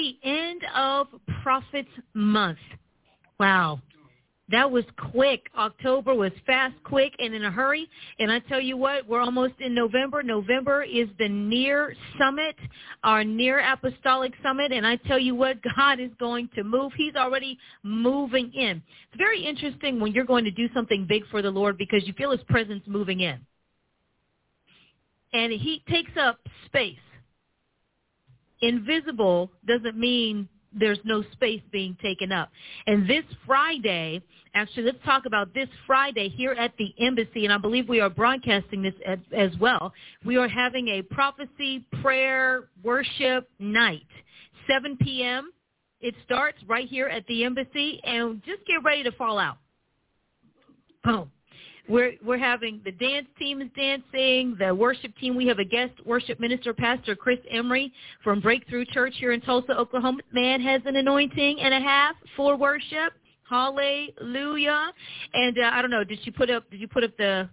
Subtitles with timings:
[0.00, 1.08] The end of
[1.42, 2.58] Prophets Month.
[3.38, 3.80] Wow.
[4.50, 5.46] That was quick.
[5.56, 7.86] October was fast, quick, and in a hurry.
[8.18, 10.22] And I tell you what, we're almost in November.
[10.22, 12.56] November is the near summit,
[13.04, 14.72] our near apostolic summit.
[14.72, 16.92] And I tell you what, God is going to move.
[16.96, 18.82] He's already moving in.
[19.12, 22.14] It's very interesting when you're going to do something big for the Lord because you
[22.14, 23.38] feel his presence moving in.
[25.32, 26.96] And he takes up space.
[28.62, 32.50] Invisible doesn't mean there's no space being taken up.
[32.86, 34.22] And this Friday,
[34.54, 38.10] actually, let's talk about this Friday here at the embassy, and I believe we are
[38.10, 39.92] broadcasting this as, as well.
[40.24, 44.06] We are having a prophecy, prayer, worship night,
[44.68, 45.50] 7 p.m.
[46.00, 49.58] It starts right here at the embassy, and just get ready to fall out.
[51.02, 51.30] Boom.
[51.90, 55.34] We're we're having the dance team is dancing, the worship team.
[55.34, 59.72] We have a guest worship minister, Pastor Chris Emery from Breakthrough Church here in Tulsa,
[59.72, 60.20] Oklahoma.
[60.32, 63.12] Man has an anointing and a half for worship.
[63.48, 64.92] Hallelujah.
[65.34, 67.48] And uh, I don't know, did you put up did you put up the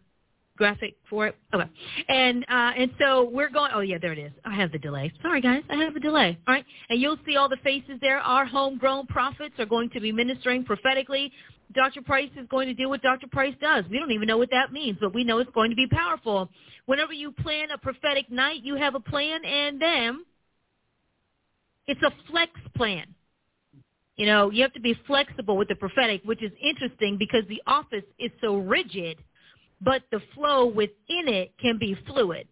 [0.56, 1.36] graphic for it?
[1.56, 1.70] Okay.
[2.08, 4.32] And uh and so we're going oh yeah, there it is.
[4.46, 5.12] I have the delay.
[5.24, 6.38] Sorry guys, I have a delay.
[6.48, 6.66] All right.
[6.92, 8.20] And you'll see all the faces there.
[8.20, 11.32] Our homegrown prophets are going to be ministering prophetically
[11.74, 12.02] Dr.
[12.02, 13.28] Price is going to do what Dr.
[13.28, 13.84] Price does.
[13.90, 16.50] We don't even know what that means, but we know it's going to be powerful.
[16.86, 20.26] Whenever you plan a prophetic night, you have a plan, and then
[21.88, 23.06] it's a flex plan.
[24.16, 27.62] You know, you have to be flexible with the prophetic, which is interesting because the
[27.68, 29.18] office is so rigid,
[29.82, 32.48] but the flow within it can be fluid.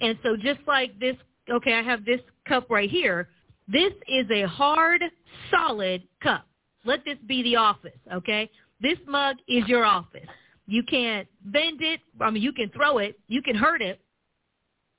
[0.00, 1.14] And so just like this,
[1.48, 3.28] okay, I have this cup right here.
[3.68, 5.02] This is a hard,
[5.50, 6.46] solid cup.
[6.84, 8.50] Let this be the office, okay?
[8.80, 10.26] This mug is your office.
[10.66, 12.00] You can't bend it.
[12.20, 13.18] I mean, you can throw it.
[13.28, 14.00] You can hurt it.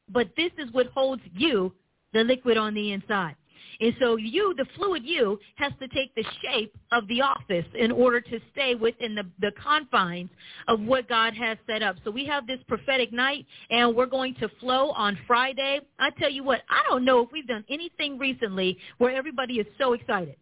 [0.10, 1.74] But this is what holds you,
[2.14, 3.36] the liquid on the inside.
[3.80, 7.92] And so you, the fluid you, has to take the shape of the office in
[7.92, 10.30] order to stay within the, the confines
[10.68, 11.96] of what God has set up.
[12.04, 15.80] So we have this prophetic night, and we're going to flow on Friday.
[16.00, 19.68] I tell you what, I don't know if we've done anything recently where everybody is
[19.80, 20.36] so excited.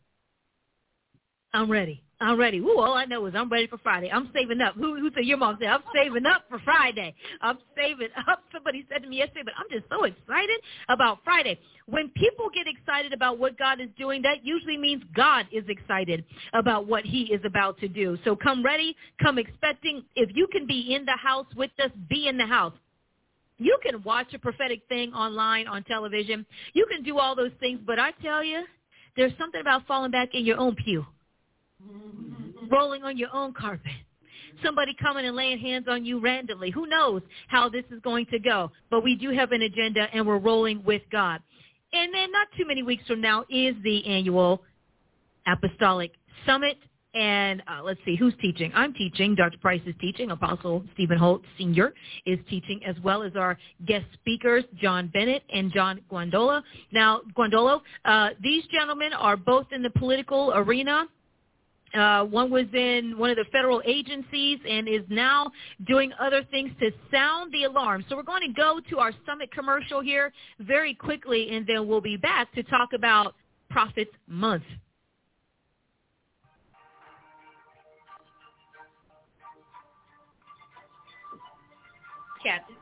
[1.53, 2.03] I'm ready.
[2.21, 2.59] I'm ready.
[2.59, 4.11] Ooh, all I know is I'm ready for Friday.
[4.11, 4.75] I'm saving up.
[4.75, 7.15] Who, who said your mom said I'm saving up for Friday?
[7.41, 8.43] I'm saving up.
[8.53, 11.57] Somebody said to me yesterday, but I'm just so excited about Friday.
[11.85, 16.25] When people get excited about what God is doing, that usually means God is excited
[16.53, 18.17] about what He is about to do.
[18.25, 20.03] So come ready, come expecting.
[20.15, 22.73] If you can be in the house with us, be in the house.
[23.57, 26.45] You can watch a prophetic thing online on television.
[26.73, 28.63] You can do all those things, but I tell you,
[29.15, 31.05] there's something about falling back in your own pew
[32.71, 33.91] rolling on your own carpet.
[34.63, 36.69] Somebody coming and laying hands on you randomly.
[36.71, 38.71] Who knows how this is going to go?
[38.89, 41.41] But we do have an agenda and we're rolling with God.
[41.93, 44.61] And then not too many weeks from now is the annual
[45.47, 46.11] Apostolic
[46.45, 46.77] Summit.
[47.15, 48.71] And uh, let's see, who's teaching?
[48.75, 49.33] I'm teaching.
[49.33, 49.57] Dr.
[49.57, 50.29] Price is teaching.
[50.29, 51.91] Apostle Stephen Holt Sr.
[52.27, 53.57] is teaching, as well as our
[53.87, 56.61] guest speakers, John Bennett and John Guandolo.
[56.91, 61.07] Now, Guandolo, uh, these gentlemen are both in the political arena.
[61.93, 65.51] Uh, one was in one of the federal agencies and is now
[65.87, 68.05] doing other things to sound the alarm.
[68.09, 72.01] So we're going to go to our summit commercial here very quickly, and then we'll
[72.01, 73.35] be back to talk about
[73.69, 74.63] Prophets Month.
[82.43, 82.78] Captain.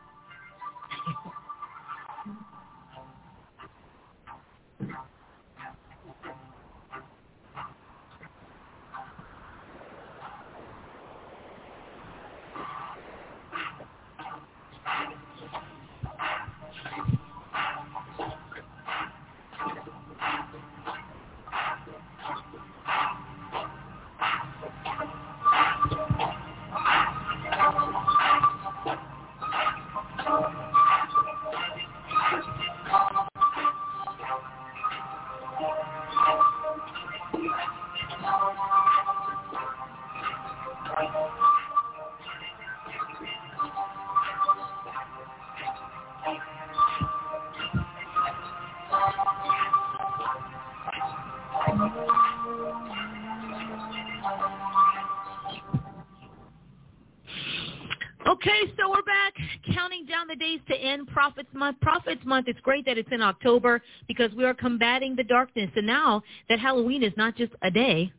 [60.16, 61.80] On the days to end Prophets Month.
[61.82, 65.70] Prophets Month, it's great that it's in October because we are combating the darkness.
[65.76, 68.12] And now that Halloween is not just a day,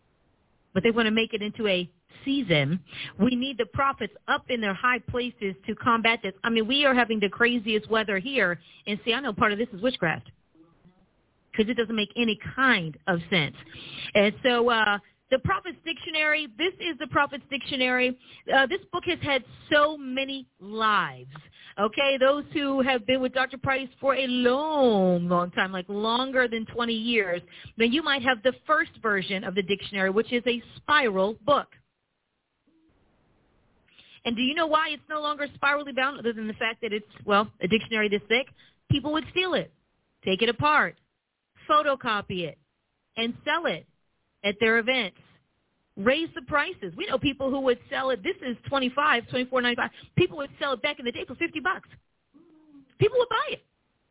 [0.74, 1.88] but they want to make it into a
[2.24, 2.80] season.
[3.18, 6.34] We need the prophets up in their high places to combat this.
[6.44, 8.60] I mean, we are having the craziest weather here.
[8.86, 10.30] And see, I know part of this is witchcraft
[11.50, 13.56] because it doesn't make any kind of sense.
[14.14, 14.98] And so uh,
[15.30, 18.18] the Prophet's Dictionary, this is the Prophet's Dictionary.
[18.54, 21.34] Uh, this book has had so many lives.
[21.78, 23.58] Okay, those who have been with Dr.
[23.58, 27.40] Price for a long, long time, like longer than 20 years,
[27.76, 31.68] then you might have the first version of the dictionary, which is a spiral book.
[34.24, 36.92] And do you know why it's no longer spirally bound other than the fact that
[36.92, 38.46] it's, well, a dictionary this thick?
[38.90, 39.72] People would steal it,
[40.24, 40.96] take it apart,
[41.70, 42.58] photocopy it,
[43.16, 43.86] and sell it
[44.44, 45.16] at their events.
[45.96, 46.94] Raise the prices.
[46.96, 48.22] We know people who would sell it.
[48.22, 49.90] This is twenty five, twenty four ninety five.
[50.16, 51.88] People would sell it back in the day for fifty bucks.
[52.98, 53.64] People would buy it,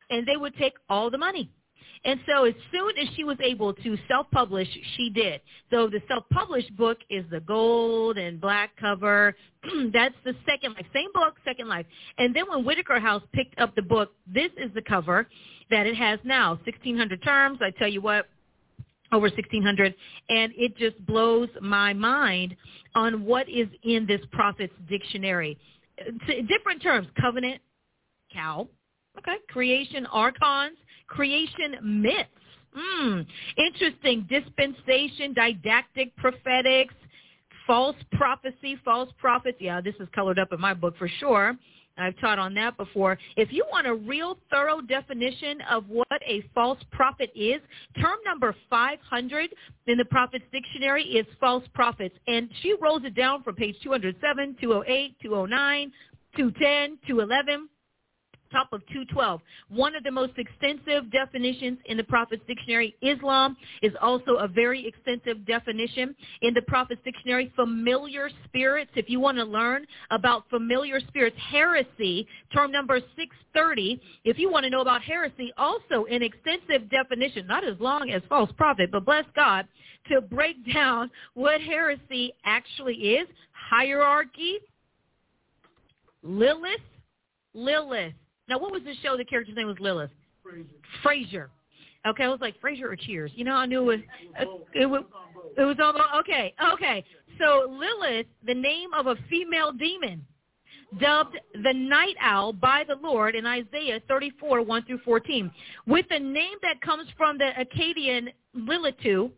[0.09, 1.49] and they would take all the money.
[2.05, 5.41] And so as soon as she was able to self-publish, she did.
[5.71, 9.35] So the self-published book is the gold and black cover.
[9.93, 10.85] That's the second life.
[10.93, 11.85] Same book, second life.
[12.17, 15.27] And then when Whitaker House picked up the book, this is the cover
[15.69, 16.51] that it has now.
[16.65, 17.59] 1,600 terms.
[17.61, 18.27] I tell you what,
[19.11, 19.93] over 1600
[20.29, 22.55] and it just blows my mind
[22.95, 25.57] on what is in this prophet's dictionary.
[26.27, 27.61] Different terms covenant
[28.33, 28.67] cow
[29.17, 29.37] okay.
[29.49, 30.77] creation archons
[31.07, 32.29] creation myths.
[32.77, 33.25] Mm,
[33.57, 34.27] interesting.
[34.29, 36.93] Dispensation didactic prophetics
[37.65, 39.57] false prophecy false prophets.
[39.59, 41.55] Yeah this is colored up in my book for sure
[41.97, 43.17] I've taught on that before.
[43.35, 47.61] If you want a real thorough definition of what a false prophet is,
[47.99, 49.49] term number 500
[49.87, 52.15] in the Prophet's Dictionary is false prophets.
[52.27, 55.91] And she rolls it down from page 207, 208, 209,
[56.35, 57.69] 210, 211
[58.51, 59.41] top of 212.
[59.69, 62.95] One of the most extensive definitions in the Prophet's Dictionary.
[63.01, 67.51] Islam is also a very extensive definition in the Prophet's Dictionary.
[67.55, 74.01] Familiar spirits, if you want to learn about familiar spirits, heresy, term number 630.
[74.23, 78.21] If you want to know about heresy, also an extensive definition, not as long as
[78.29, 79.67] false prophet, but bless God,
[80.11, 84.59] to break down what heresy actually is, hierarchy,
[86.23, 86.81] Lilith,
[87.53, 88.13] Lilith.
[88.47, 89.17] Now, what was the show?
[89.17, 90.11] The character's name was Lilith.
[90.45, 90.65] Frasier.
[91.03, 91.47] Frasier.
[92.07, 93.31] Okay, I was like Frasier or Cheers.
[93.35, 93.99] You know, I knew it was.
[94.73, 95.03] It was.
[95.57, 95.93] It was all.
[96.19, 97.03] Okay, okay.
[97.39, 100.25] So Lilith, the name of a female demon,
[100.99, 105.51] dubbed the night owl by the Lord in Isaiah 34, 1 through 14,
[105.85, 109.31] with a name that comes from the Akkadian Lilitu,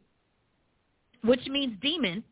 [1.24, 2.24] which means demon.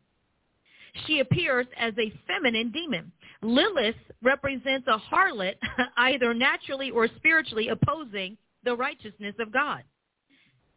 [1.06, 3.12] She appears as a feminine demon.
[3.42, 5.56] Lilith represents a harlot,
[5.98, 9.84] either naturally or spiritually opposing the righteousness of God.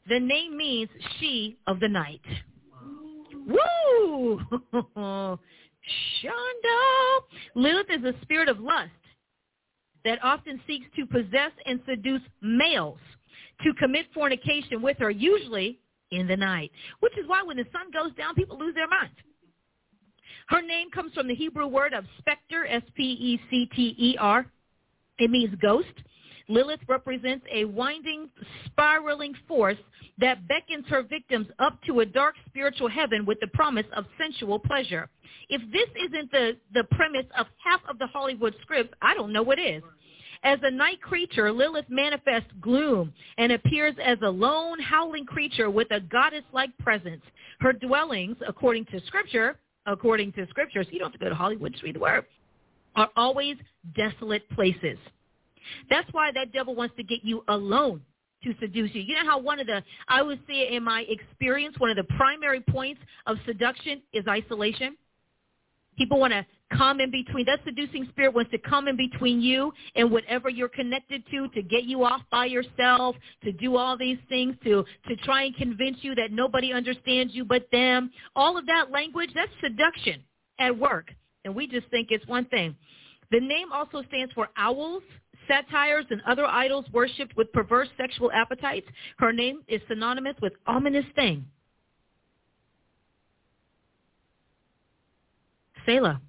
[0.09, 0.89] The name means
[1.19, 2.21] she of the night.
[3.47, 4.41] Woo!
[6.23, 7.21] Shonda!
[7.55, 8.91] Lilith is a spirit of lust
[10.05, 12.99] that often seeks to possess and seduce males
[13.63, 15.79] to commit fornication with her, usually
[16.11, 19.15] in the night, which is why when the sun goes down, people lose their minds.
[20.51, 24.47] Her name comes from the Hebrew word of specter, S-P-E-C-T-E-R.
[25.21, 25.87] It means ghost.
[26.49, 28.29] Lilith represents a winding,
[28.67, 29.77] spiraling force
[30.19, 34.59] that beckons her victims up to a dark spiritual heaven with the promise of sensual
[34.59, 35.09] pleasure.
[35.51, 39.45] If this isn't the, the premise of half of the Hollywood scripts, I don't know
[39.45, 39.85] what is.
[40.43, 45.93] As a night creature, Lilith manifests gloom and appears as a lone, howling creature with
[45.93, 47.23] a goddess-like presence.
[47.61, 49.57] Her dwellings, according to Scripture,
[49.93, 52.25] according to scriptures, you don't have to go to Hollywood to read the word,
[52.97, 53.57] are always
[53.97, 54.99] desolate places.
[55.89, 58.03] That's why that devil wants to get you alone
[58.45, 59.03] to seduce you.
[59.03, 62.05] You know how one of the, I would say in my experience, one of the
[62.17, 64.97] primary points of seduction is isolation.
[65.99, 67.47] People want to come in between.
[67.47, 71.63] That seducing spirit wants to come in between you and whatever you're connected to to
[71.63, 75.99] get you off by yourself, to do all these things, to, to try and convince
[76.03, 78.11] you that nobody understands you but them.
[78.37, 80.23] All of that language, that's seduction
[80.59, 81.11] at work.
[81.45, 82.77] And we just think it's one thing.
[83.31, 85.03] The name also stands for owls,
[85.47, 88.87] satyrs, and other idols worshipped with perverse sexual appetites.
[89.19, 91.47] Her name is synonymous with ominous thing.
[95.87, 96.21] Selah.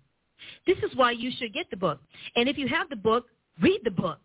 [0.68, 2.00] This is why you should get the book.
[2.36, 3.26] And if you have the book,
[3.62, 4.20] read the book.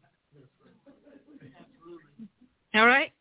[2.75, 3.13] All right?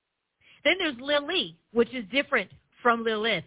[0.63, 2.49] Then there's Lily, which is different
[2.81, 3.45] from Lilith.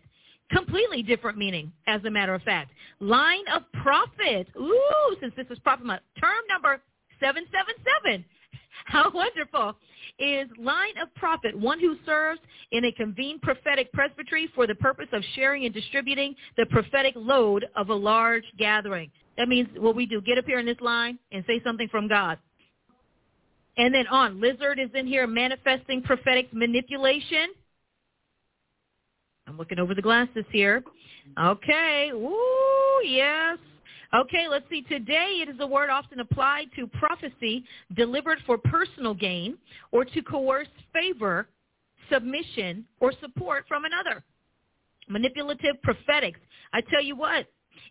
[0.51, 2.71] Completely different meaning, as a matter of fact.
[3.01, 4.49] Line of prophet.
[4.57, 6.03] Ooh, since this is prophet month.
[6.19, 6.81] Term number
[7.21, 8.25] 777.
[8.87, 9.77] How wonderful
[10.19, 12.41] is line of prophet, one who serves
[12.73, 17.67] in a convened prophetic presbytery for the purpose of sharing and distributing the prophetic load
[17.77, 19.11] of a large gathering.
[19.39, 22.09] That means what we do, get up here in this line and say something from
[22.09, 22.39] God.
[23.79, 27.55] And then on, lizard is in here manifesting prophetic manipulation.
[29.47, 30.83] I'm looking over the glasses here.
[31.41, 32.11] Okay.
[32.13, 33.59] Ooh, yes.
[34.13, 34.83] Okay, let's see.
[34.83, 37.65] Today it is a word often applied to prophecy
[37.95, 39.57] delivered for personal gain
[39.93, 41.47] or to coerce favor,
[42.11, 44.25] submission, or support from another.
[45.09, 46.41] Manipulative prophetics.
[46.73, 47.47] I tell you what,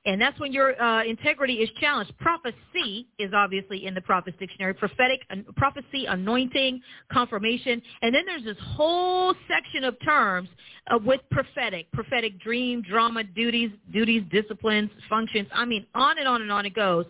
[0.06, 2.18] and that's when your uh, integrity is challenged.
[2.18, 4.74] Prophecy is obviously in the Prophet's Dictionary.
[4.74, 5.22] Prophetic,
[5.56, 7.82] prophecy, anointing, confirmation.
[8.02, 10.50] And then there's this whole section of terms
[10.90, 11.92] uh, with prophetic.
[11.92, 15.48] Prophetic dream, drama, duties, duties, disciplines, functions.
[15.54, 17.06] I mean, on and on and on it goes.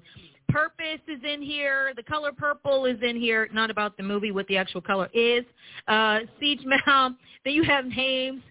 [0.50, 1.91] Purpose is in here.
[1.96, 3.50] The color purple is in here.
[3.53, 5.43] Not about the movie, what the actual color is.
[5.88, 7.17] Uh, siege mount.
[7.43, 8.41] Then you have names.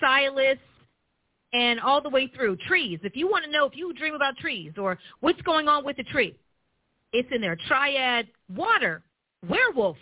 [0.00, 0.58] Silas,
[1.52, 2.56] and all the way through.
[2.68, 2.98] Trees.
[3.02, 5.96] If you want to know if you dream about trees or what's going on with
[5.96, 6.36] the tree,
[7.12, 7.56] it's in there.
[7.66, 9.02] Triad, water,
[9.48, 9.96] werewolf.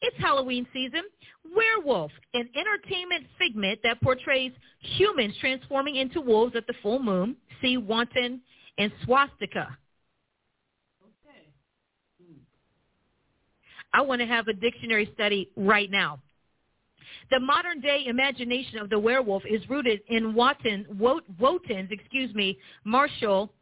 [0.00, 1.02] It's Halloween season.
[1.54, 7.36] Werewolf, an entertainment figment that portrays humans transforming into wolves at the full moon.
[7.60, 8.40] See Wotan
[8.78, 9.76] and swastika.
[11.02, 11.46] Okay.
[12.20, 12.38] Hmm.
[13.92, 16.20] I want to have a dictionary study right now.
[17.30, 23.52] The modern day imagination of the werewolf is rooted in Wotan, Wotan's, excuse me, martial,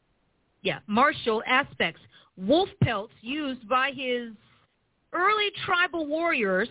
[0.63, 2.01] yeah, martial aspects.
[2.37, 4.31] Wolf pelts used by his
[5.13, 6.69] early tribal warriors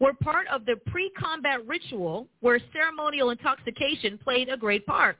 [0.00, 5.18] were part of the pre-combat ritual where ceremonial intoxication played a great part.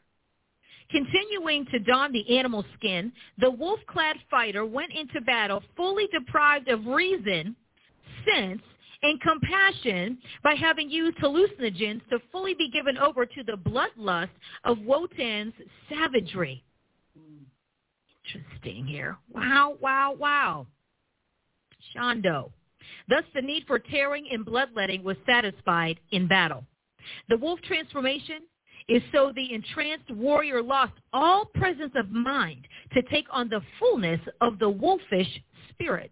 [0.90, 6.86] Continuing to don the animal skin, the wolf-clad fighter went into battle fully deprived of
[6.86, 7.56] reason,
[8.30, 8.60] sense,
[9.02, 14.30] and compassion by having used hallucinogens to fully be given over to the bloodlust
[14.64, 15.54] of Wotan's
[15.88, 16.62] savagery.
[18.24, 19.16] Interesting here.
[19.32, 20.66] Wow, wow, wow.
[21.94, 22.50] Shondo.
[23.08, 26.64] Thus, the need for tearing and bloodletting was satisfied in battle.
[27.28, 28.42] The wolf transformation
[28.88, 34.20] is so the entranced warrior lost all presence of mind to take on the fullness
[34.40, 35.40] of the wolfish
[35.70, 36.10] spirit.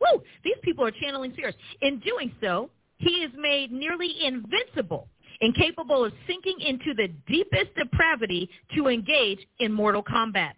[0.00, 0.22] Woo!
[0.44, 1.58] These people are channeling spirits.
[1.82, 5.08] In doing so, he is made nearly invincible
[5.40, 10.56] incapable of sinking into the deepest depravity to engage in mortal combat.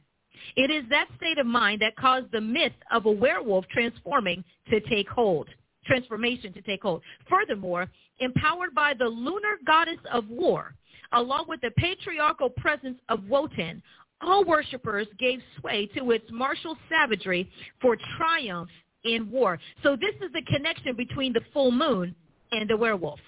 [0.57, 4.81] It is that state of mind that caused the myth of a werewolf transforming to
[4.81, 5.49] take hold,
[5.85, 7.03] transformation to take hold.
[7.29, 10.75] Furthermore, empowered by the lunar goddess of war,
[11.13, 13.83] along with the patriarchal presence of Wotan,
[14.23, 18.71] all worshippers gave sway to its martial savagery for triumph
[19.05, 19.59] in war.
[19.83, 22.15] So this is the connection between the full moon
[22.53, 23.21] and the werewolf.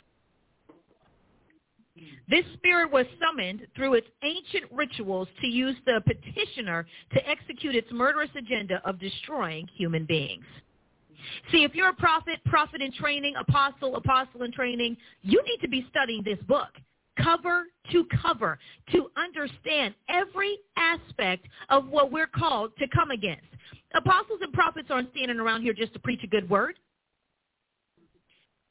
[2.29, 7.89] This spirit was summoned through its ancient rituals to use the petitioner to execute its
[7.93, 10.45] murderous agenda of destroying human beings.
[11.51, 15.69] See, if you're a prophet, prophet in training, apostle, apostle in training, you need to
[15.69, 16.71] be studying this book
[17.23, 18.59] cover to cover
[18.93, 23.45] to understand every aspect of what we're called to come against.
[23.95, 26.79] Apostles and prophets aren't standing around here just to preach a good word.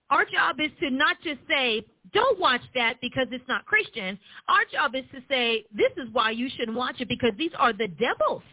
[0.10, 4.20] Our job is to not just say, don't watch that because it's not Christian.
[4.50, 7.72] Our job is to say, this is why you shouldn't watch it because these are
[7.72, 8.44] the devils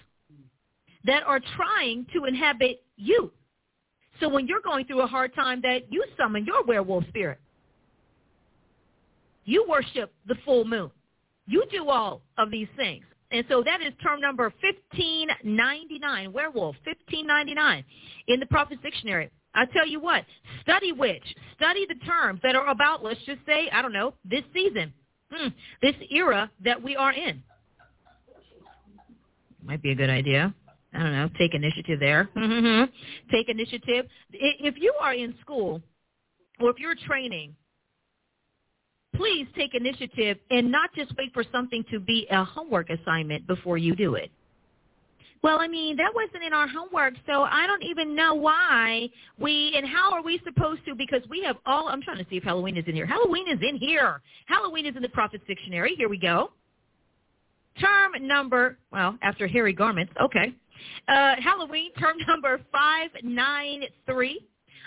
[1.05, 3.33] that are trying to inhabit you.
[4.21, 7.39] So when you're going through a hard time that you summon your werewolf spirit.
[9.49, 10.91] You worship the full moon.
[11.47, 13.03] You do all of these things.
[13.31, 17.83] And so that is term number 1599, werewolf, 1599
[18.27, 19.31] in the Prophet's Dictionary.
[19.55, 20.27] I tell you what,
[20.61, 21.23] study which,
[21.57, 24.93] study the terms that are about, let's just say, I don't know, this season,
[25.33, 25.49] hmm,
[25.81, 27.43] this era that we are in.
[29.65, 30.55] Might be a good idea.
[30.93, 32.29] I don't know, take initiative there.
[33.33, 34.05] take initiative.
[34.31, 35.81] If you are in school
[36.61, 37.55] or if you're training
[39.19, 43.77] please take initiative and not just wait for something to be a homework assignment before
[43.77, 44.31] you do it.
[45.43, 49.09] Well, I mean, that wasn't in our homework, so I don't even know why
[49.39, 52.37] we, and how are we supposed to, because we have all, I'm trying to see
[52.37, 53.07] if Halloween is in here.
[53.07, 54.21] Halloween is in here.
[54.47, 55.95] Halloween is in the Prophet's Dictionary.
[55.97, 56.51] Here we go.
[57.81, 60.53] Term number, well, after hairy garments, okay.
[61.07, 64.45] Uh, Halloween, term number 593,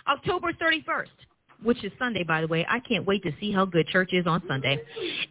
[0.08, 1.08] October 31st
[1.63, 2.65] which is Sunday, by the way.
[2.70, 4.80] I can't wait to see how good church is on Sunday.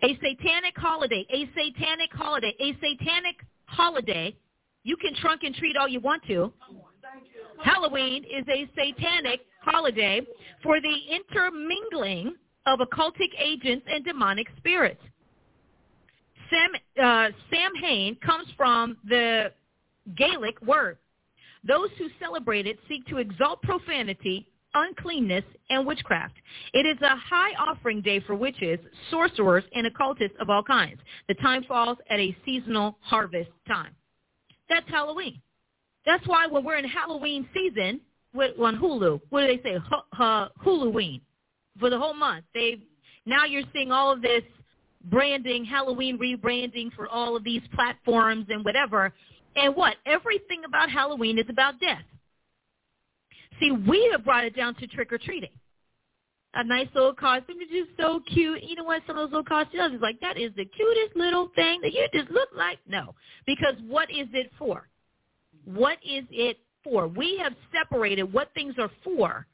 [0.02, 4.36] A satanic holiday, a satanic holiday, a satanic holiday.
[4.82, 6.52] You can trunk and treat all you want to.
[7.62, 10.22] Halloween is a satanic holiday
[10.62, 12.34] for the intermingling
[12.66, 15.00] of occultic agents and demonic spirits.
[16.48, 16.70] Sam,
[17.02, 19.52] uh, Samhain comes from the
[20.16, 20.98] Gaelic word.
[21.66, 26.34] Those who celebrate it seek to exalt profanity, uncleanness, and witchcraft.
[26.72, 28.78] It is a high offering day for witches,
[29.10, 31.00] sorcerers, and occultists of all kinds.
[31.28, 33.94] The time falls at a seasonal harvest time.
[34.68, 35.40] That's Halloween.
[36.06, 38.00] That's why when we're in Halloween season
[38.34, 39.76] on Hulu, what do they say?
[39.76, 41.20] H- Huluween
[41.78, 42.44] for the whole month.
[42.54, 42.78] They
[43.26, 44.42] now you're seeing all of this
[45.04, 49.12] branding, Halloween rebranding for all of these platforms and whatever.
[49.56, 49.96] And what?
[50.06, 52.04] Everything about Halloween is about death.
[53.60, 55.50] See, we have brought it down to trick-or-treating.
[56.54, 58.64] A nice little costume is just so cute.
[58.64, 59.02] You know what?
[59.06, 62.08] Some of those little costumes is like, that is the cutest little thing that you
[62.12, 62.78] just look like.
[62.88, 63.14] No,
[63.46, 64.88] because what is it for?
[65.64, 67.06] What is it for?
[67.06, 69.46] We have separated what things are for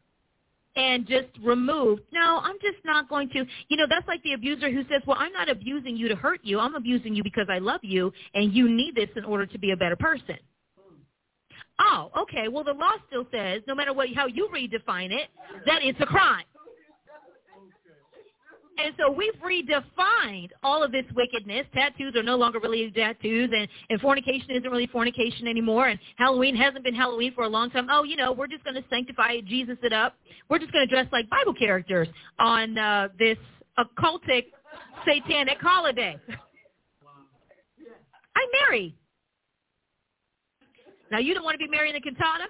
[0.77, 2.03] and just removed.
[2.13, 3.45] No, I'm just not going to.
[3.69, 6.41] You know, that's like the abuser who says, well, I'm not abusing you to hurt
[6.45, 6.61] you.
[6.61, 9.73] I'm abusing you because I love you and you need this in order to be
[9.73, 10.37] a better person.
[11.79, 12.49] Oh, okay.
[12.49, 15.29] Well, the law still says, no matter what, how you redefine it,
[15.67, 16.45] that it's a crime.
[18.79, 21.67] And so we've redefined all of this wickedness.
[21.75, 26.55] Tattoos are no longer really tattoos, and, and fornication isn't really fornication anymore, and Halloween
[26.55, 27.89] hasn't been Halloween for a long time.
[27.91, 30.15] Oh, you know, we're just going to sanctify it, Jesus it up.
[30.51, 32.09] We're just going to dress like Bible characters
[32.39, 33.39] on uh, this
[33.79, 34.47] occultic,
[35.07, 36.19] satanic holiday.
[38.37, 38.95] I'm married.
[41.11, 42.47] Now, you don't want to be marrying a cantata?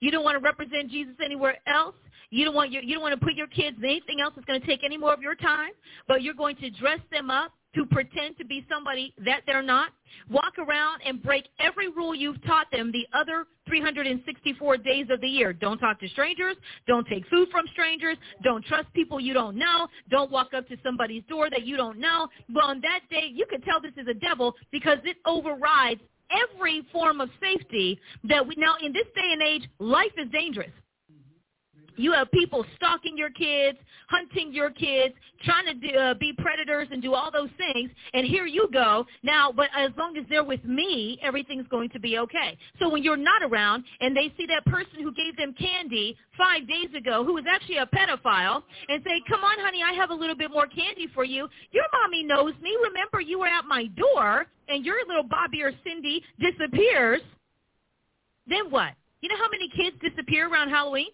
[0.00, 1.94] You don't want to represent Jesus anywhere else?
[2.30, 4.46] You don't want your, you don't want to put your kids in anything else that's
[4.46, 5.70] going to take any more of your time,
[6.06, 9.90] but you're going to dress them up to pretend to be somebody that they're not.
[10.28, 15.28] Walk around and break every rule you've taught them the other 364 days of the
[15.28, 15.52] year.
[15.52, 16.56] Don't talk to strangers.
[16.88, 18.16] Don't take food from strangers.
[18.42, 19.86] Don't trust people you don't know.
[20.10, 22.28] Don't walk up to somebody's door that you don't know.
[22.48, 26.86] But on that day, you can tell this is a devil because it overrides every
[26.92, 30.70] form of safety that we now in this day and age, life is dangerous.
[31.96, 36.88] You have people stalking your kids, hunting your kids, trying to do, uh, be predators
[36.90, 37.90] and do all those things.
[38.12, 39.06] And here you go.
[39.22, 42.58] Now, but as long as they're with me, everything's going to be okay.
[42.78, 46.66] So when you're not around and they see that person who gave them candy five
[46.66, 50.14] days ago, who was actually a pedophile, and say, come on, honey, I have a
[50.14, 51.48] little bit more candy for you.
[51.70, 52.76] Your mommy knows me.
[52.82, 57.20] Remember, you were at my door, and your little Bobby or Cindy disappears.
[58.46, 58.92] Then what?
[59.20, 61.08] You know how many kids disappear around Halloween?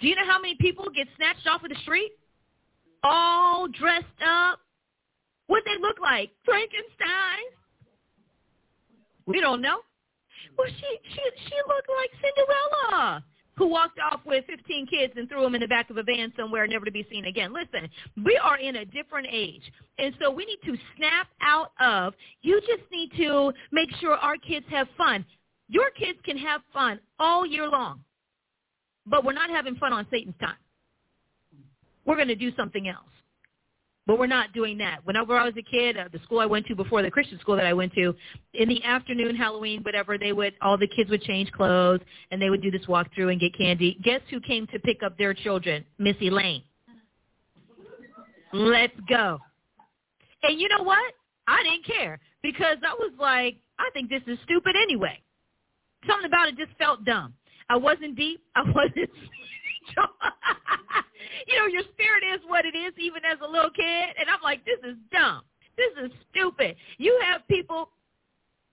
[0.00, 2.12] Do you know how many people get snatched off of the street?
[3.02, 4.60] All dressed up.
[5.48, 6.30] What they look like?
[6.44, 7.44] Frankenstein?
[9.26, 9.80] We don't know.
[10.56, 13.24] Well, she she she looked like Cinderella,
[13.56, 16.32] who walked off with 15 kids and threw them in the back of a van
[16.36, 17.52] somewhere, never to be seen again.
[17.52, 17.88] Listen,
[18.24, 19.62] we are in a different age,
[19.98, 22.14] and so we need to snap out of.
[22.42, 25.24] You just need to make sure our kids have fun.
[25.68, 28.00] Your kids can have fun all year long
[29.08, 30.56] but we're not having fun on Satan's time.
[32.04, 33.04] We're going to do something else.
[34.06, 35.00] But we're not doing that.
[35.04, 37.56] Whenever I was a kid, uh, the school I went to before, the Christian school
[37.56, 38.14] that I went to,
[38.54, 42.48] in the afternoon, Halloween, whatever, they would, all the kids would change clothes and they
[42.48, 43.98] would do this walkthrough and get candy.
[44.02, 45.84] Guess who came to pick up their children?
[45.98, 46.62] Missy Lane.
[48.54, 49.38] Let's go.
[50.42, 51.12] And you know what?
[51.46, 55.20] I didn't care because I was like, I think this is stupid anyway.
[56.06, 57.34] Something about it just felt dumb.
[57.68, 58.42] I wasn't deep.
[58.54, 59.10] I wasn't.
[61.48, 64.14] you know, your spirit is what it is, even as a little kid.
[64.18, 65.42] And I'm like, this is dumb.
[65.76, 66.76] This is stupid.
[66.98, 67.90] You have people,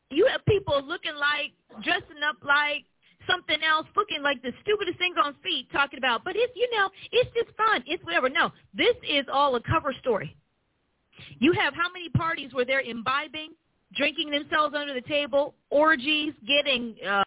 [0.09, 1.53] you have people looking like,
[1.83, 2.85] dressing up like
[3.29, 6.23] something else, looking like the stupidest things on feet, talking about.
[6.23, 7.83] But it's, you know, it's just fun.
[7.85, 8.29] It's whatever.
[8.29, 10.35] No, this is all a cover story.
[11.39, 13.53] You have how many parties where they're imbibing?
[13.93, 17.23] Drinking themselves under the table, orgies, getting uh,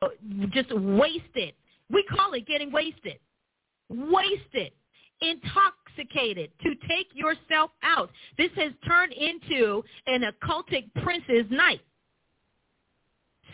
[0.51, 1.55] just wasted.
[1.90, 3.18] We call it getting wasted.
[3.88, 4.73] Wasted.
[5.21, 8.11] Intoxicated to take yourself out.
[8.37, 11.81] This has turned into an occultic prince's night.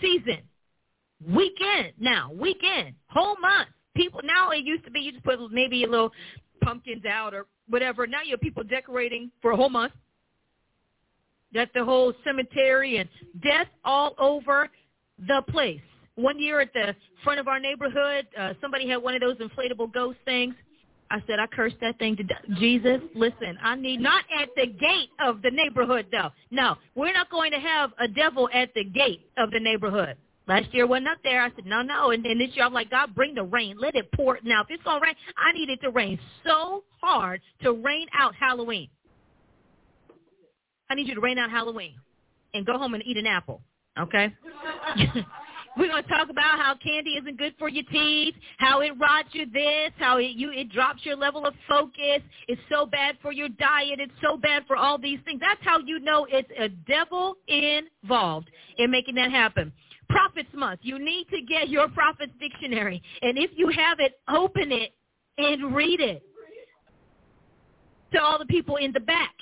[0.01, 0.43] Season.
[1.27, 2.31] Weekend now.
[2.33, 2.95] Weekend.
[3.07, 3.69] Whole month.
[3.97, 6.11] People now it used to be you just put maybe a little
[6.63, 8.07] pumpkins out or whatever.
[8.07, 9.93] Now you have people decorating for a whole month
[11.55, 13.09] that the whole cemetery and
[13.43, 14.69] death all over
[15.27, 15.81] the place.
[16.17, 19.93] One year at the front of our neighborhood, uh, somebody had one of those inflatable
[19.93, 20.55] ghost things.
[21.11, 22.25] I said, I cursed that thing to.
[22.59, 26.31] Jesus, listen, I need not at the gate of the neighborhood though.
[26.51, 30.17] No, we're not going to have a devil at the gate of the neighborhood.
[30.47, 31.43] Last year wasn't up there.
[31.43, 32.11] I said, no, no.
[32.11, 33.77] And then this year I'm like, God, bring the rain.
[33.81, 34.39] Let it pour.
[34.45, 38.07] Now, if it's going to rain, I need it to rain so hard to rain
[38.19, 38.89] out Halloween.
[40.91, 41.95] I need you to rain out Halloween
[42.53, 43.63] and go home and eat an apple,
[43.99, 44.35] okay?
[45.77, 49.31] We're going to talk about how candy isn't good for your teeth, how it rots
[49.33, 52.21] you this, how it, you, it drops your level of focus.
[52.47, 53.99] It's so bad for your diet.
[53.99, 55.41] It's so bad for all these things.
[55.41, 59.73] That's how you know it's a devil involved in making that happen.
[60.09, 60.81] Prophets Month.
[60.83, 63.03] You need to get your Prophets Dictionary.
[63.23, 64.93] And if you have it, open it
[65.39, 66.23] and read it.
[68.13, 69.35] To all the people in the back.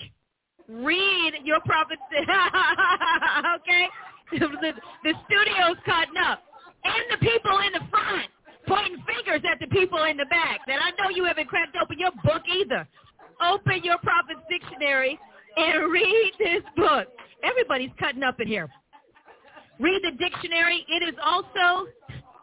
[0.73, 2.03] Read your Prophets.
[2.13, 3.87] okay?
[4.33, 4.73] the,
[5.05, 6.43] the studio's cutting up.
[6.85, 8.31] And the people in the front
[8.67, 11.99] pointing fingers at the people in the back that I know you haven't cracked open
[11.99, 12.87] your book either.
[13.43, 15.19] Open your Prophets Dictionary
[15.57, 17.09] and read this book.
[17.43, 18.69] Everybody's cutting up in here.
[19.81, 20.87] Read the dictionary.
[20.89, 21.89] It is also,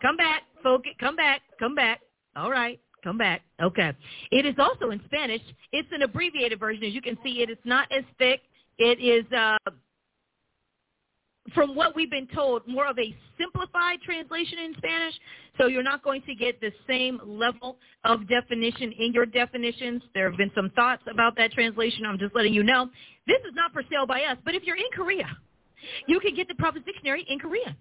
[0.02, 2.02] come back, focus, come back, come back.
[2.36, 3.42] All right, come back.
[3.62, 3.92] Okay.
[4.32, 5.42] It is also in Spanish.
[5.72, 6.84] It's an abbreviated version.
[6.84, 8.42] As you can see, it is not as thick.
[8.78, 9.58] It is, uh,
[11.54, 15.14] from what we've been told, more of a simplified translation in Spanish.
[15.58, 20.02] So you're not going to get the same level of definition in your definitions.
[20.14, 22.06] There have been some thoughts about that translation.
[22.06, 22.90] I'm just letting you know.
[23.28, 24.38] This is not for sale by us.
[24.46, 25.28] But if you're in Korea,
[26.08, 27.76] you can get the Prophet's Dictionary in Korean.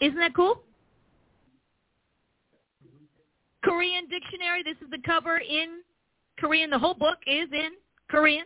[0.00, 0.62] Isn't that cool?
[3.64, 4.62] Korean dictionary.
[4.62, 5.80] This is the cover in
[6.38, 6.70] Korean.
[6.70, 7.70] The whole book is in
[8.08, 8.44] Korean.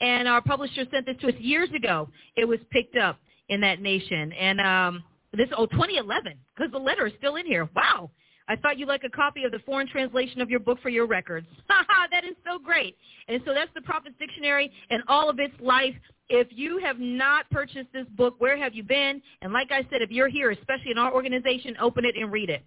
[0.00, 2.08] And our publisher sent this to us years ago.
[2.36, 4.32] It was picked up in that nation.
[4.32, 7.68] And um, this, oh, 2011, because the letter is still in here.
[7.74, 8.10] Wow.
[8.46, 11.06] I thought you'd like a copy of the foreign translation of your book for your
[11.06, 11.46] records.
[12.10, 12.96] that is so great.
[13.28, 15.94] And so that's the Prophet's Dictionary and all of its life.
[16.28, 19.22] If you have not purchased this book, where have you been?
[19.40, 22.50] And like I said, if you're here, especially in our organization, open it and read
[22.50, 22.64] it.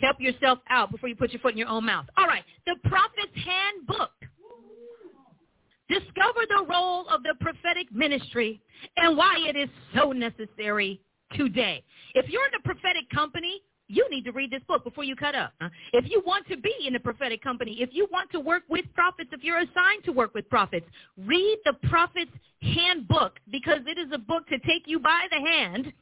[0.00, 2.06] Help yourself out before you put your foot in your own mouth.
[2.16, 4.10] All right, the Prophet's Handbook.
[5.88, 8.60] Discover the role of the prophetic ministry
[8.96, 11.00] and why it is so necessary
[11.34, 11.84] today.
[12.14, 15.36] If you're in a prophetic company, you need to read this book before you cut
[15.36, 15.52] up.
[15.92, 18.84] If you want to be in a prophetic company, if you want to work with
[18.94, 22.32] prophets, if you're assigned to work with prophets, read the prophet's
[22.62, 25.92] handbook because it is a book to take you by the hand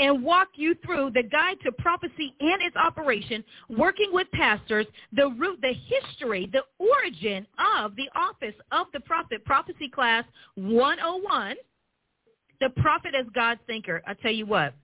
[0.00, 5.28] and walk you through the guide to prophecy and its operation, working with pastors, the
[5.38, 7.46] root, the history, the origin
[7.82, 10.24] of the office of the prophet, prophecy class
[10.56, 11.54] 101,
[12.60, 14.02] the prophet as God's thinker.
[14.06, 14.74] I tell you what,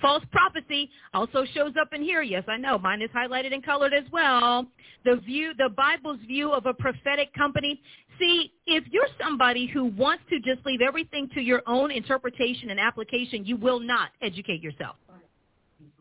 [0.00, 2.22] False prophecy also shows up in here.
[2.22, 2.78] Yes, I know.
[2.78, 4.66] Mine is highlighted and colored as well.
[5.04, 7.80] The view, the Bible's view of a prophetic company.
[8.18, 12.80] See, if you're somebody who wants to just leave everything to your own interpretation and
[12.80, 14.96] application, you will not educate yourself.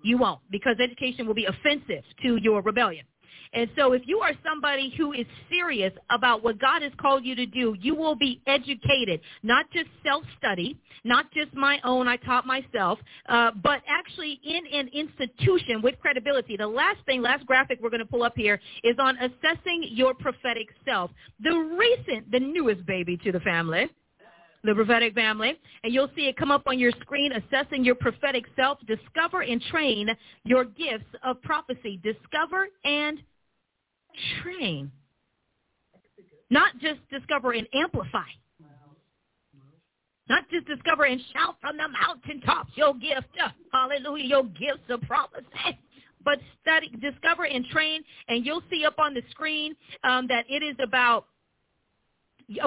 [0.03, 3.05] You won't because education will be offensive to your rebellion.
[3.53, 7.35] And so if you are somebody who is serious about what God has called you
[7.35, 12.45] to do, you will be educated, not just self-study, not just my own, I taught
[12.45, 16.57] myself, uh, but actually in an institution with credibility.
[16.57, 20.13] The last thing, last graphic we're going to pull up here is on assessing your
[20.13, 21.11] prophetic self.
[21.39, 23.89] The recent, the newest baby to the family,
[24.65, 28.45] the prophetic family, and you'll see it come up on your screen, assessing your prophetic
[28.55, 28.79] self.
[28.87, 30.09] Discover and train
[30.43, 31.99] your gifts of prophecy.
[32.03, 33.19] Discover and
[34.41, 34.91] train.
[36.49, 38.27] Not just discover and amplify.
[40.27, 43.27] Not just discover and shout from the mountaintops your gift.
[43.71, 45.79] Hallelujah, your gifts of prophecy.
[46.23, 50.63] But study, discover and train, and you'll see up on the screen um, that it
[50.63, 51.27] is about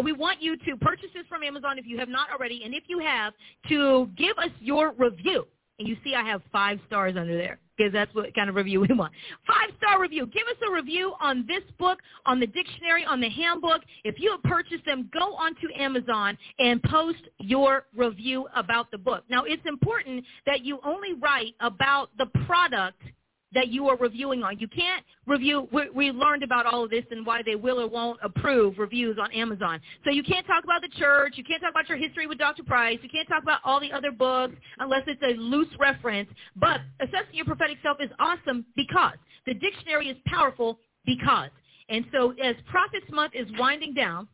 [0.02, 2.84] we want you to purchase this from Amazon if you have not already, and if
[2.88, 3.32] you have,
[3.68, 5.46] to give us your review.
[5.78, 8.80] And you see I have five stars under there because that's what kind of review
[8.88, 9.12] we want.
[9.46, 10.26] Five-star review.
[10.26, 13.82] Give us a review on this book, on the dictionary, on the handbook.
[14.04, 19.24] If you have purchased them, go onto Amazon and post your review about the book.
[19.30, 23.00] Now, it's important that you only write about the product–
[23.54, 24.58] that you are reviewing on.
[24.58, 25.68] You can't review.
[25.72, 29.16] We, we, learned about all of this and why they will or won't approve reviews
[29.20, 29.80] on Amazon.
[30.04, 31.34] So you can't talk about the church.
[31.36, 32.62] You can't talk about your history with Dr.
[32.64, 32.98] Price.
[33.02, 36.28] You can't talk about all the other books unless it's a loose reference.
[36.56, 41.50] But assessing your prophetic self is awesome because the dictionary is powerful because.
[41.88, 44.28] And so as Prophets Month is winding down.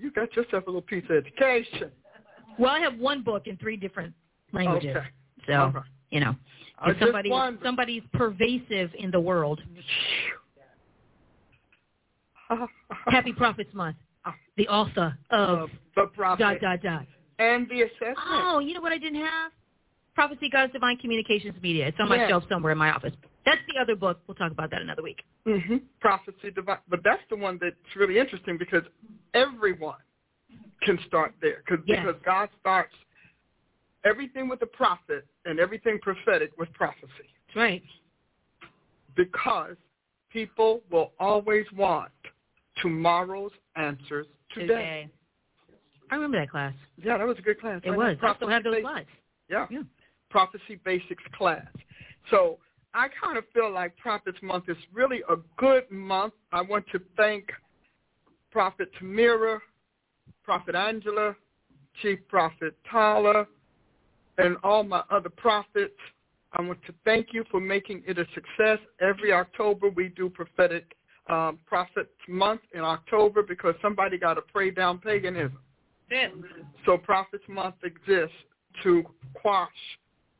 [0.00, 1.90] You got yourself a little piece of education.
[2.58, 4.14] Well, I have one book in three different
[4.52, 4.96] languages.
[4.96, 5.06] Okay.
[5.46, 6.34] So you know,
[6.86, 7.30] if somebody
[7.62, 9.60] somebody's pervasive in the world.
[13.06, 13.96] Happy Prophets Month.
[14.56, 16.42] The author of the prophet.
[16.42, 17.06] dot dot dot.
[17.38, 18.16] And the assessment.
[18.28, 19.52] Oh, you know what I didn't have?
[20.14, 21.86] Prophecy God's Divine Communications Media.
[21.86, 23.14] It's on my shelf somewhere in my office.
[23.46, 24.20] That's the other book.
[24.26, 25.22] We'll talk about that another week.
[25.46, 26.78] hmm Prophecy divine.
[26.90, 28.82] But that's the one that's really interesting because
[29.32, 29.96] everyone
[30.82, 32.04] can start there 'cause- Yes.
[32.04, 32.94] because God starts
[34.04, 37.06] everything with the prophet and everything prophetic with prophecy
[37.48, 37.82] That's right.
[39.16, 39.76] because
[40.32, 42.10] people will always want
[42.82, 45.08] tomorrow's answers today.
[46.10, 46.74] I remember that class.
[46.96, 47.80] Yeah, that was a good class.
[47.84, 47.98] It right?
[47.98, 48.16] was.
[48.22, 48.90] I still have those basics.
[48.90, 49.08] slides.
[49.48, 49.66] Yeah.
[49.70, 49.82] Yeah.
[50.28, 51.66] Prophecy Basics class.
[52.30, 52.58] So
[52.94, 56.34] I kind of feel like Prophets Month is really a good month.
[56.52, 57.46] I want to thank
[58.50, 59.58] Prophet Tamira,
[60.42, 61.36] Prophet Angela,
[62.02, 63.46] Chief Prophet Tyler,
[64.40, 65.98] and all my other prophets.
[66.52, 68.78] I want to thank you for making it a success.
[69.00, 70.96] Every October we do prophetic
[71.28, 75.58] um, Prophets Month in October because somebody got to pray down paganism.
[76.84, 78.34] So Prophets Month exists
[78.82, 79.70] to quash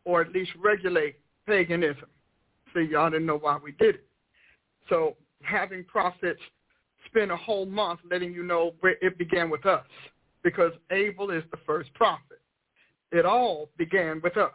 [0.04, 2.06] or at least regulate paganism.
[2.74, 4.04] See, y'all didn't know why we did it.
[4.88, 6.40] So having prophets
[7.06, 9.86] spend a whole month letting you know where it began with us
[10.42, 12.39] because Abel is the first prophet.
[13.12, 14.52] It all began with us.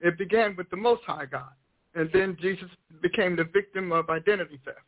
[0.00, 1.50] It began with the Most High God.
[1.94, 2.68] And then Jesus
[3.02, 4.78] became the victim of identity theft.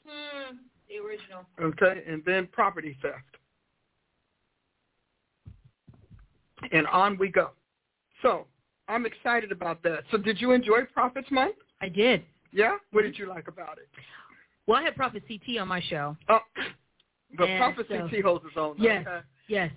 [0.89, 1.45] the original.
[1.61, 3.17] Okay, and then property theft.
[6.73, 7.51] And on we go.
[8.23, 8.47] So
[8.89, 10.01] I'm excited about that.
[10.11, 11.57] So did you enjoy Prophets Month?
[11.81, 12.25] I did.
[12.53, 12.77] Yeah?
[12.93, 13.89] What did you like about it?
[14.67, 16.17] Well, I had Prophet CT on my show.
[16.29, 16.41] Oh,
[17.37, 18.77] but And Prophet so- CT holds his own.
[18.79, 19.07] Yes.
[19.07, 19.21] Okay.
[19.49, 19.71] Yes.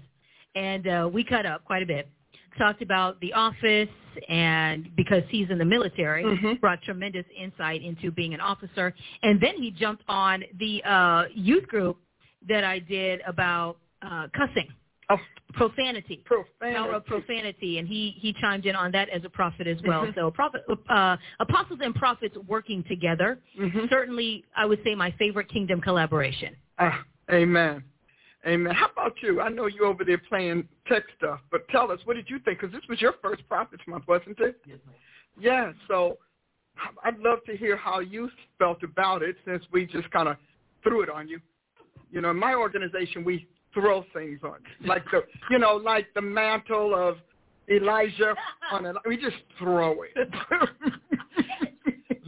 [0.55, 2.09] And uh, we cut up quite a bit.
[2.57, 3.89] Talked about the office
[4.27, 6.59] and because he's in the military, Mhm.
[6.59, 8.93] brought tremendous insight into being an officer.
[9.23, 11.97] And then he jumped on the uh, youth group
[12.47, 14.67] that I did about uh, cussing,
[15.09, 15.17] Oh,
[15.53, 16.21] profanity.
[16.25, 16.75] profanity.
[16.77, 20.07] Power of profanity, and he he chimed in on that as a prophet as well.
[20.07, 20.15] Mhm.
[20.15, 23.39] So, prophet, uh, apostles and prophets working together.
[23.57, 23.89] Mhm.
[23.89, 26.55] Certainly, I would say my favorite kingdom collaboration.
[26.79, 27.83] Ah, amen.
[28.45, 28.73] Amen.
[28.73, 29.39] How about you?
[29.39, 32.59] I know you over there playing tech stuff, but tell us, what did you think?
[32.59, 34.59] Because this was your first Prophets Month, wasn't it?
[34.65, 34.95] Yes, ma'am.
[35.39, 36.17] Yeah, so
[37.03, 40.37] I'd love to hear how you felt about it since we just kind of
[40.83, 41.39] threw it on you.
[42.11, 44.87] You know, in my organization, we throw things on you.
[44.87, 47.17] Like the, you know, like the mantle of
[47.69, 48.35] Elijah
[48.71, 48.95] on it.
[49.05, 50.29] We just throw it.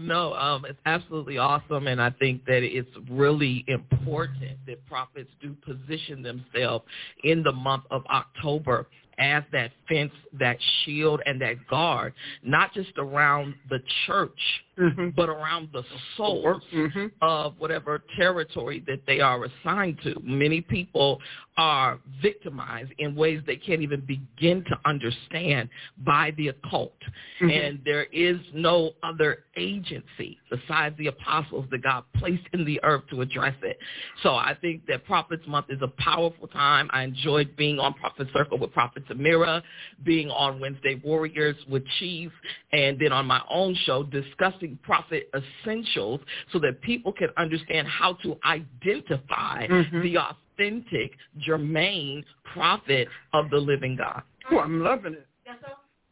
[0.04, 5.56] No, um, it's absolutely awesome, and I think that it's really important that prophets do
[5.66, 6.84] position themselves
[7.24, 8.88] in the month of October
[9.18, 12.14] as that fence, that shield, and that guard,
[12.44, 14.40] not just around the church,
[14.78, 15.14] Mhm.
[15.16, 15.84] but around the
[16.18, 17.12] souls Mhm.
[17.22, 20.20] of whatever territory that they are assigned to.
[20.24, 21.22] Many people
[21.58, 27.00] are victimized in ways they can't even begin to understand by the occult.
[27.40, 27.52] Mhm.
[27.52, 33.06] And there is no other agency besides the apostles that God placed in the earth
[33.08, 33.80] to address it.
[34.24, 36.90] So I think that Prophets Month is a powerful time.
[36.92, 39.62] I enjoyed being on Prophet Circle with Prophet Samira,
[40.04, 42.32] being on Wednesday Warriors with Chief,
[42.72, 46.20] and then on my own show discussing prophet essentials
[46.52, 50.02] so that people can understand how to identify Mhm.
[50.02, 54.24] the authentic, germane prophet of the living God.
[54.52, 55.28] Oh, I'm loving it.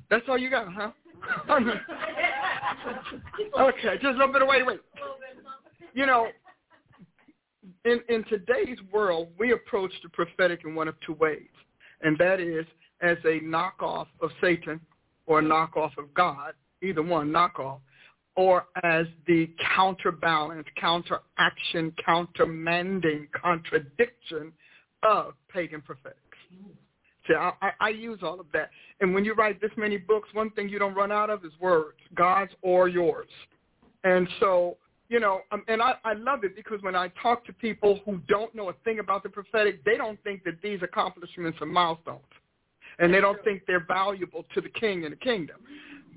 [0.10, 0.92] That's all you got, huh?
[3.60, 4.82] okay, just a little bit of wait, wait.
[5.94, 6.32] You know,
[7.86, 11.50] in in today's world, we approach the prophetic in one of two ways,
[12.02, 12.66] and that is
[13.02, 14.80] as a knockoff of Satan
[15.26, 17.80] or a knockoff of God, either one knockoff,
[18.36, 24.54] or as the counterbalance, counteraction, countermanding contradiction
[25.04, 26.17] of pagan prophetics.
[27.28, 28.70] See, I, I, I use all of that.
[29.00, 31.52] And when you write this many books, one thing you don't run out of is
[31.60, 33.28] words, God's or yours.
[34.04, 34.78] And so,
[35.10, 38.20] you know, um, and I, I love it because when I talk to people who
[38.28, 42.22] don't know a thing about the prophetic, they don't think that these accomplishments are milestones.
[43.00, 45.58] And they don't think they're valuable to the king and the kingdom.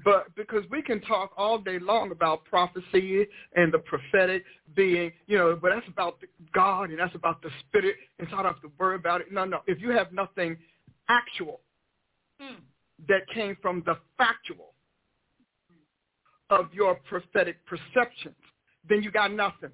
[0.05, 4.45] But because we can talk all day long about prophecy and the prophetic
[4.77, 6.19] being, you know, but that's about
[6.53, 9.33] God and that's about the spirit, and so I don't have to worry about it.
[9.33, 9.61] No, no.
[9.67, 10.57] If you have nothing
[11.09, 11.61] actual
[13.09, 14.75] that came from the factual
[16.51, 18.37] of your prophetic perceptions,
[18.89, 19.71] then you got nothing.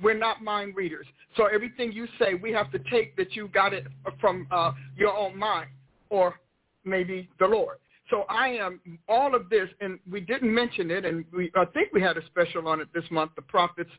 [0.00, 1.06] We're not mind readers.
[1.36, 3.86] So everything you say, we have to take that you got it
[4.20, 5.70] from uh, your own mind
[6.10, 6.38] or
[6.84, 7.78] maybe the Lord.
[8.10, 11.92] So I am all of this, and we didn't mention it, and we I think
[11.92, 13.90] we had a special on it this month, the prophets,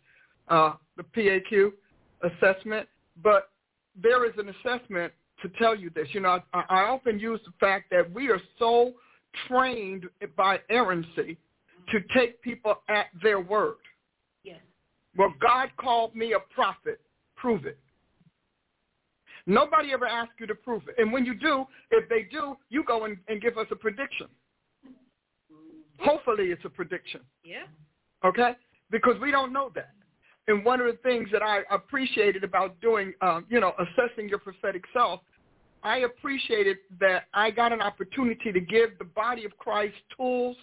[0.47, 1.71] uh, the PAQ
[2.23, 2.87] assessment.
[3.21, 3.49] But
[4.01, 6.07] there is an assessment to tell you this.
[6.11, 8.93] You know, I, I often use the fact that we are so
[9.47, 11.37] trained by errancy
[11.91, 13.75] to take people at their word.
[14.43, 14.59] Yes.
[15.17, 16.99] Well, God called me a prophet.
[17.35, 17.77] Prove it.
[19.47, 20.95] Nobody ever asks you to prove it.
[20.97, 24.27] And when you do, if they do, you go and, and give us a prediction.
[25.99, 27.21] Hopefully it's a prediction.
[27.43, 27.63] Yeah.
[28.25, 28.51] Okay?
[28.91, 29.91] Because we don't know that.
[30.49, 34.39] And one of the things that I appreciated about doing, um, you know, assessing your
[34.39, 35.21] prophetic self,
[35.81, 40.57] I appreciated that I got an opportunity to give the body of Christ tools,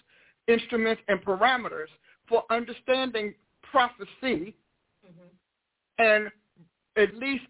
[0.47, 1.87] instruments, and parameters
[2.27, 3.33] for understanding
[3.71, 4.55] prophecy
[5.03, 5.23] mm-hmm.
[5.97, 6.29] and
[6.97, 7.43] at least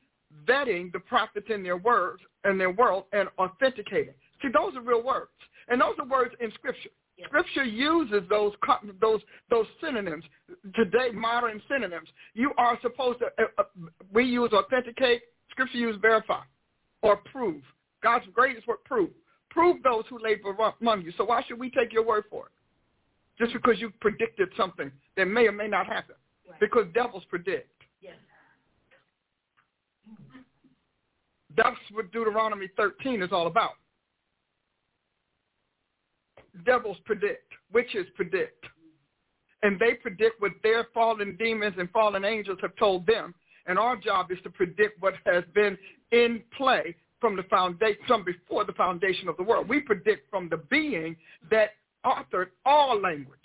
[0.47, 4.13] vetting the prophets in their words and their world and authenticating.
[4.41, 5.31] See, those are real words.
[5.67, 6.89] And those are words in Scripture.
[7.23, 8.53] Scripture uses those
[8.99, 10.25] those those synonyms
[10.75, 12.10] today, modern synonyms.
[12.34, 13.27] You are supposed to.
[13.41, 13.63] Uh, uh,
[14.12, 15.21] we use authenticate.
[15.49, 16.41] Scripture use verify
[17.01, 17.62] or prove.
[18.03, 19.10] God's greatest word prove.
[19.49, 21.13] Prove those who labor among you.
[21.17, 22.51] So why should we take your word for it?
[23.39, 26.15] Just because you predicted something that may or may not happen.
[26.49, 26.60] Right.
[26.60, 27.69] Because devils predict.
[28.01, 28.15] Yes.
[31.56, 33.72] That's what Deuteronomy 13 is all about
[36.63, 38.65] devils predict, witches predict.
[39.63, 43.34] And they predict what their fallen demons and fallen angels have told them.
[43.65, 45.78] And our job is to predict what has been
[46.12, 49.68] in play from the foundation, from before the foundation of the world.
[49.68, 51.15] We predict from the being
[51.50, 51.72] that
[52.06, 53.39] authored all language.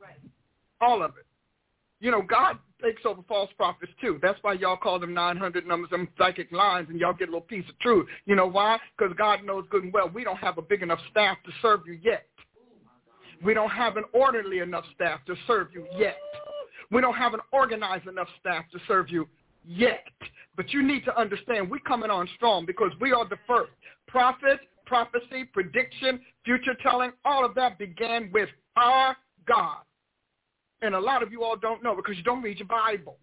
[0.00, 0.18] Right.
[0.80, 1.26] All of it.
[2.00, 4.18] You know, God takes over false prophets too.
[4.22, 7.40] That's why y'all call them 900 numbers, them psychic lines, and y'all get a little
[7.40, 8.06] piece of truth.
[8.26, 8.78] You know why?
[8.96, 11.80] Because God knows good and well we don't have a big enough staff to serve
[11.86, 12.26] you yet.
[13.42, 16.16] We don't have an orderly enough staff to serve you yet.
[16.90, 19.26] We don't have an organized enough staff to serve you
[19.64, 20.04] yet.
[20.56, 23.72] But you need to understand we coming on strong because we are the first.
[24.06, 29.16] Prophet, prophecy, prediction, future telling, all of that began with our
[29.46, 29.78] God.
[30.82, 33.16] And a lot of you all don't know because you don't read your Bible.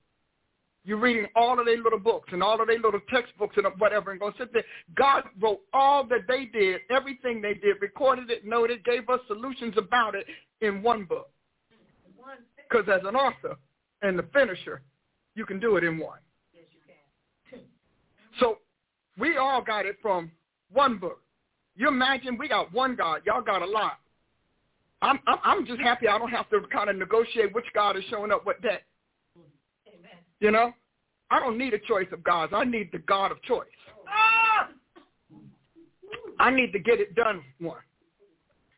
[0.85, 4.11] You're reading all of their little books and all of their little textbooks and whatever
[4.11, 4.63] and go sit there.
[4.95, 9.75] God wrote all that they did, everything they did, recorded it, noted, gave us solutions
[9.77, 10.25] about it
[10.61, 11.29] in one book.
[12.69, 13.57] Because as an author
[14.01, 14.81] and the finisher,
[15.35, 16.19] you can do it in one.
[16.53, 16.79] Yes, you
[17.51, 17.61] can.
[18.39, 18.59] So
[19.17, 20.31] we all got it from
[20.71, 21.21] one book.
[21.75, 23.21] You imagine we got one God.
[23.25, 23.99] Y'all got a lot.
[25.01, 28.03] I'm, I'm, I'm just happy I don't have to kind of negotiate which God is
[28.09, 28.79] showing up what day.
[30.39, 30.71] You know,
[31.31, 32.53] I don't need a choice of gods.
[32.55, 33.67] I need the God of choice.
[34.07, 34.69] Ah!
[36.39, 37.81] I need to get it done one.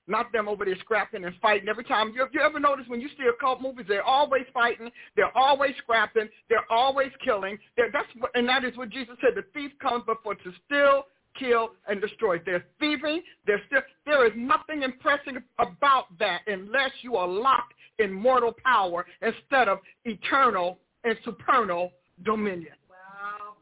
[0.08, 2.12] Not them over there scrapping and fighting every time.
[2.14, 6.28] You, you ever notice when you see occult movies, they're always fighting, they're always scrapping,
[6.50, 7.58] they're always killing.
[7.78, 9.36] They're, that's what, and that is what Jesus said.
[9.36, 11.04] The thief comes before to steal,
[11.38, 12.40] kill, and destroy.
[12.46, 13.22] They're thieving.
[13.46, 13.82] They're still.
[14.06, 19.80] There is nothing impressive about that unless you are locked in mortal power instead of
[20.06, 21.92] eternal and supernal
[22.24, 22.74] dominion.
[22.90, 23.56] Wow.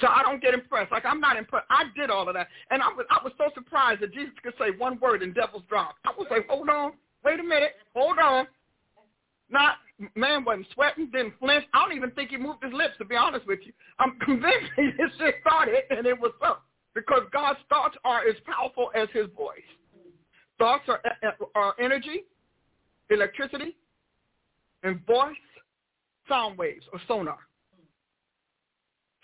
[0.00, 0.92] So I don't get impressed.
[0.92, 1.66] Like I'm not impressed.
[1.70, 4.54] I did all of that, and I was I was so surprised that Jesus could
[4.58, 5.98] say one word and devils dropped.
[6.04, 6.92] I was like, hold on,
[7.24, 8.46] wait a minute, hold on.
[9.50, 9.76] Not
[10.14, 11.64] man wasn't sweating, didn't flinch.
[11.72, 12.94] I don't even think he moved his lips.
[12.98, 16.56] To be honest with you, I'm convinced he just started and it was so
[16.94, 19.58] because God's thoughts are as powerful as His voice.
[20.58, 22.24] Thoughts are eh, eh, are energy
[23.10, 23.76] electricity,
[24.82, 25.36] and voice,
[26.28, 27.38] sound waves, or sonar.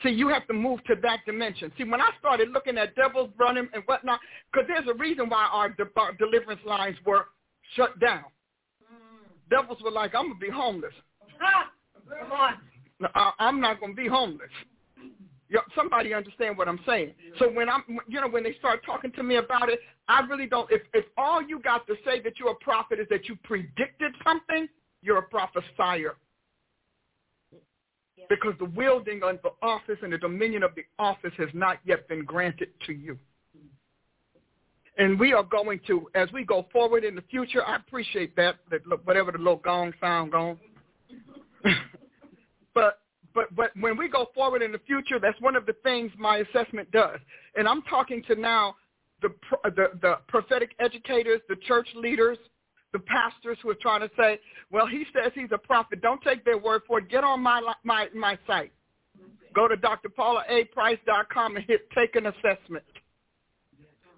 [0.02, 1.72] See, you have to move to that dimension.
[1.76, 4.20] See, when I started looking at devils running and whatnot,
[4.52, 7.26] because there's a reason why our, de- our deliverance lines were
[7.74, 8.24] shut down.
[9.50, 10.94] Devils were like, I'm going to be homeless.
[12.20, 12.54] Come on.
[13.14, 14.50] I, I'm not going to be homeless
[15.74, 17.12] somebody understand what I'm saying.
[17.38, 20.46] So when I'm, you know, when they start talking to me about it, I really
[20.46, 20.70] don't.
[20.70, 24.12] If if all you got to say that you're a prophet is that you predicted
[24.24, 24.68] something,
[25.02, 26.16] you're a prophesier.
[28.28, 32.06] Because the wielding of the office and the dominion of the office has not yet
[32.06, 33.18] been granted to you.
[34.98, 38.56] And we are going to, as we go forward in the future, I appreciate that,
[38.70, 40.58] that whatever the little gong sound gone.
[42.74, 42.98] but
[43.34, 46.38] but but when we go forward in the future, that's one of the things my
[46.38, 47.18] assessment does.
[47.56, 48.74] And I'm talking to now
[49.22, 49.28] the
[49.64, 52.38] the, the prophetic educators, the church leaders,
[52.92, 56.02] the pastors who are trying to say, well, he says he's a prophet.
[56.02, 57.08] Don't take their word for it.
[57.08, 58.72] Get on my my my site.
[59.54, 62.84] Go to drpaulaaprice.com and hit take an assessment.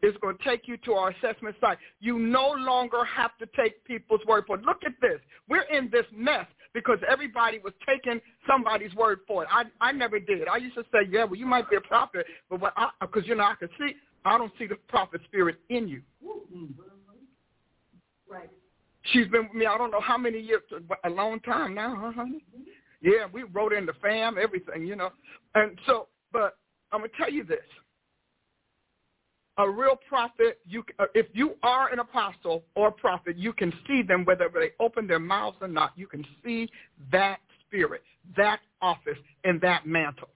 [0.03, 1.79] It's going to take you to our assessment site.
[2.01, 4.65] You no longer have to take people's word for it.
[4.65, 5.21] Look at this.
[5.49, 9.49] We're in this mess because everybody was taking somebody's word for it.
[9.53, 10.49] I I never did.
[10.49, 12.75] I used to say, yeah, well, you might be a prophet, but what?
[13.01, 13.95] Because you know, I can see.
[14.25, 16.03] I don't see the prophet spirit in you.
[18.29, 18.51] Right.
[19.13, 19.67] She's been with me.
[19.67, 20.63] I don't know how many years.
[21.05, 22.45] A long time now, huh, honey?
[23.03, 25.11] Yeah, we wrote in the fam, everything, you know.
[25.55, 26.57] And so, but
[26.93, 27.59] I'm gonna tell you this
[29.59, 33.73] a real prophet, you uh, if you are an apostle or a prophet, you can
[33.87, 35.93] see them whether they open their mouths or not.
[35.97, 36.71] You can see
[37.11, 38.03] that spirit,
[38.37, 40.31] that office, and that mantle.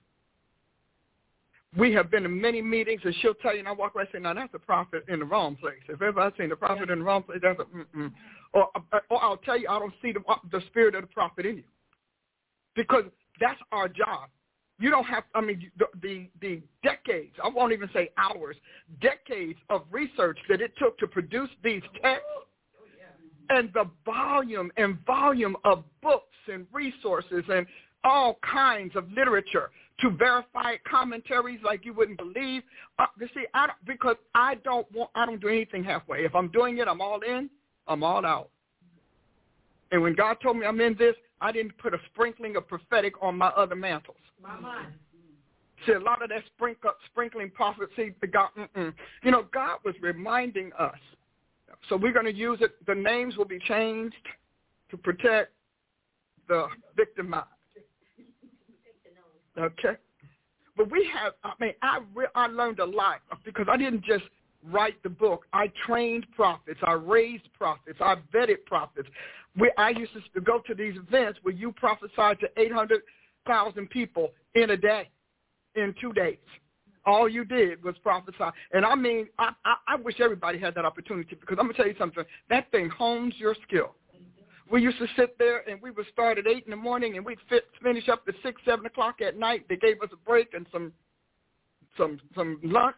[1.76, 4.10] We have been in many meetings, and she'll tell you, and I walk away and
[4.12, 5.80] say, "Now that's a prophet in the wrong place.
[5.88, 8.12] If ever I've seen a prophet in the wrong place, that's a mm-mm."
[8.52, 11.46] Or, uh, or I'll tell you, I don't see the, the spirit of the prophet
[11.46, 11.64] in you,
[12.74, 13.04] because
[13.40, 14.28] that's our job.
[14.78, 18.56] You don't have, I mean, the, the, the decades, I won't even say hours,
[19.00, 22.28] decades of research that it took to produce these texts
[23.48, 27.66] and the volume and volume of books and resources and
[28.04, 29.70] all kinds of literature
[30.00, 32.62] to verify commentaries like you wouldn't believe.
[32.98, 36.24] Uh, you see, I don't, because I don't want, I don't do anything halfway.
[36.24, 37.48] If I'm doing it, I'm all in,
[37.88, 38.50] I'm all out.
[39.90, 43.14] And when God told me I'm in this, I didn't put a sprinkling of prophetic
[43.22, 44.16] on my other mantles.
[44.42, 44.88] My mind.
[44.88, 45.90] Mm-hmm.
[45.90, 48.48] See, a lot of that sprinkle, sprinkling prophecy, God,
[49.22, 50.98] you know, God was reminding us.
[51.88, 52.74] So we're going to use it.
[52.86, 54.16] The names will be changed
[54.90, 55.52] to protect
[56.48, 56.66] the
[56.96, 57.46] victimized.
[59.58, 59.96] Okay?
[60.76, 64.24] But we have, I mean, I, re- I learned a lot because I didn't just
[64.70, 65.46] write the book.
[65.52, 66.80] I trained prophets.
[66.82, 67.98] I raised prophets.
[68.00, 69.08] I vetted prophets.
[69.58, 72.60] We, I used to go to these events where you prophesied to
[73.46, 75.10] 800,000 people in a day,
[75.74, 76.38] in two days.
[77.04, 78.50] All you did was prophesy.
[78.72, 81.82] And I mean, I, I, I wish everybody had that opportunity because I'm going to
[81.82, 82.24] tell you something.
[82.50, 83.94] That thing hones your skill.
[84.68, 87.24] We used to sit there and we would start at 8 in the morning and
[87.24, 89.66] we'd fit, finish up at 6, 7 o'clock at night.
[89.68, 90.92] They gave us a break and some
[91.96, 92.96] some some lunch.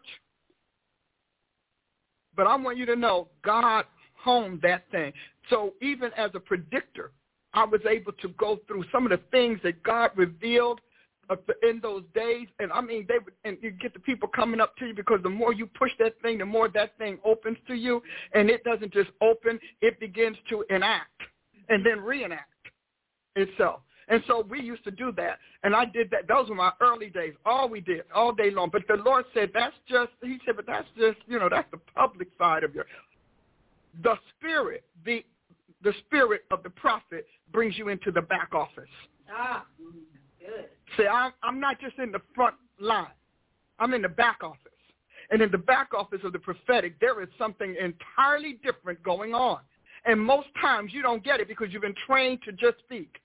[2.35, 3.85] But I want you to know God
[4.15, 5.13] honed that thing.
[5.49, 7.11] So even as a predictor,
[7.53, 10.81] I was able to go through some of the things that God revealed
[11.63, 12.47] in those days.
[12.59, 15.29] And I mean, they and you get the people coming up to you because the
[15.29, 18.01] more you push that thing, the more that thing opens to you.
[18.33, 21.21] And it doesn't just open, it begins to enact
[21.69, 22.49] and then reenact
[23.35, 23.81] itself.
[24.07, 25.37] And so we used to do that.
[25.63, 26.27] And I did that.
[26.27, 27.33] Those were my early days.
[27.45, 28.69] All we did, all day long.
[28.71, 31.79] But the Lord said, that's just, he said, but that's just, you know, that's the
[31.95, 32.87] public side of your,
[34.01, 35.23] the spirit, the
[35.83, 38.89] the spirit of the prophet brings you into the back office.
[39.31, 39.65] Ah,
[40.39, 40.65] good.
[40.97, 43.07] See, I'm, I'm not just in the front line.
[43.79, 44.59] I'm in the back office.
[45.31, 49.59] And in the back office of the prophetic, there is something entirely different going on.
[50.05, 53.17] And most times you don't get it because you've been trained to just speak.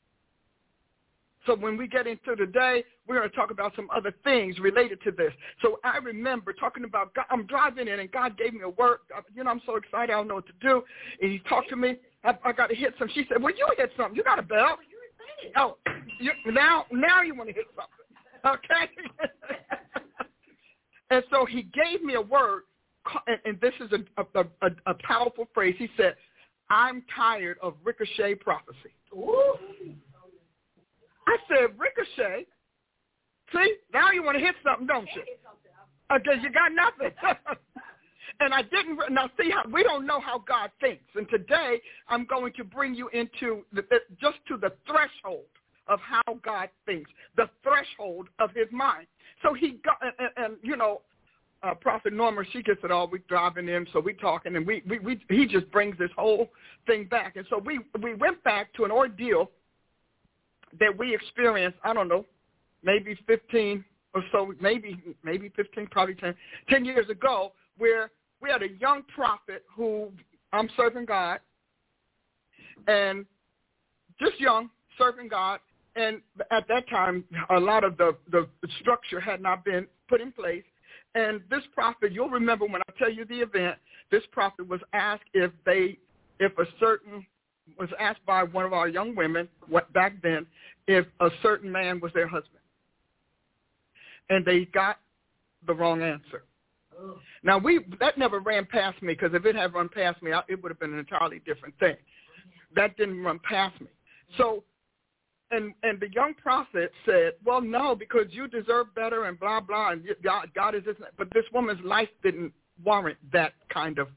[1.46, 4.59] So when we get into the day, we're going to talk about some other things
[4.59, 5.32] related to this.
[5.61, 7.26] So I remember talking about God.
[7.30, 8.98] I'm driving in, and God gave me a word.
[9.34, 10.12] You know, I'm so excited.
[10.12, 10.82] I don't know what to do.
[11.20, 11.96] And He talked to me.
[12.24, 13.14] I, I got to hit something.
[13.14, 14.16] She said, "Well, you hit something.
[14.16, 14.78] You got a bell."
[15.56, 15.76] Oh,
[16.18, 18.90] you, now now you want to hit something, okay?
[21.10, 22.62] and so He gave me a word,
[23.26, 25.74] and, and this is a, a, a, a powerful phrase.
[25.78, 26.14] He said,
[26.70, 29.54] "I'm tired of ricochet prophecy." Ooh.
[31.26, 32.46] I said, Ricochet.
[33.52, 35.22] See, now you want to hit something, don't you?
[36.12, 37.14] Because uh, you got nothing.
[38.41, 38.99] and I didn't.
[39.11, 41.05] Now, see how we don't know how God thinks.
[41.14, 45.45] And today, I'm going to bring you into the, uh, just to the threshold
[45.87, 49.07] of how God thinks, the threshold of His mind.
[49.43, 51.03] So he got, and, and you know,
[51.62, 53.09] uh, Prophet Norma, she gets it all.
[53.09, 56.51] We driving in, so we talking, and we, we, we he just brings this whole
[56.87, 57.37] thing back.
[57.37, 59.51] And so we we went back to an ordeal
[60.78, 62.24] that we experienced, I don't know,
[62.82, 66.35] maybe 15 or so, maybe maybe 15, probably 10,
[66.68, 68.11] 10 years ago, where
[68.45, 70.12] we had a young prophet who
[70.53, 71.40] I'm serving God,
[72.86, 73.24] and
[74.20, 74.68] just young,
[74.99, 75.61] serving God,
[75.97, 76.20] and
[76.51, 78.47] at that time, a lot of the, the
[78.80, 80.64] structure had not been put in place.
[81.14, 83.78] And this prophet, you'll remember when I tell you the event,
[84.11, 85.99] this prophet was asked if they,
[86.38, 87.24] if a certain
[87.78, 90.47] was asked by one of our young women what, back then
[90.86, 92.61] if a certain man was their husband.
[94.28, 94.99] And they got
[95.66, 96.42] the wrong answer.
[97.42, 100.42] Now we that never ran past me because if it had run past me, I,
[100.49, 101.97] it would have been an entirely different thing.
[102.74, 103.88] That didn't run past me.
[104.38, 104.64] So,
[105.51, 109.90] and and the young prophet said, "Well, no, because you deserve better and blah blah,
[109.90, 114.09] and God, God is this." But this woman's life didn't warrant that kind of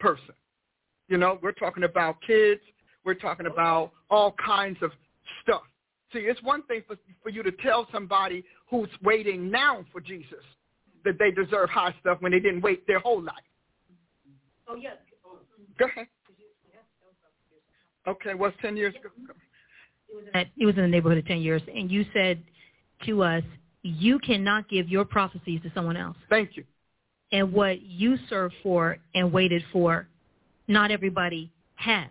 [0.00, 0.34] person.
[1.08, 2.60] You know, we're talking about kids.
[3.04, 4.92] We're talking about all kinds of
[5.42, 5.62] stuff.
[6.12, 10.42] See, it's one thing for, for you to tell somebody who's waiting now for Jesus
[11.04, 13.34] that they deserve high stuff when they didn't wait their whole life.
[14.68, 14.96] Oh, yes.
[15.24, 15.64] Oh, mm-hmm.
[15.78, 16.06] Go ahead.
[18.06, 19.10] Okay, what's 10 years ago?
[20.34, 22.42] It was in the neighborhood of 10 years, and you said
[23.06, 23.44] to us,
[23.82, 26.16] you cannot give your prophecies to someone else.
[26.28, 26.64] Thank you.
[27.30, 30.08] And what you served for and waited for,
[30.68, 32.08] not everybody has.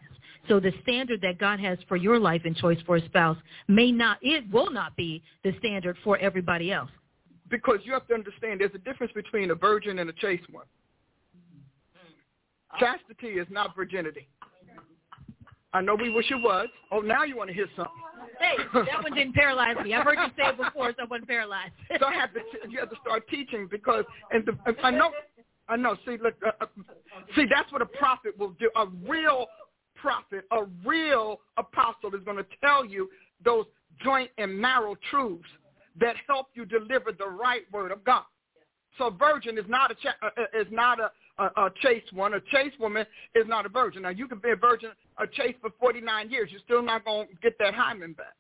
[0.47, 3.37] So the standard that God has for your life and choice for a spouse
[3.67, 6.89] may not, it will not be the standard for everybody else.
[7.51, 10.65] Because you have to understand there's a difference between a virgin and a chaste one.
[12.79, 14.27] Chastity is not virginity.
[15.73, 16.67] I know we wish it was.
[16.91, 17.93] Oh, now you want to hear something.
[18.39, 19.93] Hey, that one didn't paralyze me.
[19.93, 21.73] I've heard you say it before, someone paralyzed.
[21.99, 22.39] so I have to,
[22.69, 25.11] you have to start teaching because, and the, I know,
[25.69, 25.95] I know.
[26.05, 26.65] See, look, uh, uh,
[27.35, 28.69] see, that's what a prophet will do.
[28.75, 29.47] A real
[29.95, 33.09] prophet, a real apostle is going to tell you
[33.43, 33.65] those
[34.03, 35.47] joint and marrow truths
[35.99, 38.23] that help you deliver the right word of God.
[38.97, 42.33] So virgin is not a cha- uh, uh is not a, a, a chaste one.
[42.33, 44.01] A chaste woman is not a virgin.
[44.03, 46.49] Now you can be a virgin, a chaste for 49 years.
[46.51, 48.35] You're still not going to get that hymen back.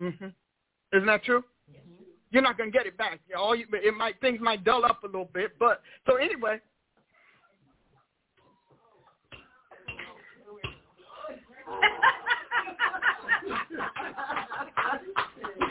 [0.00, 0.96] Mm-hmm.
[0.96, 1.42] Isn't that true?
[1.70, 1.82] Yes.
[2.30, 3.20] You're not going to get it back.
[3.36, 6.60] All you, it might things might dull up a little bit, but so anyway.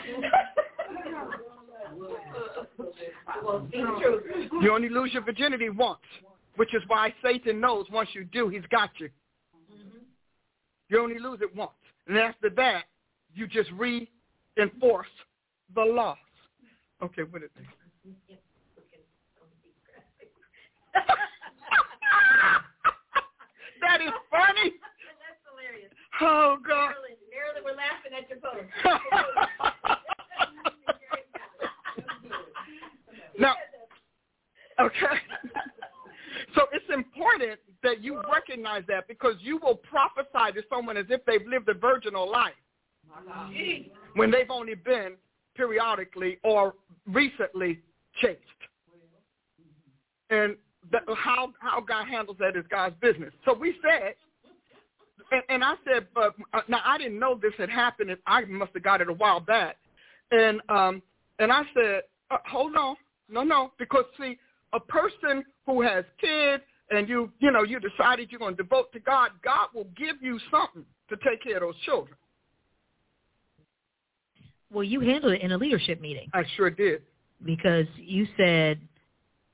[4.60, 6.00] You only lose your virginity once,
[6.56, 9.08] which is why Satan knows once you do, he's got you.
[10.88, 11.72] You only lose it once.
[12.06, 12.84] And after that,
[13.34, 15.06] you just reinforce
[15.74, 16.18] the loss.
[17.02, 17.64] Okay, what is it?
[23.80, 24.72] that is funny.
[25.20, 25.92] That's hilarious.
[26.20, 26.90] Oh, God.
[26.90, 29.94] Marilyn, Marilyn, we're laughing at your post.
[33.38, 33.54] now,
[34.80, 35.16] okay.
[36.54, 41.24] so it's important that you recognize that because you will prophesy to someone as if
[41.24, 42.52] they've lived a virginal life
[44.14, 45.14] when they've only been
[45.56, 46.74] periodically or
[47.06, 47.80] recently
[48.20, 48.40] chaste.
[50.30, 50.56] And
[50.92, 53.32] that, how how God handles that is God's business.
[53.44, 54.14] So we said,
[55.32, 58.14] and, and I said, but uh, now I didn't know this had happened.
[58.26, 59.76] I must have got it a while back.
[60.30, 61.02] And um,
[61.38, 62.96] and I said, uh, hold on,
[63.30, 64.38] no, no, because see,
[64.72, 68.92] a person who has kids and you you know you decided you're going to devote
[68.92, 72.16] to God, God will give you something to take care of those children.
[74.70, 76.28] Well, you handled it in a leadership meeting.
[76.34, 77.02] I sure did.
[77.44, 78.78] Because you said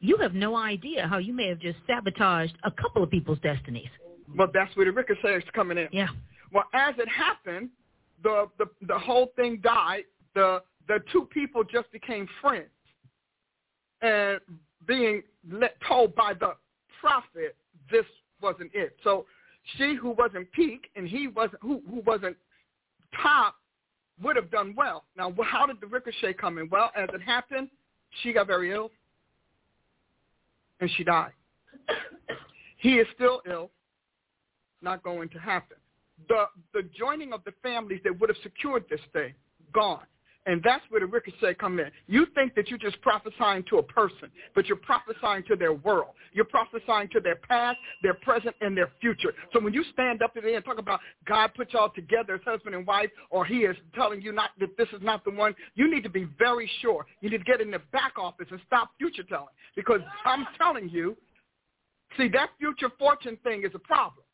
[0.00, 3.88] you have no idea how you may have just sabotaged a couple of people's destinies.
[4.36, 5.88] Well, that's where the ricochet is coming in.
[5.92, 6.08] Yeah.
[6.52, 7.70] Well, as it happened,
[8.22, 10.04] the the the whole thing died.
[10.34, 12.68] The the two people just became friends,
[14.02, 14.40] and
[14.86, 16.54] being let, told by the
[17.00, 17.56] prophet
[17.90, 18.04] this
[18.40, 18.96] wasn't it.
[19.02, 19.26] So
[19.76, 22.36] she who wasn't peak and he wasn't who who wasn't
[23.22, 23.56] top
[24.22, 25.04] would have done well.
[25.16, 26.68] Now, how did the ricochet come in?
[26.68, 27.68] Well, as it happened,
[28.22, 28.90] she got very ill,
[30.80, 31.32] and she died.
[32.78, 33.70] he is still ill,
[34.82, 35.76] not going to happen.
[36.28, 39.34] The, the joining of the families that would have secured this thing,
[39.72, 40.06] gone.
[40.46, 41.90] And that's where the ricochet come in.
[42.06, 46.10] You think that you're just prophesying to a person, but you're prophesying to their world.
[46.32, 49.32] You're prophesying to their past, their present, and their future.
[49.52, 52.74] So when you stand up there and talk about God put y'all together as husband
[52.74, 55.90] and wife, or he is telling you not that this is not the one, you
[55.90, 57.06] need to be very sure.
[57.22, 59.46] You need to get in the back office and stop future telling.
[59.76, 61.16] Because I'm telling you,
[62.18, 64.24] see, that future fortune thing is a problem.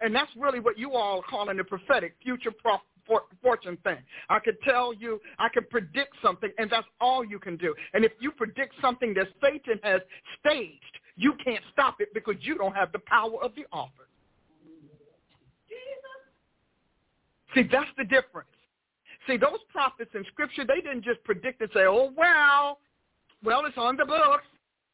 [0.00, 3.98] And that's really what you all are calling the prophetic, future prophecy for, fortune thing.
[4.28, 7.74] I could tell you, I can predict something, and that's all you can do.
[7.94, 10.00] And if you predict something that Satan has
[10.38, 13.92] staged, you can't stop it because you don't have the power of the office.
[17.54, 18.48] See, that's the difference.
[19.26, 22.78] See, those prophets in Scripture, they didn't just predict and say, oh, well,
[23.42, 24.44] well, it's on the books.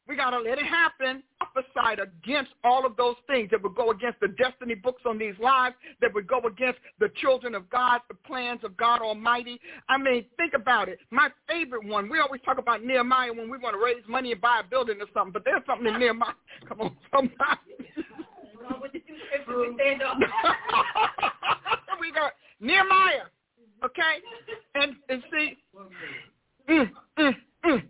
[0.07, 1.23] We got to let it happen.
[1.39, 5.33] Prophesied against all of those things that would go against the destiny books on these
[5.41, 9.59] lives, that would go against the children of God, the plans of God Almighty.
[9.89, 10.99] I mean, think about it.
[11.09, 14.41] My favorite one, we always talk about Nehemiah when we want to raise money and
[14.41, 16.33] buy a building or something, but there's something in Nehemiah.
[16.67, 17.35] Come on, somebody.
[21.99, 23.25] we got Nehemiah,
[23.83, 24.21] okay?
[24.75, 25.57] And, and see,
[26.69, 27.35] mm, mm,
[27.65, 27.83] mm.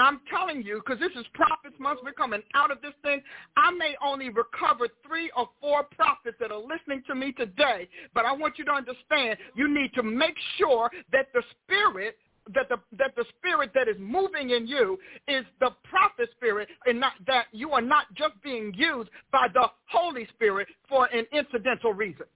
[0.00, 3.20] I'm telling you, because this is prophets month, we're coming out of this thing.
[3.56, 8.24] I may only recover three or four prophets that are listening to me today, but
[8.24, 12.16] I want you to understand you need to make sure that the spirit
[12.54, 14.98] that the that the spirit that is moving in you
[15.28, 19.66] is the prophet spirit and not that you are not just being used by the
[19.88, 22.26] Holy Spirit for an incidental reason.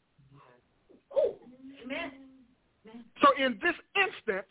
[1.85, 2.13] Amen.
[3.23, 4.47] So in this instance,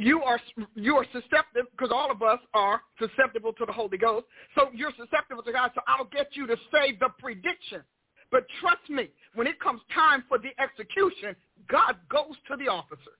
[0.00, 0.40] you are
[0.74, 4.26] you are susceptible because all of us are susceptible to the Holy Ghost.
[4.54, 5.72] So you're susceptible to God.
[5.74, 7.82] So I'll get you to say the prediction.
[8.30, 11.36] But trust me, when it comes time for the execution,
[11.68, 13.12] God goes to the officer.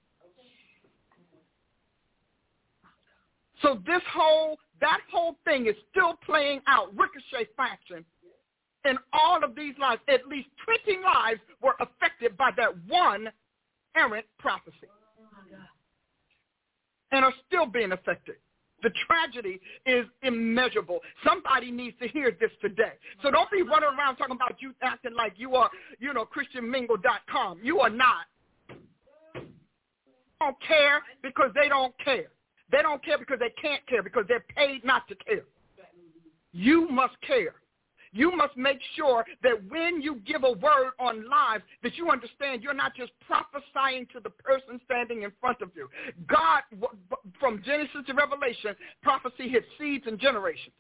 [3.61, 8.07] So this whole that whole thing is still playing out ricochet fashion
[8.87, 10.01] in all of these lives.
[10.09, 10.49] At least
[10.87, 13.29] 20 lives were affected by that one
[13.95, 15.80] errant prophecy oh
[17.13, 18.37] and are still being affected.
[18.83, 21.01] The tragedy is immeasurable.
[21.25, 22.93] Somebody needs to hear this today.
[23.23, 27.61] So don't be running around talking about you acting like you are, you know, ChristianMingle.com.
[27.63, 28.27] You are not.
[30.41, 32.29] Don't care because they don't care.
[32.73, 35.45] They don't care because they can't care because they're paid not to care.
[36.53, 37.55] You must care.
[38.13, 42.63] You must make sure that when you give a word on live, that you understand
[42.63, 45.89] you're not just prophesying to the person standing in front of you.
[46.27, 46.63] God,
[47.39, 50.75] from Genesis to Revelation, prophecy hits seeds and generations.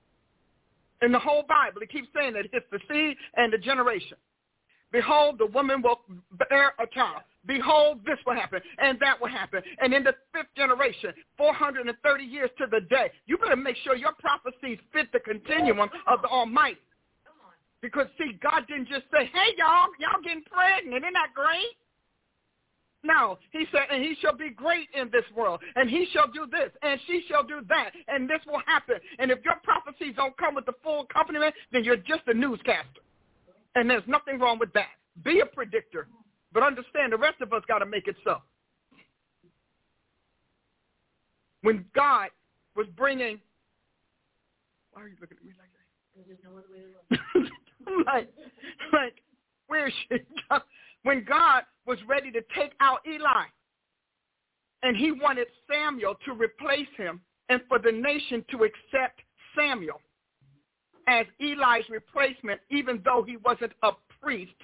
[1.02, 4.16] In the whole Bible, it keeps saying that it hits the seed and the generation.
[4.92, 6.00] Behold, the woman will
[6.48, 7.22] bear a child.
[7.46, 9.62] Behold, this will happen, and that will happen.
[9.80, 14.12] And in the fifth generation, 430 years to the day, you better make sure your
[14.18, 16.80] prophecies fit the continuum of the Almighty.
[17.82, 21.02] Because see, God didn't just say, "Hey, y'all, y'all getting pregnant?
[21.02, 21.76] Isn't that great?"
[23.02, 26.46] No, he said, and he shall be great in this world, and he shall do
[26.50, 28.96] this, and she shall do that, and this will happen.
[29.18, 33.00] And if your prophecies don't come with the full accompaniment, then you're just a newscaster.
[33.74, 34.88] And there's nothing wrong with that.
[35.24, 36.08] Be a predictor,
[36.52, 38.38] but understand the rest of us got to make it so.
[41.62, 42.28] When God
[42.76, 43.40] was bringing,
[44.92, 46.26] why are you looking at me like that?
[46.26, 47.50] There's no other way to look.
[48.06, 48.32] like,
[48.92, 49.14] like,
[49.66, 50.18] where is she?
[51.02, 53.44] when God was ready to take out Eli,
[54.82, 59.20] and he wanted Samuel to replace him, and for the nation to accept
[59.56, 60.00] Samuel
[61.06, 63.90] as Eli's replacement, even though he wasn't a
[64.22, 64.54] priest.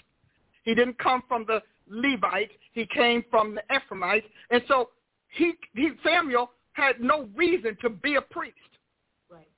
[0.62, 2.52] He didn't come from the Levites.
[2.72, 4.26] He came from the Ephraimites.
[4.50, 4.90] And so
[5.28, 8.54] he, he Samuel had no reason to be a priest.
[9.30, 9.48] Right.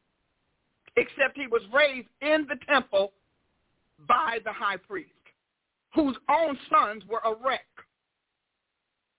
[0.96, 3.12] Except he was raised in the temple
[4.06, 5.10] by the high priest,
[5.94, 7.66] whose own sons were a wreck,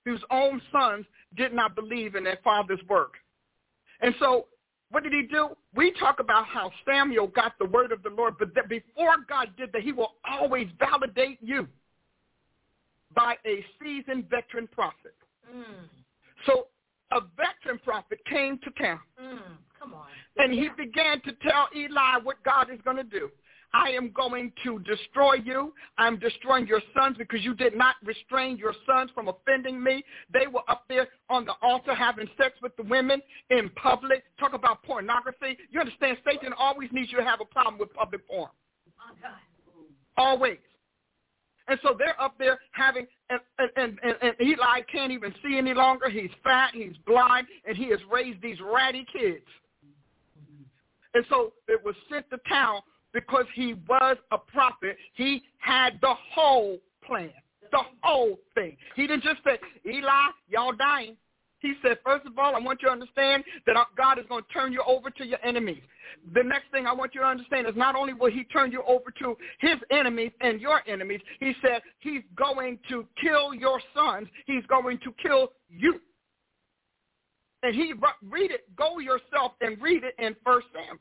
[0.06, 1.06] whose own sons
[1.36, 3.16] did not believe in their father's work.
[4.02, 4.46] And so
[4.92, 5.50] what did he do?
[5.76, 9.50] We talk about how Samuel got the word of the Lord, but that before God
[9.58, 11.68] did that, he will always validate you
[13.16, 15.16] by a seasoned veteran prophet.
[15.54, 15.88] Mm.
[16.46, 16.68] So
[17.12, 19.00] a veteran prophet came to town.
[19.22, 19.40] Mm.
[19.80, 20.08] Come on.
[20.38, 23.30] And he began to tell Eli what God is going to do.
[23.74, 25.74] I am going to destroy you.
[25.98, 30.04] I'm destroying your sons because you did not restrain your sons from offending me.
[30.34, 34.24] They were up there on the altar having sex with the women in public.
[34.40, 35.58] Talk about pornography.
[35.70, 38.50] You understand Satan always needs you to have a problem with public porn.
[40.18, 40.58] Always.
[41.68, 45.76] And so they're up there having, and, and, and, and Eli can't even see any
[45.76, 46.10] longer.
[46.10, 49.46] He's fat, he's blind, and he has raised these ratty kids.
[51.14, 52.82] And so it was sent to town
[53.14, 54.98] because he was a prophet.
[55.14, 57.32] He had the whole plan,
[57.72, 58.78] the whole thing.
[58.96, 61.16] He didn't just say, Eli, y'all dying.
[61.60, 64.50] He said, first of all, I want you to understand that God is going to
[64.50, 65.82] turn you over to your enemies.
[66.34, 68.82] The next thing I want you to understand is not only will he turn you
[68.88, 74.28] over to his enemies and your enemies, he said he's going to kill your sons.
[74.46, 76.00] He's going to kill you.
[77.62, 77.94] And he
[78.24, 80.98] read it, go yourself and read it in First Sam.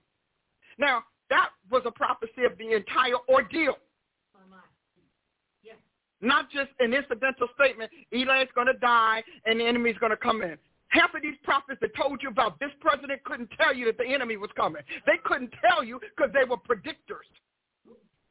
[0.76, 3.76] Now, that was a prophecy of the entire ordeal.
[6.20, 10.10] Not just an incidental statement, Eli is going to die and the enemy is going
[10.10, 10.58] to come in.
[10.88, 14.06] Half of these prophets that told you about this president couldn't tell you that the
[14.06, 14.82] enemy was coming.
[15.06, 17.28] They couldn't tell you because they were predictors.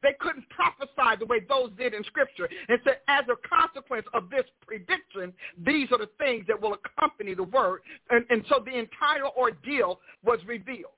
[0.02, 2.48] They couldn't prophesy the way those did in Scripture.
[2.68, 5.32] And said, as a consequence of this prediction,
[5.64, 7.80] these are the things that will accompany the word.
[8.10, 10.92] And, and so the entire ordeal was revealed.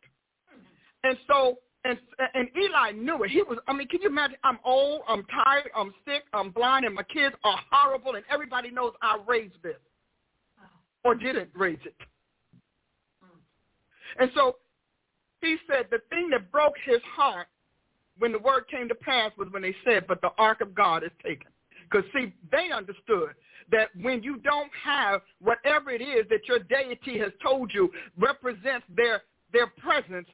[1.05, 1.99] And so and
[2.35, 3.31] and Eli knew it.
[3.31, 3.59] He was.
[3.67, 4.37] I mean, can you imagine?
[4.45, 5.03] I'm old.
[5.09, 5.71] I'm tired.
[5.75, 6.25] I'm sick.
[6.33, 8.17] I'm blind, and my kids are horrible.
[8.17, 9.77] And everybody knows I raised this,
[11.05, 11.97] or didn't raise it.
[14.19, 14.57] And so
[15.41, 17.47] he said the thing that broke his heart
[18.19, 21.03] when the word came to pass was when they said, but the ark of God
[21.03, 21.49] is taken.
[21.91, 23.31] Because, see, they understood
[23.73, 28.85] that when you don't have whatever it is that your deity has told you represents
[28.95, 29.23] their,
[29.53, 30.29] their presence,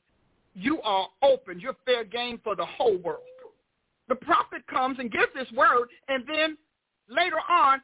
[0.57, 1.61] you are open.
[1.61, 3.21] You're fair game for the whole world.
[4.09, 6.57] The prophet comes and gives this word, and then
[7.09, 7.81] later on,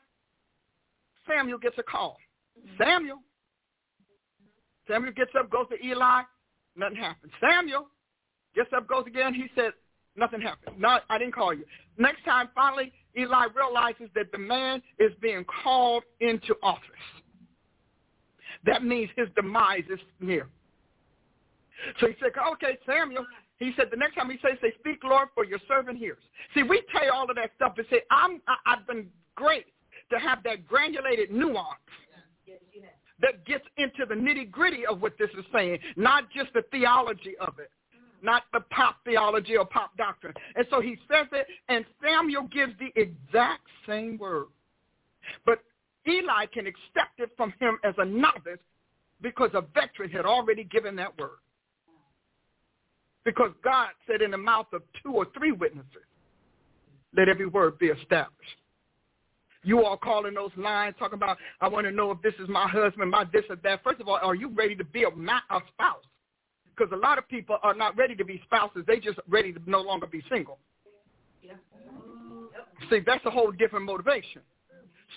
[1.29, 2.17] Samuel gets a call.
[2.59, 2.83] Mm-hmm.
[2.83, 3.19] Samuel.
[4.89, 6.23] Samuel gets up, goes to Eli.
[6.77, 7.33] Nothing happens.
[7.41, 7.87] Samuel
[8.55, 9.35] gets up, goes again.
[9.35, 9.73] He said,
[10.17, 10.81] nothing happened.
[10.81, 11.65] No, I didn't call you.
[11.99, 16.83] Next time, finally, Eli realizes that the man is being called into office.
[18.65, 20.49] That means his demise is near.
[22.01, 23.27] So he said, okay, Samuel.
[23.59, 26.19] He said the next time he says, say, speak, Lord, for your servant hears.
[26.55, 29.07] See, we tell you all of that stuff and say, I'm, I, I've been
[29.37, 29.67] great
[30.11, 31.79] to have that granulated nuance
[33.21, 37.61] that gets into the nitty-gritty of what this is saying, not just the theology of
[37.61, 37.71] it,
[38.21, 40.35] not the pop theology or pop doctrine.
[40.57, 44.47] And so he says it, and Samuel gives the exact same word.
[45.47, 45.61] But
[46.09, 48.59] Eli can accept it from him as a novice
[49.21, 51.39] because a veteran had already given that word.
[53.25, 56.07] Because God said in the mouth of two or three witnesses,
[57.17, 58.57] let every word be established.
[59.65, 62.67] You all calling those lines, talking about, I want to know if this is my
[62.67, 63.85] husband, my this or that.
[63.85, 66.05] First of all, are you ready to be a, a spouse?
[66.75, 68.83] Because a lot of people are not ready to be spouses.
[68.89, 70.59] They just ready to no longer be single.
[71.43, 71.53] Yeah.
[72.91, 74.43] See, that's a whole different motivation.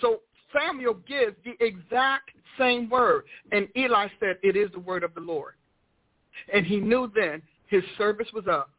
[0.00, 0.20] So
[0.52, 3.24] Samuel gives the exact same word.
[3.50, 5.54] And Eli said, it is the word of the Lord.
[6.52, 8.70] And he knew then his service was up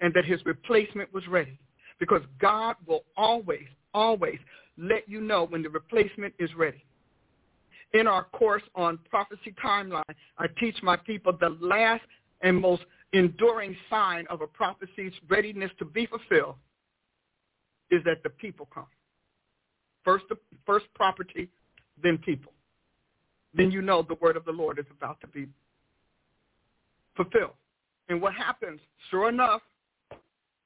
[0.00, 1.58] and that his replacement was ready.
[1.98, 4.38] Because God will always, always
[4.76, 6.84] let you know when the replacement is ready.
[7.94, 10.02] In our course on prophecy timeline,
[10.38, 12.04] I teach my people the last
[12.42, 12.82] and most
[13.12, 16.56] enduring sign of a prophecy's readiness to be fulfilled
[17.90, 18.86] is that the people come.
[20.04, 20.36] First, the
[20.66, 21.48] first property,
[22.02, 22.52] then people.
[23.54, 25.46] Then you know the word of the Lord is about to be
[27.16, 27.54] fulfilled.
[28.08, 28.80] And what happens,
[29.10, 29.62] sure enough,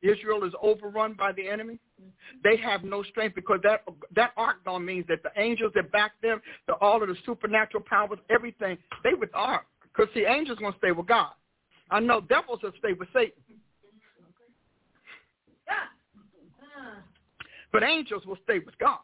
[0.03, 1.79] Israel is overrun by the enemy.
[2.43, 3.85] They have no strength because that
[4.15, 8.19] that ark means that the angels that back them, the, all of the supernatural powers,
[8.29, 9.65] everything, they with the ark.
[9.83, 11.33] Because the angels to stay with God.
[11.91, 13.33] I know devils will stay with Satan.
[17.73, 18.99] But angels will stay with God.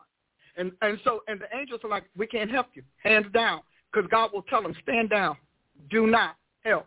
[0.56, 3.60] And and so and the angels are like, we can't help you, hands down,
[3.92, 5.36] because God will tell them, stand down,
[5.90, 6.86] do not help.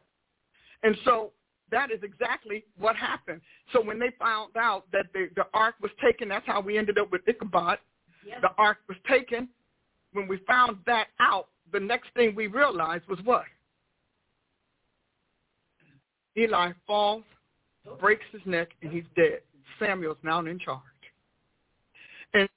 [0.84, 1.32] And so
[1.72, 3.42] that is exactly what happened.
[3.74, 6.98] So when they found out that the, the ark was taken, that's how we ended
[6.98, 7.80] up with Ichabod.
[8.26, 8.42] Yep.
[8.42, 9.48] The ark was taken.
[10.14, 13.46] When we found that out, the next thing we realized was what?
[16.38, 17.24] Eli falls,
[18.00, 19.40] breaks his neck, and he's dead.
[19.80, 20.82] Samuel's now in charge.
[22.34, 22.48] And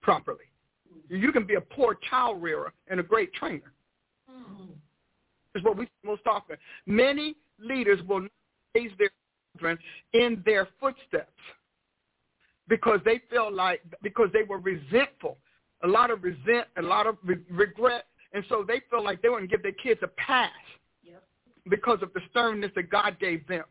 [0.00, 0.51] properly.
[1.18, 3.72] You can be a poor child rearer and a great trainer.
[4.30, 4.72] Mm-hmm.
[5.54, 6.56] Is what we most often.
[6.86, 8.26] Many leaders will
[8.74, 9.10] raise their
[9.52, 9.78] children
[10.14, 11.28] in their footsteps
[12.68, 15.36] because they feel like because they were resentful,
[15.84, 19.28] a lot of resent, a lot of re- regret, and so they feel like they
[19.28, 20.50] wouldn't give their kids a pass
[21.04, 21.22] yep.
[21.68, 23.64] because of the sternness that God gave them.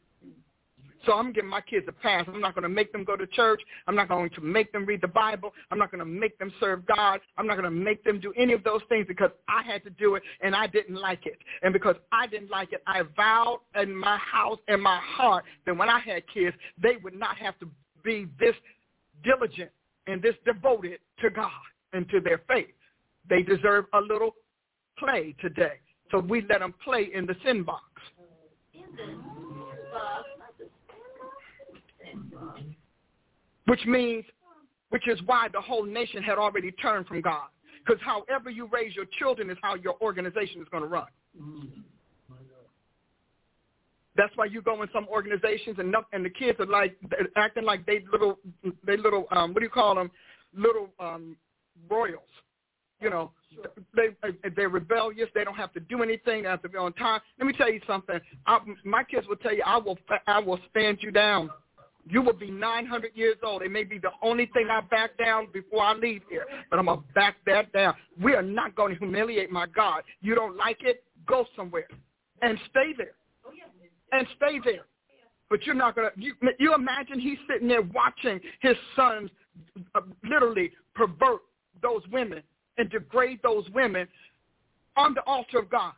[1.06, 2.26] So I'm giving my kids a pass.
[2.28, 3.62] I'm not going to make them go to church.
[3.88, 5.54] I'm not going to make them read the Bible.
[5.72, 7.20] I'm not going to make them serve God.
[7.38, 9.90] I'm not going to make them do any of those things because I had to
[9.92, 11.38] do it and I didn't like it.
[11.64, 15.76] And because I didn't like it, I vowed in my house and my heart that
[15.76, 17.70] when I had kids, they would not have to
[18.04, 18.56] be this
[19.24, 19.72] diligent
[20.08, 21.52] and this devoted to God
[21.94, 22.74] and to their faith.
[23.30, 24.36] They deserve a little
[24.98, 25.80] play today.
[26.12, 27.84] So we let them play in the sin box.
[28.74, 29.22] In the sin
[29.94, 30.41] box.
[33.66, 34.26] Which means,
[34.90, 37.48] which is why the whole nation had already turned from God.
[37.86, 41.08] Because however you raise your children is how your organization is going to run.
[44.16, 46.98] That's why you go in some organizations and and the kids are like
[47.38, 48.38] acting like they little
[48.86, 50.12] they little um what do you call them
[50.56, 51.38] little um
[51.90, 52.22] royals,
[53.00, 53.32] you know.
[53.96, 54.10] They
[54.56, 55.30] they're rebellious.
[55.34, 56.44] They don't have to do anything.
[56.44, 57.22] They have to be on time.
[57.38, 58.20] Let me tell you something.
[58.46, 59.98] I, my kids will tell you, I will
[60.28, 61.50] I will stand you down
[62.10, 63.62] you will be 900 years old.
[63.62, 66.86] It may be the only thing I back down before I leave here, but I'm
[66.86, 67.94] going to back that down.
[68.22, 70.04] We are not going to humiliate my God.
[70.22, 71.04] You don't like it?
[71.28, 71.88] Go somewhere
[72.42, 73.14] and stay there.
[74.12, 74.86] And stay there.
[75.50, 79.30] But you're not going to, you, you imagine he's sitting there watching his sons
[79.96, 81.42] uh, literally pervert
[81.82, 82.42] those women
[82.78, 84.08] and degrade those women
[84.98, 85.94] on the altar of God.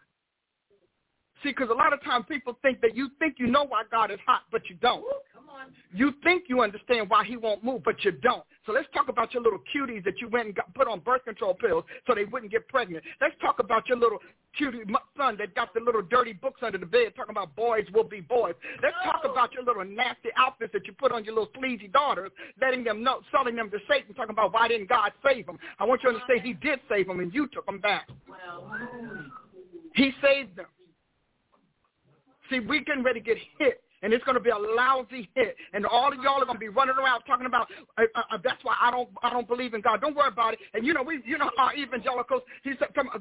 [1.44, 4.12] See, because a lot of times people think that you think you know why God
[4.12, 5.04] is hot, but you don't.
[5.94, 8.44] You think you understand why he won't move, but you don't.
[8.66, 11.26] So let's talk about your little cuties that you went and got, put on birth
[11.26, 13.04] control pills so they wouldn't get pregnant.
[13.22, 14.20] Let's talk about your little
[14.58, 14.84] cutie
[15.18, 18.22] son that got the little dirty books under the bed talking about boys will be
[18.22, 18.54] boys.
[18.82, 22.32] Let's talk about your little nasty outfits that you put on your little sleazy daughters,
[22.62, 25.60] letting them know, selling them to Satan, talking about why didn't God save them.
[25.80, 28.08] I want you to understand he did save them and you took them back.
[29.96, 30.68] He saved them.
[32.54, 35.56] See, we getting ready to get hit and it's going to be a lousy hit.
[35.74, 38.64] And all of y'all are going to be running around talking about uh, uh, that's
[38.64, 40.02] why I don't I don't believe in God.
[40.02, 40.60] Don't worry about it.
[40.74, 42.44] And you know we you know our evangelicals.
[42.64, 43.10] He said, come.
[43.14, 43.20] Uh,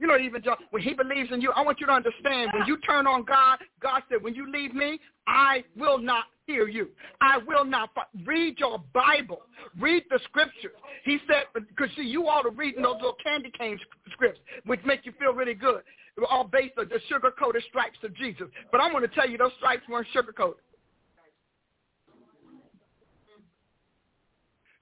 [0.00, 0.40] you know, even
[0.70, 3.58] when he believes in you, I want you to understand when you turn on God,
[3.82, 6.90] God said, when you leave me, I will not hear you.
[7.20, 7.90] I will not
[8.24, 9.42] read your Bible.
[9.76, 10.70] Read the scriptures.
[11.04, 13.76] He said, because see, you all are reading those little candy cane
[14.12, 15.82] scripts, which make you feel really good
[16.26, 18.48] all based on the sugar-coated stripes of Jesus.
[18.72, 20.60] But I'm going to tell you, those stripes weren't sugar-coated.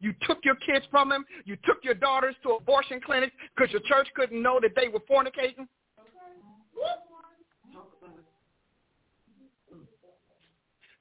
[0.01, 1.24] You took your kids from them.
[1.45, 5.01] You took your daughters to abortion clinics because your church couldn't know that they were
[5.01, 5.66] fornicating.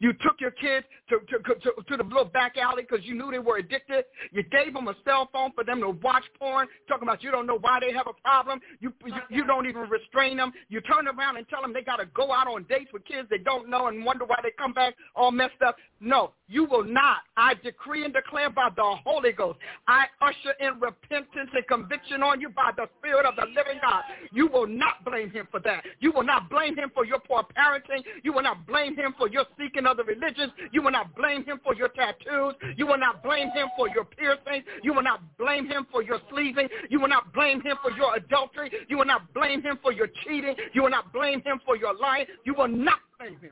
[0.06, 3.32] You took your kids to, to, to, to the little back alley because you knew
[3.32, 4.06] they were addicted.
[4.32, 7.48] You gave them a cell phone for them to watch porn, talking about you don't
[7.48, 8.60] know why they have a problem.
[8.82, 10.52] You, you, you don't even restrain them.
[10.70, 13.28] You turn around and tell them they got to go out on dates with kids
[13.32, 15.76] they don't know and wonder why they come back all messed up.
[16.00, 17.18] No, you will not.
[17.38, 19.60] I decree and declare by the Holy Ghost.
[19.88, 24.04] I usher in repentance and conviction on you by the Spirit of the living God.
[24.32, 25.84] You will not blame him for that.
[26.00, 28.04] You will not blame him for your poor parenting.
[28.24, 30.52] You will not blame him for your seeking other religions.
[30.72, 32.54] You will not blame him for your tattoos.
[32.78, 34.66] You will not blame him for your piercings.
[34.84, 36.68] You will not blame him for your sleeving.
[36.90, 38.72] You will not blame him for your adultery.
[38.88, 40.56] You will not blame him for your cheating.
[40.74, 42.26] You will not blame him for your lying.
[42.46, 43.52] You will not blame him.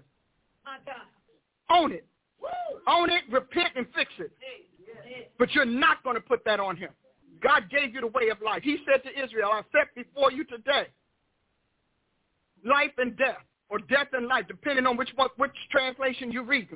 [1.70, 2.06] Own it.
[2.88, 4.32] Own it, repent, and fix it.
[5.40, 6.90] But you're not going to put that on him.
[7.42, 8.62] God gave you the way of life.
[8.64, 10.88] He said to Israel, I set before you today
[12.66, 16.70] life and death, or death and life, depending on which one, which translation you read.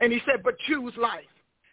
[0.00, 1.24] And he said, but choose life.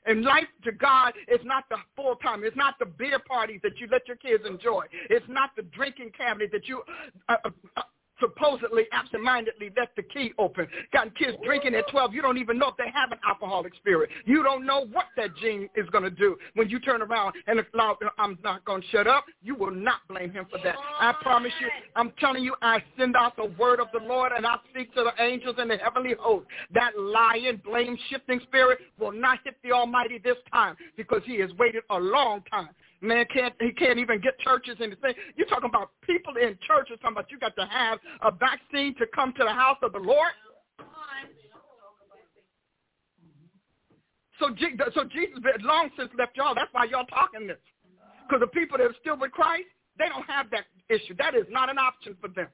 [0.05, 2.43] And life to God is not the full time.
[2.43, 4.83] It's not the beer parties that you let your kids enjoy.
[5.09, 6.83] It's not the drinking cabinet that you
[7.27, 7.81] uh, uh,
[8.19, 10.67] supposedly absentmindedly left the key open.
[10.93, 12.13] Got kids drinking at 12.
[12.13, 14.09] You don't even know if they have an alcoholic spirit.
[14.25, 17.63] You don't know what that gene is going to do when you turn around and
[17.73, 19.25] allow, I'm not going to shut up.
[19.43, 20.75] You will not blame him for that.
[20.99, 24.45] I promise you, I'm telling you, I send out the word of the Lord and
[24.45, 26.47] I speak to the angels in the heavenly host.
[26.73, 31.51] That lying, blame shifting spirit will not hit the Almighty this time because he has
[31.57, 32.69] waited a long time
[33.01, 35.13] Man can't he can't even get churches the thing.
[35.35, 39.05] You're talking about people in churches talking about you got to have a vaccine to
[39.13, 40.31] come to the house of the Lord.
[44.39, 44.49] So,
[44.93, 46.55] so Jesus long since left y'all.
[46.55, 47.57] That's why y'all talking this.
[48.27, 49.67] Because the people that are still with Christ,
[49.97, 51.15] they don't have that issue.
[51.17, 52.47] That is not an option for them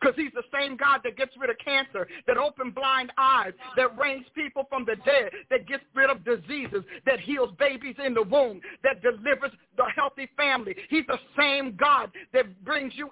[0.00, 3.96] because he's the same God that gets rid of cancer, that opens blind eyes, that
[3.98, 8.22] rains people from the dead, that gets rid of diseases, that heals babies in the
[8.22, 10.74] womb, that delivers the healthy family.
[10.88, 13.10] He's the same God that brings you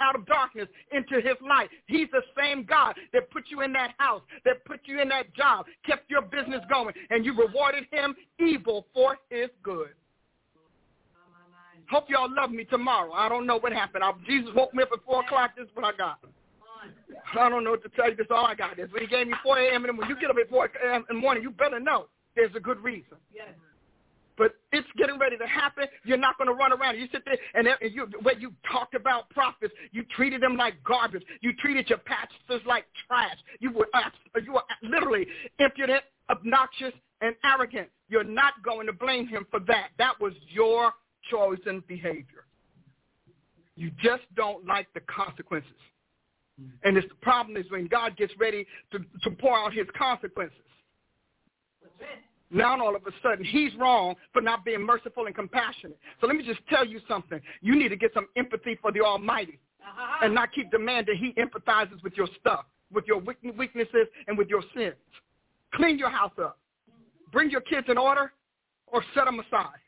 [0.00, 1.68] out of darkness into his light.
[1.86, 5.34] He's the same God that put you in that house, that put you in that
[5.34, 9.90] job, kept your business going, and you rewarded him evil for his good.
[11.90, 13.12] Hope y'all love me tomorrow.
[13.12, 14.04] I don't know what happened.
[14.04, 15.50] I, Jesus woke me up at 4 o'clock.
[15.56, 16.20] This is what I got.
[17.38, 18.16] I don't know what to tell you.
[18.16, 18.76] This is all I got.
[18.76, 19.84] This when he gave me 4 a.m.
[19.84, 21.04] And when you get up at 4 a.m.
[21.10, 23.16] in the morning, you better know there's a good reason.
[23.34, 23.48] Yes.
[24.36, 25.84] But it's getting ready to happen.
[26.02, 26.98] You're not going to run around.
[26.98, 30.82] You sit there and, and you, when you talked about prophets, you treated them like
[30.82, 31.22] garbage.
[31.42, 33.36] You treated your pastors like trash.
[33.58, 33.86] You were
[34.42, 35.26] you were literally
[35.58, 37.88] impudent, obnoxious, and arrogant.
[38.08, 39.88] You're not going to blame him for that.
[39.98, 40.92] That was your
[41.30, 42.46] chosen behavior.
[43.76, 45.70] You just don't like the consequences.
[46.82, 50.56] And it's the problem is when God gets ready to, to pour out his consequences.
[52.50, 55.98] Now all of a sudden he's wrong for not being merciful and compassionate.
[56.20, 57.40] So let me just tell you something.
[57.60, 60.24] You need to get some empathy for the Almighty uh-huh.
[60.24, 64.62] and not keep demanding he empathizes with your stuff, with your weaknesses and with your
[64.74, 64.96] sins.
[65.74, 66.58] Clean your house up.
[67.30, 68.32] Bring your kids in order
[68.88, 69.78] or set them aside.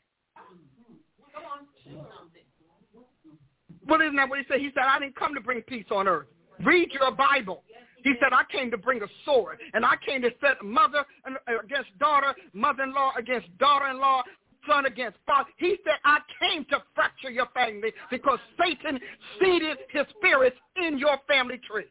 [3.85, 4.59] But isn't that what he said?
[4.61, 6.27] He said, I didn't come to bring peace on earth.
[6.65, 7.63] Read your Bible.
[8.03, 11.59] He said, I came to bring a sword, and I came to set mother uh,
[11.63, 14.23] against daughter, mother-in-law against daughter-in-law,
[14.67, 15.49] son against father.
[15.57, 18.99] He said, I came to fracture your family because Satan
[19.39, 21.85] seeded his spirits in your family tree.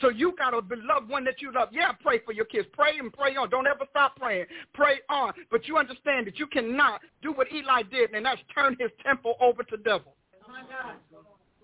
[0.00, 1.68] So you got a beloved one that you love.
[1.72, 2.66] Yeah, pray for your kids.
[2.72, 3.50] Pray and pray on.
[3.50, 4.46] Don't ever stop praying.
[4.72, 5.32] Pray on.
[5.50, 9.34] But you understand that you cannot do what Eli did, and that's turn his temple
[9.40, 10.14] over to devil.
[10.48, 11.09] Oh,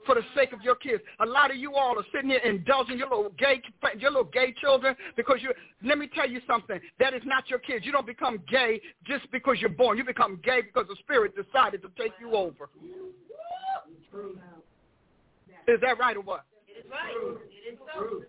[0.07, 2.99] For the sake of your kids, a lot of you all are sitting here indulging
[2.99, 3.61] your little gay,
[3.99, 5.53] your little gay children because you.
[5.83, 6.79] Let me tell you something.
[7.01, 7.85] That is not your kids.
[7.85, 9.99] You don't become gay just because you're born.
[9.99, 12.69] You become gay because the Spirit decided to take you over.
[15.67, 16.45] Is that right or what?
[16.69, 17.39] It is right.
[17.67, 18.23] It is so.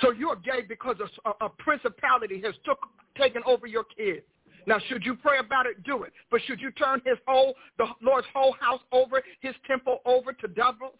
[0.00, 2.78] So you're gay because a, a principality has took
[3.16, 4.22] taken over your kids.
[4.66, 5.82] Now, should you pray about it?
[5.82, 6.12] Do it.
[6.30, 10.48] But should you turn his whole, the Lord's whole house over, his temple over to
[10.48, 10.94] devils?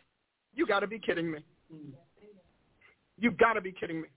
[0.54, 1.38] You got to be kidding me.
[3.18, 4.08] You've got to be kidding me.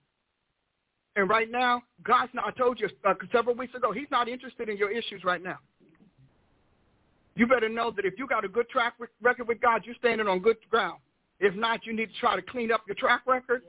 [1.16, 4.68] And right now, God's not, I told you uh, several weeks ago, he's not interested
[4.68, 5.60] in your issues right now.
[7.36, 10.28] You better know that if you got a good track record with God, you're standing
[10.28, 11.00] on good ground.
[11.40, 13.64] If not, you need to try to clean up your track record.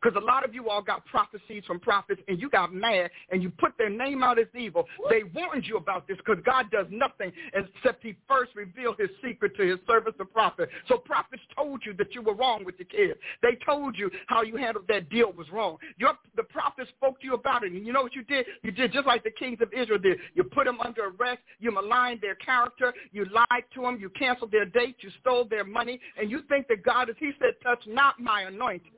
[0.00, 3.42] Because a lot of you all got prophecies from prophets and you got mad and
[3.42, 4.86] you put their name out as evil.
[5.10, 9.56] They warned you about this because God does nothing except he first revealed his secret
[9.56, 10.68] to his servants, the prophet.
[10.88, 13.18] So prophets told you that you were wrong with your kids.
[13.42, 15.78] They told you how you handled that deal was wrong.
[15.96, 17.72] Your, the prophets spoke to you about it.
[17.72, 18.46] And you know what you did?
[18.62, 20.18] You did just like the kings of Israel did.
[20.34, 21.40] You put them under arrest.
[21.58, 22.94] You maligned their character.
[23.12, 23.98] You lied to them.
[24.00, 24.98] You canceled their dates.
[25.00, 25.98] You stole their money.
[26.16, 28.92] And you think that God is, he said, touch not my anointing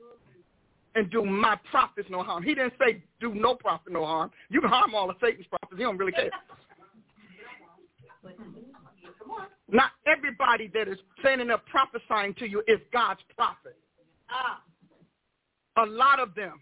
[0.95, 2.43] and do my prophets no harm.
[2.43, 4.31] He didn't say do no prophet no harm.
[4.49, 5.77] You can harm all of Satan's prophets.
[5.77, 6.29] He don't really care.
[9.69, 13.77] Not everybody that is standing up prophesying to you is God's prophet.
[15.77, 16.59] A lot of them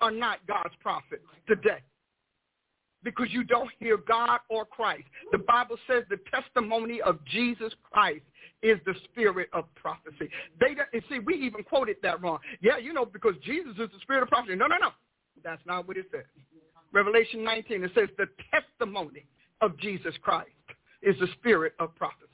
[0.00, 1.78] are not God's prophets today
[3.04, 5.04] because you don't hear God or Christ.
[5.32, 8.24] The Bible says the testimony of Jesus Christ
[8.62, 10.30] is the spirit of prophecy.
[10.60, 12.38] They and see, we even quoted that wrong.
[12.60, 14.54] Yeah, you know, because Jesus is the spirit of prophecy.
[14.54, 14.90] No, no, no.
[15.42, 16.24] That's not what it says.
[16.92, 19.24] Revelation 19, it says the testimony
[19.60, 20.50] of Jesus Christ
[21.02, 22.28] is the spirit of prophecy.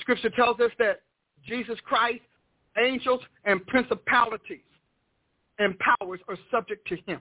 [0.00, 1.02] Scripture tells us that
[1.46, 2.22] Jesus Christ,
[2.82, 4.60] angels, and principalities
[5.58, 7.20] and powers are subject to him.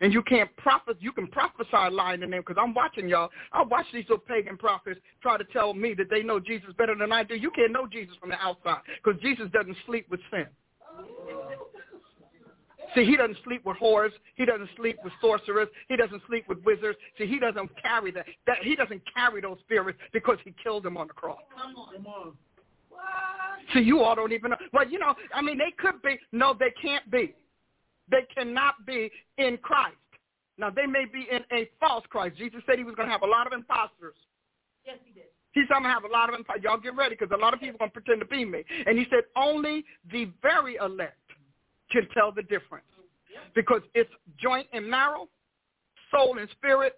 [0.00, 0.96] And you can't prophet.
[1.00, 3.30] You can prophesy a lie in the name because I'm watching y'all.
[3.52, 6.94] I watch these little pagan prophets try to tell me that they know Jesus better
[6.94, 7.34] than I do.
[7.34, 10.46] You can't know Jesus from the outside because Jesus doesn't sleep with sin.
[12.94, 14.10] See, he doesn't sleep with whores.
[14.36, 15.68] He doesn't sleep with sorcerers.
[15.88, 16.98] He doesn't sleep with wizards.
[17.18, 18.26] See, he doesn't carry that.
[18.46, 21.38] That he doesn't carry those spirits because he killed them on the cross.
[21.56, 21.94] Come on.
[21.94, 22.32] Come on.
[23.74, 24.56] See, you all don't even know.
[24.72, 26.18] Well, you know, I mean, they could be.
[26.32, 27.34] No, they can't be.
[28.10, 29.96] They cannot be in Christ.
[30.58, 32.36] Now, they may be in a false Christ.
[32.36, 34.14] Jesus said he was going to have a lot of imposters.
[34.84, 35.24] Yes, he did.
[35.52, 36.64] He's going to have a lot of imposters.
[36.64, 38.64] Y'all get ready because a lot of people are going to pretend to be me.
[38.86, 41.16] And he said only the very elect
[41.90, 42.84] can tell the difference
[43.54, 45.28] because it's joint and marrow,
[46.10, 46.96] soul and spirit,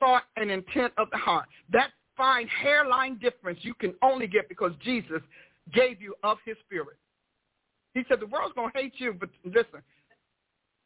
[0.00, 1.46] thought and intent of the heart.
[1.70, 5.20] That fine hairline difference you can only get because Jesus
[5.72, 6.96] gave you of his spirit.
[7.94, 9.82] He said the world's going to hate you, but listen,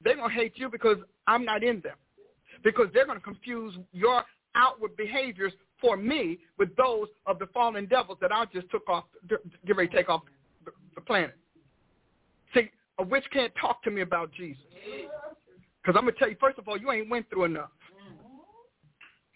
[0.03, 1.97] they're going to hate you because I'm not in them.
[2.63, 4.23] Because they're going to confuse your
[4.55, 9.05] outward behaviors for me with those of the fallen devils that I just took off,
[9.29, 10.23] get ready to take off
[10.95, 11.37] the planet.
[12.55, 14.63] See, a witch can't talk to me about Jesus.
[15.83, 17.71] Because I'm going to tell you, first of all, you ain't went through enough.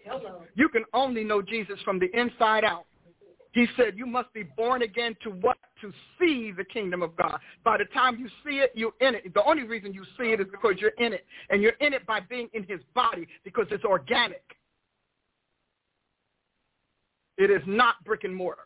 [0.04, 0.42] Hello.
[0.54, 2.86] You can only know Jesus from the inside out.
[3.52, 5.56] He said you must be born again to what?
[5.80, 7.38] To see the kingdom of God.
[7.64, 9.34] By the time you see it, you're in it.
[9.34, 11.26] The only reason you see it is because you're in it.
[11.48, 14.44] And you're in it by being in his body because it's organic.
[17.38, 18.62] It is not brick and mortar.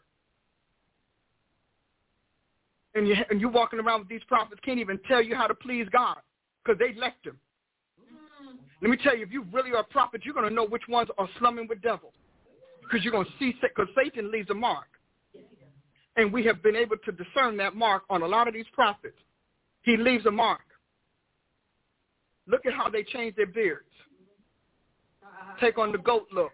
[2.96, 5.54] And, you, and you're walking around with these prophets can't even tell you how to
[5.54, 6.18] please God
[6.64, 7.38] because they left him.
[8.82, 10.82] Let me tell you, if you really are a prophet, you're going to know which
[10.88, 12.12] ones are slumming with devils
[12.84, 14.86] because you're going to see, because Satan leaves a mark.
[16.16, 19.16] And we have been able to discern that mark on a lot of these prophets.
[19.82, 20.60] He leaves a mark.
[22.46, 23.88] Look at how they change their beards.
[25.60, 26.52] Take on the goat look.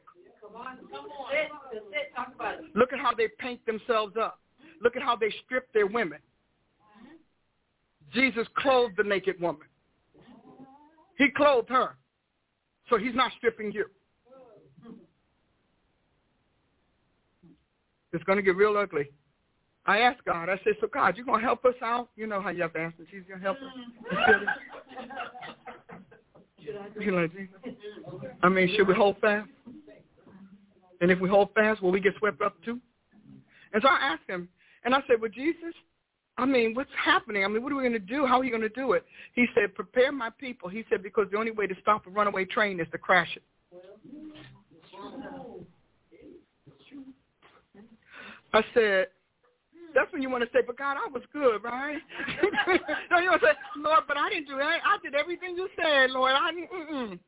[2.75, 4.41] Look at how they paint themselves up.
[4.83, 6.19] Look at how they strip their women.
[8.13, 9.67] Jesus clothed the naked woman.
[11.19, 11.97] He clothed her.
[12.89, 13.87] So he's not stripping you.
[18.13, 19.11] It's going to get real ugly.
[19.87, 22.11] I asked God, I said, so God, you going to help us out?
[22.17, 23.07] You know how you have to ask him.
[23.11, 23.63] She's going to help us.
[26.99, 27.75] You Jesus?
[28.43, 29.49] I mean, should we hold fast?
[31.01, 32.79] And if we hold fast, will we get swept up too?
[33.73, 34.49] And so I asked him,
[34.85, 35.75] and I said, well, Jesus,
[36.37, 37.45] I mean, what's happening?
[37.45, 38.27] I mean, what are we going to do?
[38.27, 39.05] How are you going to do it?
[39.35, 40.69] He said, prepare my people.
[40.69, 43.43] He said, because the only way to stop a runaway train is to crash it.
[48.53, 49.07] I said,
[49.95, 51.99] that's when you want to say, but God, I was good, right?
[53.11, 54.79] no, you want to say, Lord, but I didn't do that.
[54.85, 56.33] I did everything you said, Lord.
[56.33, 56.71] I didn't.
[56.71, 57.19] Mm-mm.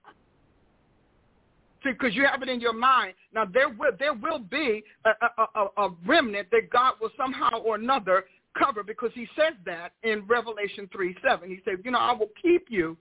[1.83, 3.15] See, because you have it in your mind.
[3.35, 7.59] Now there will there will be a, a, a, a remnant that God will somehow
[7.59, 8.25] or another
[8.57, 11.49] cover because He says that in Revelation three seven.
[11.49, 12.97] He says, you know, I will keep you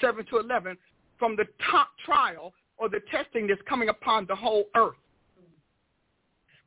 [0.00, 0.78] seven to eleven
[1.18, 4.96] from the top trial or the testing that's coming upon the whole earth.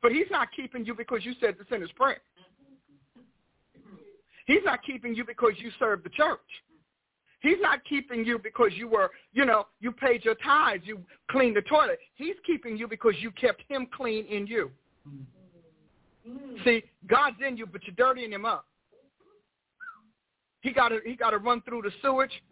[0.06, 2.20] But He's not keeping you because you said the sinner's prayer.
[4.46, 6.38] He's not keeping you because you served the church.
[7.40, 11.56] He's not keeping you because you were, you know, you paid your tithes, you cleaned
[11.56, 11.98] the toilet.
[12.14, 14.70] He's keeping you because you kept him clean in you.
[16.64, 18.64] See, God's in you, but you're dirtying him up.
[20.60, 22.44] He got to he got to run through the sewage.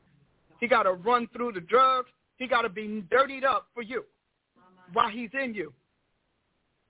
[0.58, 2.08] He got to run through the drugs.
[2.36, 4.04] He got to be dirtied up for you
[4.92, 5.72] while he's in you.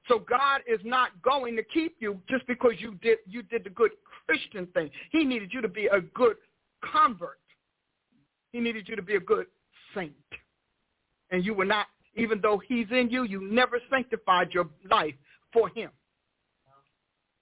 [0.09, 3.71] So God is not going to keep you just because you did you did the
[3.71, 3.93] good
[4.27, 4.91] Christian thing.
[5.11, 6.37] He needed you to be a good
[6.93, 7.39] convert.
[8.53, 9.47] He needed you to be a good
[9.95, 10.13] saint.
[11.31, 11.87] And you were not,
[12.17, 15.15] even though he's in you, you never sanctified your life
[15.53, 15.91] for him.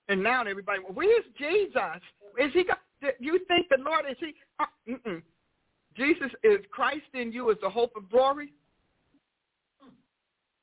[0.09, 2.01] And now everybody, where's Jesus?
[2.39, 2.65] Is he?
[3.19, 4.35] You think the Lord is he?
[4.59, 5.21] Uh.
[5.97, 8.53] Jesus is Christ in you is the hope of glory.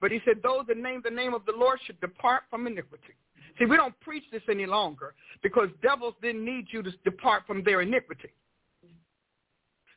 [0.01, 3.15] But he said, those that name the name of the Lord should depart from iniquity.
[3.57, 7.63] See, we don't preach this any longer because devils didn't need you to depart from
[7.63, 8.29] their iniquity.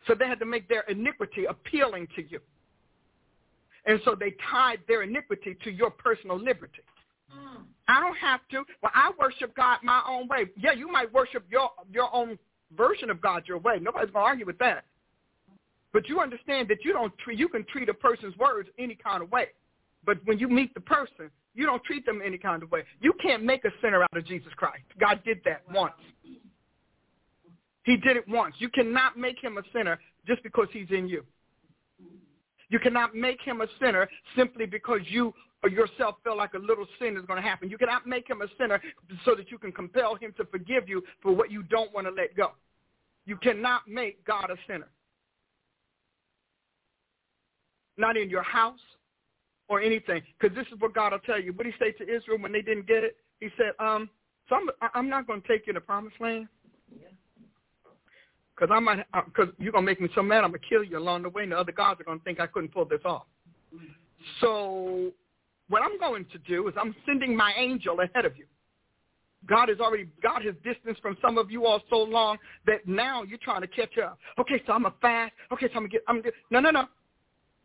[0.07, 2.41] So they had to make their iniquity appealing to you.
[3.87, 6.83] And so they tied their iniquity to your personal liberty.
[7.33, 7.63] Mm.
[7.89, 8.65] I don't have to.
[8.83, 10.47] Well, I worship God my own way.
[10.57, 12.39] Yeah, you might worship your your own
[12.77, 13.79] version of God your way.
[13.81, 14.85] Nobody's going to argue with that.
[15.93, 19.23] But you understand that you don't treat, you can treat a person's words any kind
[19.23, 19.49] of way.
[20.05, 22.85] But when you meet the person, you don't treat them any kind of way.
[23.01, 24.85] You can't make a sinner out of Jesus Christ.
[24.99, 25.93] God did that once.
[27.85, 28.55] He did it once.
[28.59, 31.25] You cannot make him a sinner just because he's in you.
[32.69, 36.87] You cannot make him a sinner simply because you or yourself feel like a little
[36.99, 37.69] sin is going to happen.
[37.71, 38.81] You cannot make him a sinner
[39.25, 42.13] so that you can compel him to forgive you for what you don't want to
[42.13, 42.53] let go.
[43.27, 44.89] You cannot make God a sinner.
[47.97, 48.81] Not in your house
[49.73, 50.23] or anything.
[50.39, 51.53] Because this is what God will tell you.
[51.55, 53.17] What he say to Israel when they didn't get it?
[53.41, 54.11] He said, um,
[54.49, 56.49] so I'm, I'm not going to take you to the promised land.
[58.55, 60.99] Because I might, because uh, you're gonna make me so mad, I'm gonna kill you
[60.99, 63.25] along the way, and the other gods are gonna think I couldn't pull this off.
[64.43, 65.11] So,
[65.71, 68.45] what I'm going to do is I'm sending my angel ahead of you.
[69.47, 72.37] God has already God has distanced from some of you all so long
[72.67, 74.19] that now you're trying to catch up.
[74.39, 75.33] Okay, so I'm a fast.
[75.51, 76.03] Okay, so I'm gonna get.
[76.07, 76.85] I'm gonna get, no, no, no.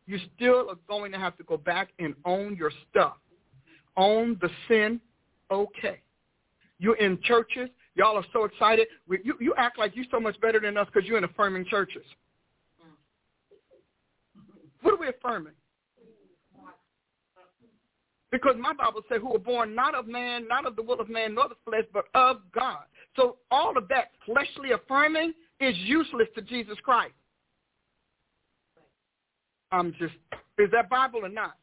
[0.08, 3.18] You still are going to have to go back and own your stuff.
[3.98, 5.02] Own the sin.
[5.52, 6.00] Okay.
[6.80, 7.70] You're in churches.
[7.96, 8.88] Y'all are so excited.
[9.10, 12.04] You, you act like you're so much better than us because you're in affirming churches.
[14.82, 15.54] What are we affirming?
[18.32, 21.10] Because my Bible says, who were born not of man, not of the will of
[21.10, 22.84] man, nor the flesh, but of God.
[23.16, 27.14] So all of that fleshly affirming is useless to Jesus Christ.
[29.72, 30.14] I'm just,
[30.58, 31.58] is that Bible or not?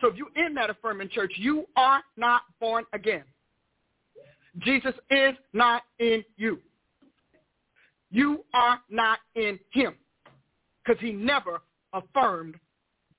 [0.00, 3.24] So if you're in that affirming church, you are not born again.
[4.60, 6.58] Jesus is not in you.
[8.10, 9.94] You are not in him
[10.84, 11.60] because he never
[11.92, 12.56] affirmed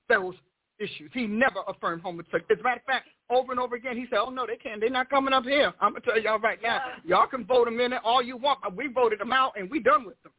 [0.08, 0.34] those
[0.78, 1.10] issues.
[1.12, 2.54] He never affirmed homosexuality.
[2.54, 4.80] As a matter of fact, over and over again, he said, oh, no, they can't.
[4.80, 5.72] They're not coming up here.
[5.80, 6.80] I'm going to tell y'all right now.
[7.04, 9.78] Y'all can vote them in all you want, but we voted them out, and we
[9.78, 10.32] done with them.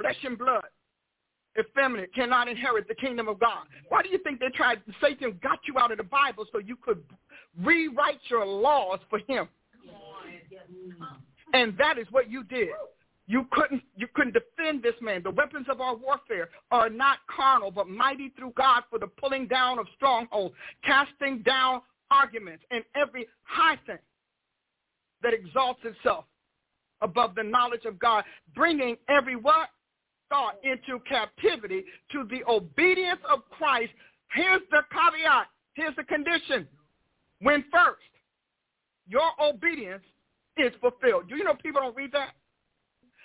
[0.00, 0.64] Flesh and blood,
[1.58, 3.66] effeminate, cannot inherit the kingdom of God.
[3.88, 6.76] Why do you think they tried, Satan got you out of the Bible so you
[6.76, 7.02] could
[7.62, 9.48] rewrite your laws for him.
[11.52, 12.68] And that is what you did.
[13.26, 15.22] You couldn't you couldn't defend this man.
[15.22, 19.46] The weapons of our warfare are not carnal, but mighty through God for the pulling
[19.46, 20.54] down of strongholds,
[20.84, 23.98] casting down arguments and every high thing
[25.22, 26.26] that exalts itself
[27.00, 28.24] above the knowledge of God,
[28.54, 29.70] bringing every what?
[30.34, 33.92] Thought into captivity to the obedience of Christ.
[34.34, 35.46] Here's the caveat.
[35.74, 36.66] Here's the condition
[37.40, 38.02] when first
[39.06, 40.02] your obedience
[40.56, 41.28] is fulfilled.
[41.28, 42.30] Do you know people don't read that?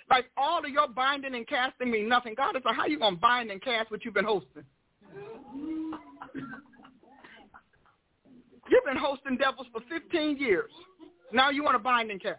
[0.08, 2.34] Like all of your binding and casting mean nothing.
[2.36, 4.62] God is like, how you going to bind and cast what you've been hosting?
[8.70, 10.70] You've been hosting devils for 15 years.
[11.32, 12.38] Now you want to bind and cast.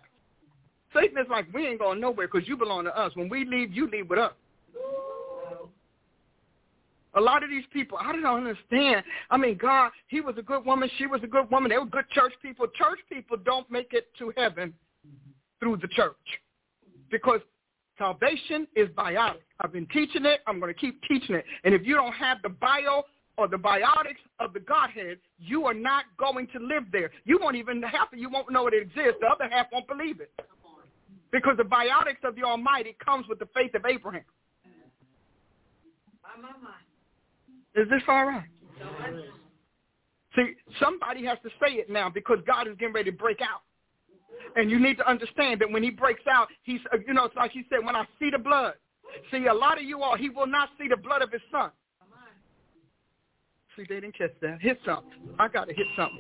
[0.95, 3.14] Satan is like, we ain't going nowhere because you belong to us.
[3.18, 4.31] When we leave, you leave with us.
[7.13, 9.03] A lot of these people, I don't understand.
[9.29, 10.89] I mean, God, he was a good woman.
[10.97, 11.69] She was a good woman.
[11.69, 12.67] They were good church people.
[12.67, 14.73] Church people don't make it to heaven
[15.59, 16.15] through the church
[17.09, 17.41] because
[17.97, 19.43] salvation is biotic.
[19.59, 20.39] I've been teaching it.
[20.47, 21.45] I'm going to keep teaching it.
[21.63, 23.03] And if you don't have the bio
[23.38, 27.11] or the biotics of the Godhead, you are not going to live there.
[27.25, 29.19] You won't even half of you won't know it exists.
[29.19, 30.31] The other half won't believe it.
[31.31, 34.23] Because the biotics of the Almighty comes with the faith of Abraham.
[36.23, 36.90] My, my, my.
[37.76, 38.48] Is this all right?
[40.35, 43.61] See, somebody has to say it now because God is getting ready to break out.
[44.56, 47.35] And you need to understand that when he breaks out, he's, uh, you know, it's
[47.35, 48.73] like he said, when I see the blood.
[49.30, 51.72] See, a lot of you all, he will not see the blood of his son.
[53.76, 54.61] See, they didn't catch that.
[54.61, 55.11] Hit something.
[55.39, 56.19] I got to hit something.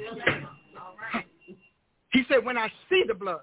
[2.11, 3.41] He said, when I see the blood.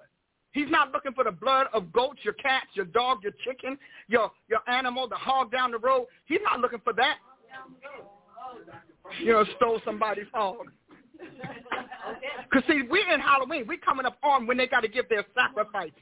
[0.53, 3.79] He's not looking for the blood of goats, your cats, your dog, your chicken,
[4.09, 6.07] your, your animal, the hog down the road.
[6.27, 7.19] He's not looking for that.
[9.21, 10.67] You know, stole somebody's hog.
[12.51, 13.65] Because, see, we're in Halloween.
[13.67, 15.93] We're coming up on when they got to give their sacrifice.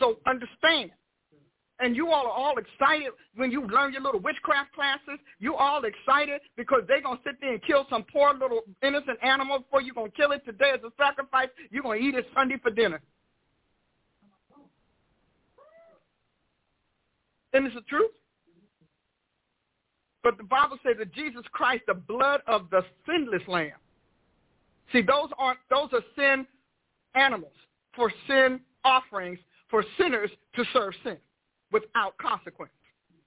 [0.00, 0.90] So understand.
[1.78, 5.20] And you all are all excited when you learn your little witchcraft classes.
[5.38, 9.18] You all excited because they're going to sit there and kill some poor little innocent
[9.22, 11.48] animal before you're going to kill it today as a sacrifice.
[11.70, 13.02] You're going to eat it Sunday for dinner.
[17.52, 18.10] And it's the truth.
[20.26, 23.70] But the Bible says that Jesus Christ, the blood of the sinless lamb.
[24.92, 26.44] See, those aren't those are sin
[27.14, 27.52] animals
[27.94, 29.38] for sin offerings
[29.70, 31.16] for sinners to serve sin
[31.70, 32.72] without consequence.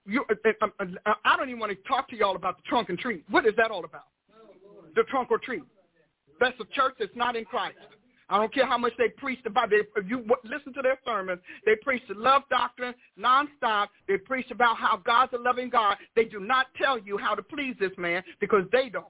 [0.06, 0.68] You, uh, uh,
[1.06, 3.24] uh, I don't even want to talk to y'all about the trunk and treat.
[3.30, 4.08] What is that all about?
[4.94, 5.64] The trunk or treat.
[6.42, 7.78] That's a church that's not in Christ.
[8.30, 9.90] I don't care how much they preach about it.
[9.96, 13.88] If you listen to their sermons, they preach the love doctrine nonstop.
[14.08, 15.98] They preach about how God's a loving God.
[16.16, 19.06] They do not tell you how to please this man because they don't.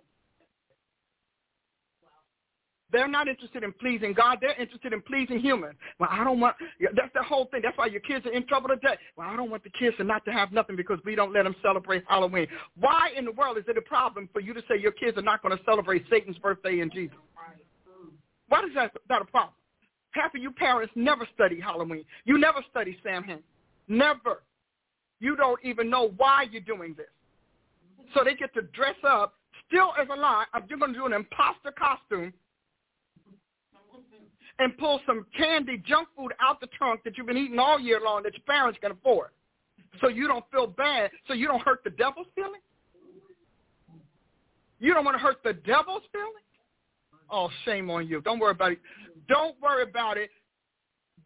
[2.91, 4.39] They're not interested in pleasing God.
[4.41, 5.75] They're interested in pleasing humans.
[5.99, 6.55] Well, I don't want,
[6.95, 7.61] that's the whole thing.
[7.63, 8.97] That's why your kids are in trouble today.
[9.15, 11.43] Well, I don't want the kids to not to have nothing because we don't let
[11.43, 12.47] them celebrate Halloween.
[12.79, 15.23] Why in the world is it a problem for you to say your kids are
[15.23, 17.17] not going to celebrate Satan's birthday in Jesus?
[18.49, 19.53] Why is that, that a problem?
[20.11, 22.03] Half of you parents never study Halloween.
[22.25, 23.43] You never study Samhain.
[23.87, 24.43] Never.
[25.19, 27.07] You don't even know why you're doing this.
[28.13, 29.35] So they get to dress up
[29.67, 30.45] still as a lie.
[30.67, 32.33] You're going to do an imposter costume
[34.57, 38.01] and pull some candy, junk food out the trunk that you've been eating all year
[38.03, 39.29] long that your parents can afford.
[40.01, 42.63] So you don't feel bad, so you don't hurt the devil's feelings?
[44.79, 46.48] You don't want to hurt the devil's feelings?
[47.31, 48.21] Oh, shame on you.
[48.21, 48.79] Don't worry about it.
[49.27, 50.29] Don't worry about it.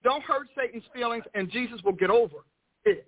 [0.03, 2.37] Don't hurt Satan's feelings, and Jesus will get over
[2.83, 3.07] it.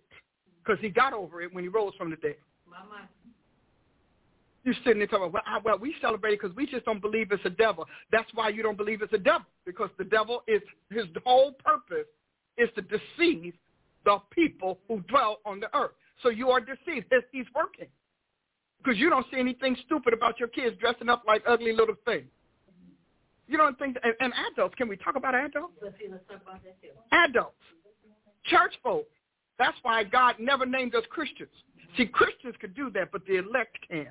[0.64, 2.36] Because he got over it when he rose from the dead.
[2.70, 3.08] Mama.
[4.64, 7.46] You're sitting there talking, well, I, well we celebrate because we just don't believe it's
[7.46, 7.86] a devil.
[8.12, 12.08] That's why you don't believe it's a devil, because the devil is, his whole purpose
[12.58, 13.54] is to deceive
[14.06, 15.92] the people who dwell on the earth.
[16.24, 17.14] So you are deceived.
[17.32, 17.88] He's working.
[18.84, 22.26] Because you don't see anything stupid about your kids dressing up like ugly little things.
[23.48, 25.74] You don't think, and, and adults, can we talk about adults?
[25.82, 26.90] Let's see, let's talk about that too.
[27.12, 27.56] Adults.
[28.46, 29.08] Church folk.
[29.58, 31.50] That's why God never named us Christians.
[31.98, 34.10] See, Christians could do that, but the elect can't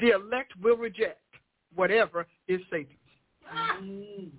[0.00, 1.20] the elect will reject
[1.74, 2.98] whatever is Satan's.
[3.80, 4.30] Mm.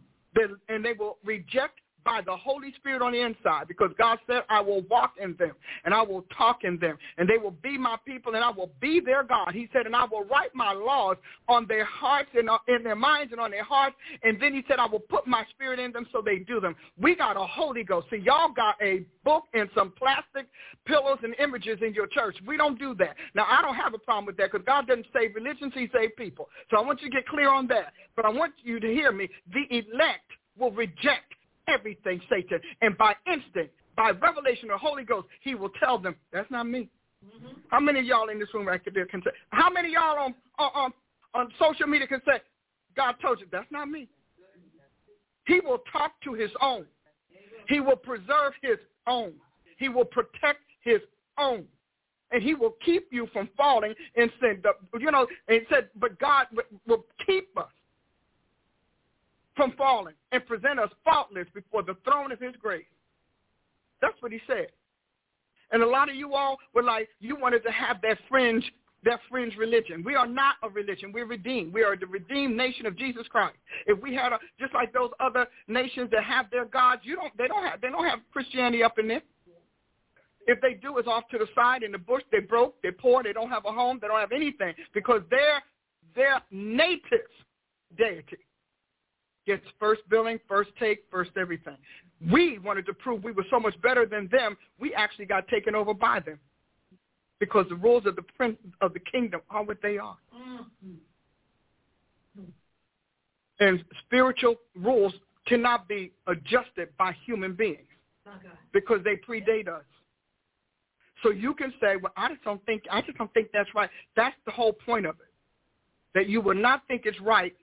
[0.68, 4.61] and they will reject by the Holy Spirit on the inside because God said, I
[4.61, 5.51] will walk in them
[5.84, 8.71] and I will talk in them and they will be my people and I will
[8.79, 9.51] be their God.
[9.51, 11.17] He said, and I will write my laws
[11.49, 13.97] on their hearts and uh, in their minds and on their hearts.
[14.23, 16.77] And then he said, I will put my spirit in them so they do them.
[16.97, 18.07] We got a Holy Ghost.
[18.09, 20.47] See, y'all got a book and some plastic
[20.85, 22.38] pillows and images in your church.
[22.47, 23.17] We don't do that.
[23.35, 25.73] Now, I don't have a problem with that because God doesn't save religions.
[25.75, 26.47] He saved people.
[26.71, 27.91] So I want you to get clear on that.
[28.15, 29.27] But I want you to hear me.
[29.51, 31.34] The elect will reject
[31.68, 32.60] everything, Satan.
[32.81, 36.68] And by instinct, by revelation of the Holy Ghost, he will tell them, that's not
[36.68, 36.89] me.
[37.26, 37.60] Mm-hmm.
[37.69, 40.18] How many of y'all in this room right there can say, how many of y'all
[40.26, 40.94] on, on,
[41.34, 42.39] on social media can say,
[42.95, 44.07] God told you, that's not me.
[45.45, 46.85] He will talk to his own.
[47.68, 48.77] He will preserve his
[49.07, 49.34] own.
[49.77, 50.99] He will protect his
[51.38, 51.65] own.
[52.31, 54.61] And he will keep you from falling and sin.
[54.99, 56.48] You know, and said, but God
[56.85, 57.69] will keep us
[59.57, 62.85] from falling and present us faultless before the throne of his grace.
[64.01, 64.67] That's what he said.
[65.71, 68.63] And a lot of you all were like, you wanted to have that fringe,
[69.03, 70.03] that fringe religion.
[70.05, 71.11] We are not a religion.
[71.11, 71.73] We're redeemed.
[71.73, 73.57] We are the redeemed nation of Jesus Christ.
[73.85, 77.35] If we had a, just like those other nations that have their gods, you don't,
[77.38, 79.23] they don't have, they don't have Christianity up in there.
[80.45, 82.23] If they do, it's off to the side in the bush.
[82.31, 85.61] They broke, they're poor, they don't have a home, they don't have anything because they're,
[86.15, 87.27] they're native
[87.97, 88.38] deity
[89.47, 91.77] gets first billing, first take, first everything.
[92.31, 94.57] We wanted to prove we were so much better than them.
[94.79, 96.39] We actually got taken over by them
[97.39, 100.17] because the rules of the prince of the kingdom are what they are.
[100.35, 100.93] Mm-hmm.
[103.59, 105.13] And spiritual rules
[105.47, 107.79] cannot be adjusted by human beings
[108.73, 109.83] because they predate us.
[111.23, 113.89] So you can say, well, I just don't think, I just don't think that's right.
[114.15, 115.31] That's the whole point of it.
[116.13, 117.55] That you will not think it's right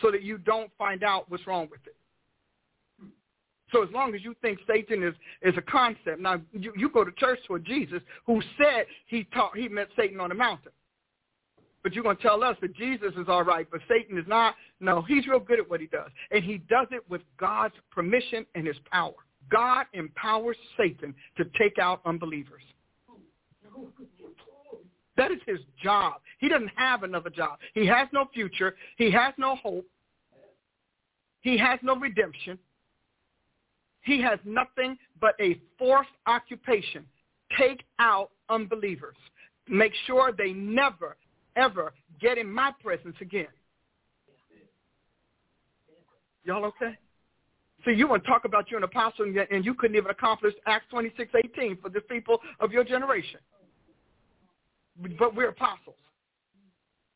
[0.00, 1.96] so that you don't find out what's wrong with it.
[3.72, 7.04] So as long as you think Satan is, is a concept, now you, you go
[7.04, 10.72] to church for Jesus who said he taught he met Satan on the mountain.
[11.82, 14.54] But you're going to tell us that Jesus is all right, but Satan is not.
[14.78, 16.10] No, he's real good at what he does.
[16.30, 19.14] And he does it with God's permission and his power.
[19.50, 22.62] God empowers Satan to take out unbelievers.
[25.16, 26.14] That is his job.
[26.38, 27.58] He doesn't have another job.
[27.74, 28.74] He has no future.
[28.96, 29.86] He has no hope.
[31.42, 32.58] He has no redemption.
[34.02, 37.04] He has nothing but a forced occupation.
[37.58, 39.16] Take out unbelievers.
[39.68, 41.16] Make sure they never,
[41.56, 43.46] ever get in my presence again.
[46.44, 46.96] Y'all okay?
[47.84, 50.86] See, you want to talk about you're an apostle and you couldn't even accomplish Acts
[50.90, 53.38] 26, 18 for the people of your generation
[55.18, 55.96] but we're apostles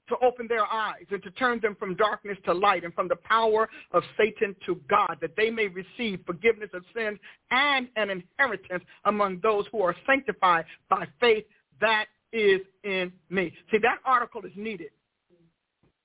[0.09, 3.17] to open their eyes and to turn them from darkness to light and from the
[3.17, 7.19] power of Satan to God, that they may receive forgiveness of sins
[7.51, 11.45] and an inheritance among those who are sanctified by faith
[11.81, 13.53] that is in me.
[13.71, 14.91] See, that article is needed.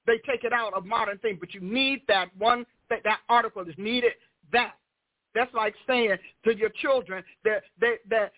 [0.08, 3.62] They take it out of modern things, but you need that one, that, that article
[3.68, 4.14] is needed.
[4.52, 4.74] That.
[5.34, 8.32] That's like saying to your children that, that, that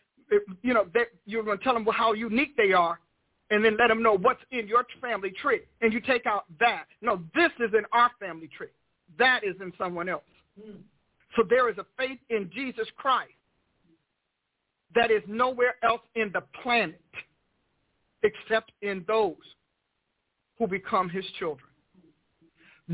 [0.62, 3.00] you know, that you're going to tell them how unique they are
[3.54, 5.62] and then let them know what's in your family tree.
[5.82, 6.86] And you take out that.
[7.02, 8.68] No, this is in our family tree.
[9.20, 10.24] That is in someone else.
[10.60, 10.78] Mm.
[11.36, 13.32] So there is a faith in Jesus Christ
[14.96, 17.02] that is nowhere else in the planet
[18.24, 19.36] except in those
[20.58, 21.68] who become his children.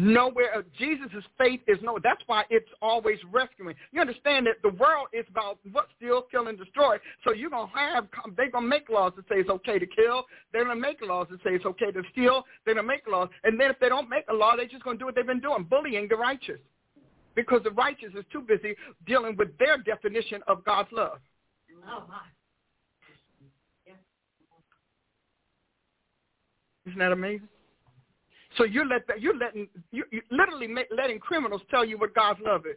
[0.01, 1.99] Nowhere, uh, Jesus' faith is no.
[2.01, 3.75] That's why it's always rescuing.
[3.91, 6.95] You understand that the world is about what steal, kill, and destroy.
[7.25, 8.07] So you're gonna have
[8.37, 10.23] they're gonna make laws that say it's okay to kill.
[10.53, 12.45] They're gonna make laws that say it's okay to steal.
[12.63, 14.97] They're gonna make laws, and then if they don't make a law, they're just gonna
[14.97, 16.61] do what they've been doing, bullying the righteous,
[17.35, 21.19] because the righteous is too busy dealing with their definition of God's love.
[21.85, 22.21] Oh my.
[26.85, 27.49] Isn't that amazing?
[28.59, 32.41] So you're let that, you're letting you you literally letting criminals tell you what God's
[32.45, 32.75] love is,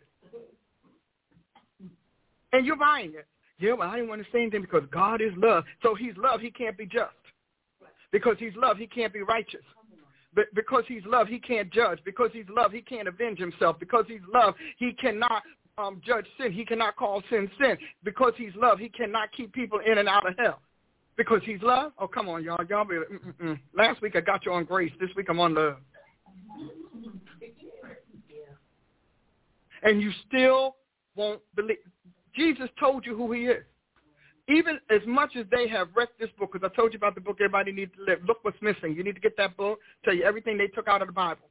[2.53, 3.27] and you're buying it.
[3.59, 5.65] Yeah, well, I didn't want to say anything because God is love.
[5.83, 6.41] So He's love.
[6.41, 7.11] He can't be just.
[8.13, 9.65] Because He's love, He can't be righteous.
[10.35, 11.99] But because He's love, He can't judge.
[12.05, 13.81] Because He's love, He can't avenge Himself.
[13.81, 15.43] Because He's love, He cannot
[15.79, 16.53] um, judge sin.
[16.53, 17.77] He cannot call sin sin.
[18.05, 20.61] Because He's love, He cannot keep people in and out of hell.
[21.17, 21.93] Because he's love?
[21.99, 22.65] Oh, come on, y'all.
[22.69, 23.59] Y'all be, mm-mm.
[23.75, 24.93] Last week I got you on grace.
[24.99, 25.77] This week I'm on love.
[29.83, 30.77] And you still
[31.15, 31.79] won't believe.
[32.35, 33.65] Jesus told you who he is.
[34.49, 37.21] Even as much as they have wrecked this book, because I told you about the
[37.21, 38.21] book everybody needs to live.
[38.27, 38.95] Look what's missing.
[38.97, 39.79] You need to get that book.
[40.05, 41.49] Tell you everything they took out of the Bible.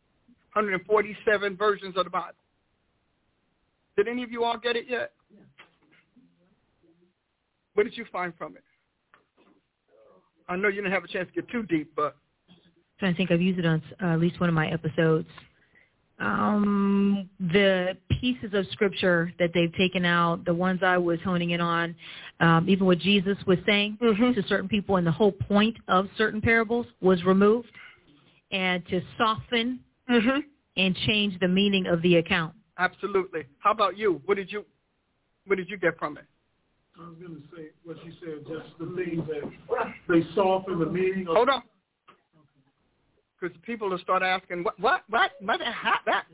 [0.54, 2.36] 147 versions of the Bible.
[3.96, 5.12] Did any of you all get it yet?
[7.74, 8.64] What did you find from it?
[10.52, 12.18] I know you didn't have a chance to get too deep, but
[13.02, 15.30] I think I've used it on uh, at least one of my episodes.
[16.20, 21.62] Um, the pieces of scripture that they've taken out, the ones I was honing in
[21.62, 21.96] on,
[22.42, 24.34] um, even what Jesus was saying mm-hmm.
[24.34, 27.72] to certain people, and the whole point of certain parables was removed,
[28.52, 29.80] and to soften
[30.10, 30.40] mm-hmm.
[30.76, 32.54] and change the meaning of the account.
[32.78, 33.46] Absolutely.
[33.60, 34.22] How about you?
[34.26, 34.66] What did you
[35.48, 36.26] What did you get from it?
[37.02, 40.86] I was going to say what you said, just the things that they soften the
[40.86, 41.36] meaning of.
[41.36, 41.64] Hold on.
[43.40, 46.26] Because people will start asking, what, what, what, what, how, that?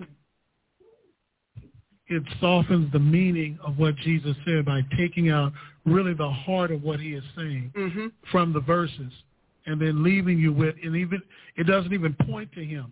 [2.07, 5.53] It softens the meaning of what Jesus said by taking out
[5.85, 8.07] really the heart of what he is saying mm-hmm.
[8.31, 9.11] from the verses
[9.65, 11.22] and then leaving you with, and even,
[11.56, 12.91] it doesn't even point to him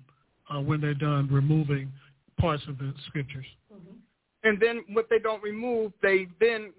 [0.49, 1.91] uh, when they're done removing
[2.39, 3.45] parts of the scriptures.
[3.73, 3.95] Mm-hmm.
[4.47, 6.72] And then what they don't remove, they then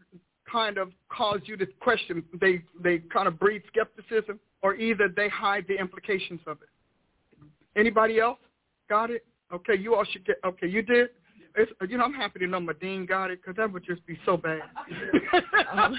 [0.50, 2.24] kind of cause you to question.
[2.40, 6.68] They they kind of breed skepticism, or either they hide the implications of it.
[7.78, 8.38] Anybody else
[8.88, 9.24] got it?
[9.52, 10.36] Okay, you all should get.
[10.44, 11.10] Okay, you did.
[11.58, 14.04] It's, you know, I'm happy to know my dean got it because that would just
[14.06, 14.60] be so bad.
[15.72, 15.96] um,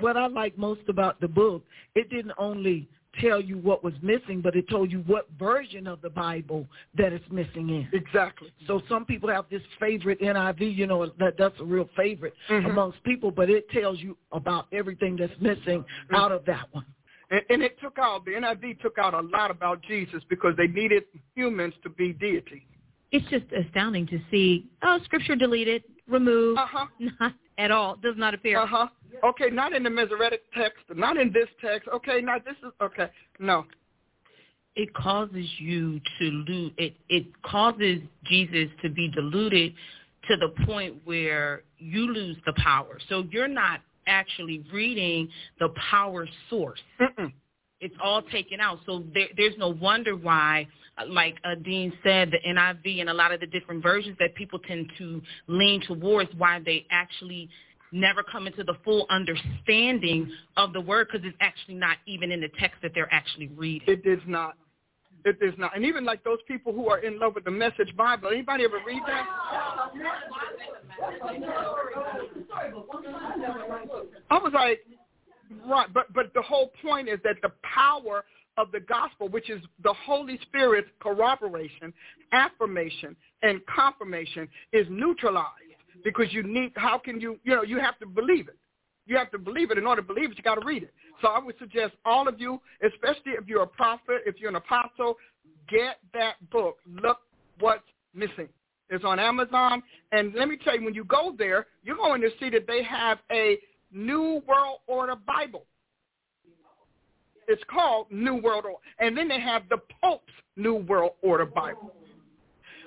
[0.00, 1.62] what I like most about the book,
[1.94, 2.88] it didn't only
[3.20, 6.66] tell you what was missing, but it told you what version of the Bible
[6.96, 7.88] that it's missing in.
[7.92, 8.52] Exactly.
[8.66, 12.66] So some people have this favorite NIV, you know, that that's a real favorite mm-hmm.
[12.66, 16.14] amongst people, but it tells you about everything that's missing mm-hmm.
[16.14, 16.86] out of that one.
[17.30, 20.66] And, and it took out, the NIV took out a lot about Jesus because they
[20.66, 21.04] needed
[21.34, 22.66] humans to be deity.
[23.10, 26.86] It's just astounding to see, oh, scripture deleted, removed, uh-huh.
[27.20, 28.60] not at all, does not appear.
[28.60, 28.86] Uh-huh.
[29.24, 31.88] Okay, not in the Masoretic text, not in this text.
[31.92, 33.08] Okay, not this is okay.
[33.38, 33.64] No.
[34.76, 36.72] It causes you to lose.
[36.78, 39.74] It it causes Jesus to be diluted
[40.28, 42.98] to the point where you lose the power.
[43.08, 45.28] So you're not actually reading
[45.58, 46.80] the power source.
[47.00, 47.32] Mm-mm.
[47.80, 48.78] It's all taken out.
[48.86, 50.66] So there, there's no wonder why,
[51.06, 54.58] like uh, Dean said, the NIV and a lot of the different versions that people
[54.58, 57.48] tend to lean towards, why they actually
[57.92, 62.40] never come into the full understanding of the word because it's actually not even in
[62.40, 63.88] the text that they're actually reading.
[63.88, 64.56] It is not.
[65.24, 65.74] It is not.
[65.74, 68.78] And even like those people who are in love with the Message Bible, anybody ever
[68.86, 69.26] read that?
[74.30, 74.80] I was like,
[75.66, 78.24] right, but but the whole point is that the power
[78.58, 81.94] of the gospel, which is the Holy Spirit's corroboration,
[82.32, 85.46] affirmation, and confirmation, is neutralized
[86.04, 88.56] because you need, how can you, you know, you have to believe it.
[89.06, 89.78] You have to believe it.
[89.78, 90.92] In order to believe it, you got to read it.
[91.22, 94.56] So I would suggest all of you, especially if you're a prophet, if you're an
[94.56, 95.16] apostle,
[95.68, 96.78] get that book.
[96.86, 97.18] Look
[97.60, 97.82] what's
[98.14, 98.48] missing.
[98.90, 99.82] It's on Amazon.
[100.12, 102.82] And let me tell you, when you go there, you're going to see that they
[102.82, 103.58] have a
[103.92, 105.64] New World Order Bible.
[107.48, 108.78] It's called New World Order.
[109.00, 111.92] And then they have the Pope's New World Order Bible.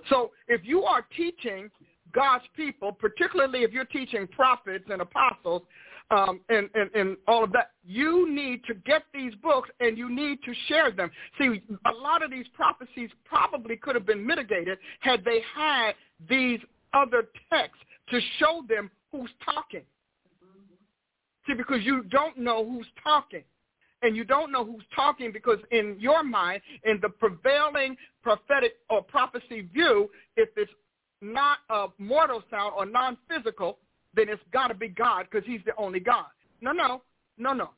[0.09, 1.69] So if you are teaching
[2.13, 5.63] God's people, particularly if you're teaching prophets and apostles
[6.09, 10.13] um, and, and, and all of that, you need to get these books and you
[10.13, 11.09] need to share them.
[11.37, 15.93] See, a lot of these prophecies probably could have been mitigated had they had
[16.29, 16.59] these
[16.93, 19.83] other texts to show them who's talking.
[21.47, 23.43] See, because you don't know who's talking.
[24.01, 29.03] And you don't know who's talking because in your mind, in the prevailing prophetic or
[29.03, 30.71] prophecy view, if it's
[31.21, 33.77] not a mortal sound or non-physical,
[34.15, 36.25] then it's got to be God because he's the only God.
[36.61, 37.03] No, no,
[37.37, 37.69] no, no.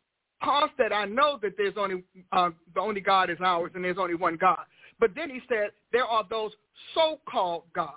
[0.41, 3.98] Paul said, I know that there's only, uh, the only God is ours and there's
[3.98, 4.60] only one God.
[5.00, 6.52] But then he said, there are those
[6.94, 7.91] so-called gods.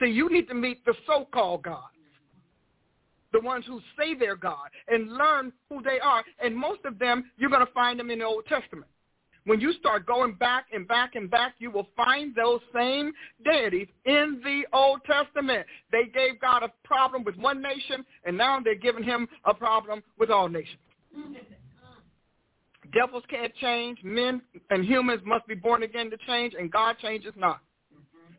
[0.00, 1.94] See, you need to meet the so-called gods,
[3.32, 6.24] the ones who say they're God, and learn who they are.
[6.42, 8.86] And most of them, you're going to find them in the Old Testament.
[9.44, 13.12] When you start going back and back and back, you will find those same
[13.44, 15.66] deities in the Old Testament.
[15.90, 20.02] They gave God a problem with one nation, and now they're giving him a problem
[20.18, 20.80] with all nations.
[22.92, 23.98] Devils can't change.
[24.02, 27.60] Men and humans must be born again to change, and God changes not.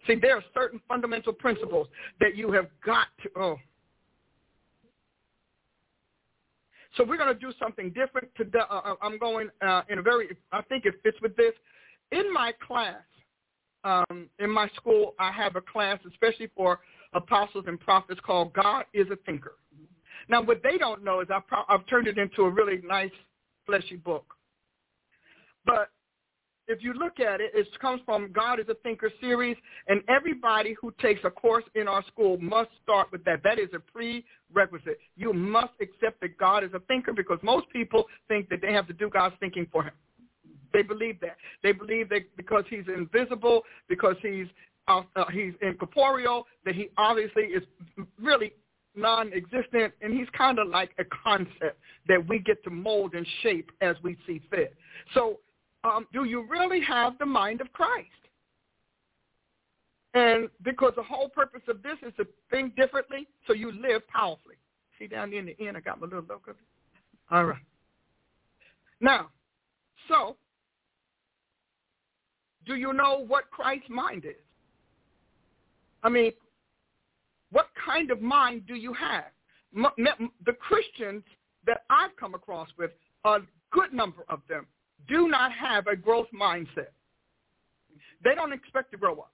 [0.07, 1.88] See, there are certain fundamental principles
[2.20, 3.57] that you have got to, oh,
[6.98, 8.30] So we're going to do something different.
[8.36, 8.60] Today.
[8.70, 11.53] Uh, uh, I'm going uh, in a very, I think it fits with this.
[12.11, 13.03] In my class,
[13.84, 16.80] um, in my school, I have a class, especially for
[17.14, 19.56] apostles and prophets, called God is a Thinker.
[20.28, 23.11] Now, what they don't know is I've, pro- I've turned it into a really nice,
[23.66, 24.26] fleshy book.
[25.66, 25.91] But
[26.70, 30.76] if you look at it, it comes from God is a Thinker series, and everybody
[30.80, 33.41] who takes a course in our school must start with that.
[33.44, 35.00] That is a prerequisite.
[35.18, 38.88] You must accept that God is a thinker because most people think that they have
[38.88, 39.94] to do God's thinking for him.
[40.72, 41.38] They believe that.
[41.64, 44.48] They believe that because he's invisible, because he's
[44.88, 47.64] uh, uh, he's incorporeal, that he obviously is
[48.22, 48.54] really
[48.96, 53.72] non-existent, and he's kind of like a concept that we get to mold and shape
[53.82, 54.76] as we see fit.
[55.14, 55.40] So
[55.84, 58.07] um, do you really have the mind of Christ?
[60.14, 64.56] And because the whole purpose of this is to think differently so you live powerfully.
[64.97, 66.56] See down there in the end, I got my little logo.
[67.31, 67.61] All right.
[68.99, 69.30] Now,
[70.07, 70.35] so,
[72.65, 74.31] do you know what Christ's mind is?
[76.03, 76.31] I mean,
[77.51, 79.26] what kind of mind do you have?
[79.73, 81.23] The Christians
[81.65, 82.91] that I've come across with,
[83.26, 83.39] a
[83.72, 84.65] good number of them,
[85.07, 86.91] do not have a growth mindset.
[88.23, 89.31] They don't expect to grow up.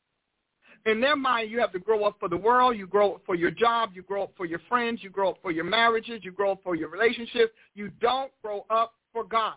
[0.85, 3.33] in their mind, you have to grow up for the world, you grow up for
[3.35, 6.31] your job, you grow up for your friends, you grow up for your marriages, you
[6.31, 7.53] grow up for your relationships.
[7.73, 9.55] You don't grow up for God.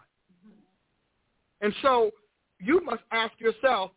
[1.60, 2.10] And so
[2.60, 3.90] you must ask yourself,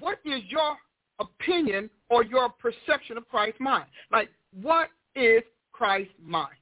[0.00, 0.76] what is your
[1.20, 3.86] opinion or your perception of Christ's mind?
[4.10, 4.30] Like,
[4.60, 6.56] what is Christ's mind?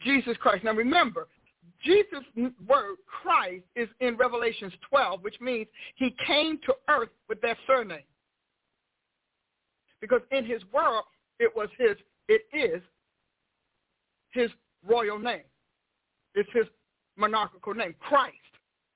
[0.00, 0.64] Jesus Christ.
[0.64, 1.28] Now remember,
[1.82, 2.24] Jesus'
[2.66, 5.66] word, Christ, is in Revelations 12, which means
[5.96, 8.00] he came to earth with that surname.
[10.00, 11.04] Because in his world,
[11.38, 11.96] it was his,
[12.28, 12.82] it is
[14.32, 14.50] his
[14.86, 15.42] royal name.
[16.34, 16.66] It's his
[17.16, 18.36] monarchical name, Christ,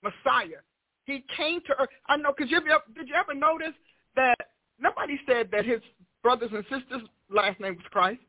[0.03, 0.61] Messiah.
[1.05, 1.89] He came to earth.
[2.09, 3.75] I know, because did you ever notice
[4.17, 4.37] that
[4.79, 5.81] nobody said that his
[6.23, 8.21] brothers and sisters' last name was Christ?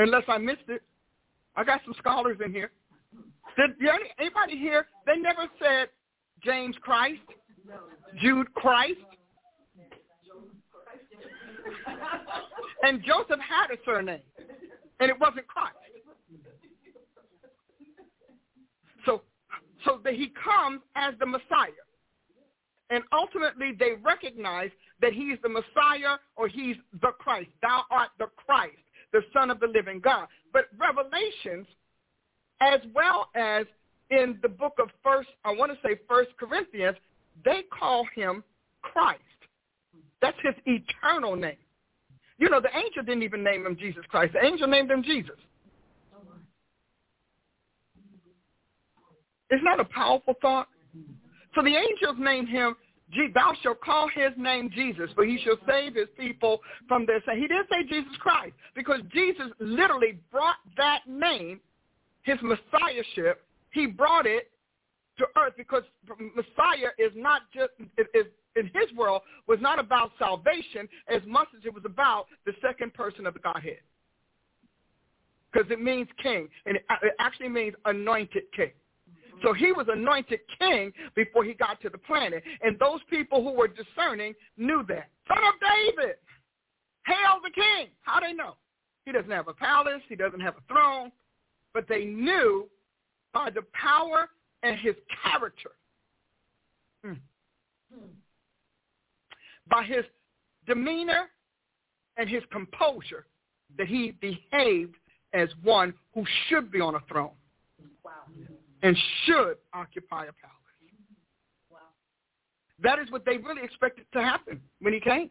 [0.00, 0.80] Unless I missed it.
[1.56, 2.70] I got some scholars in here.
[3.54, 3.72] Did
[4.18, 4.86] anybody here?
[5.04, 5.88] They never said
[6.42, 7.20] James Christ,
[8.18, 8.96] Jude Christ,
[12.82, 14.22] and Joseph had a surname,
[15.00, 15.76] and it wasn't Christ.
[19.04, 19.20] So,
[19.84, 21.84] so that he comes as the Messiah,
[22.88, 24.70] and ultimately they recognize
[25.02, 27.50] that he's the Messiah or he's the Christ.
[27.60, 28.78] Thou art the Christ
[29.12, 30.26] the Son of the living God.
[30.52, 31.66] But Revelations,
[32.60, 33.66] as well as
[34.10, 36.96] in the book of First, I want to say First Corinthians,
[37.44, 38.42] they call him
[38.82, 39.20] Christ.
[40.20, 41.56] That's his eternal name.
[42.38, 44.32] You know, the angel didn't even name him Jesus Christ.
[44.32, 45.36] The angel named him Jesus.
[49.50, 50.68] Isn't that a powerful thought?
[51.54, 52.76] So the angels named him
[53.34, 57.40] thou shalt call his name Jesus, for he shall save his people from their sin.
[57.40, 61.60] He didn't say Jesus Christ because Jesus literally brought that name,
[62.22, 64.50] his messiahship, he brought it
[65.18, 65.82] to earth because
[66.34, 67.70] Messiah is not just,
[68.14, 68.26] is,
[68.56, 72.92] in his world, was not about salvation as much as it was about the second
[72.94, 73.78] person of the Godhead.
[75.52, 76.84] Because it means king, and it
[77.18, 78.70] actually means anointed king.
[79.42, 82.42] So he was anointed king before he got to the planet.
[82.62, 85.08] And those people who were discerning knew that.
[85.28, 86.16] Son of David,
[87.06, 87.88] hail the king.
[88.02, 88.56] How they know?
[89.06, 90.02] He doesn't have a palace.
[90.08, 91.10] He doesn't have a throne.
[91.72, 92.68] But they knew
[93.32, 94.28] by the power
[94.62, 94.94] and his
[95.24, 95.70] character,
[97.04, 97.14] hmm.
[99.70, 100.04] by his
[100.66, 101.30] demeanor
[102.16, 103.26] and his composure,
[103.78, 104.96] that he behaved
[105.32, 107.30] as one who should be on a throne.
[108.82, 110.56] And should occupy a palace.
[111.70, 111.78] Wow.
[112.82, 115.30] That is what they really expected to happen when he came.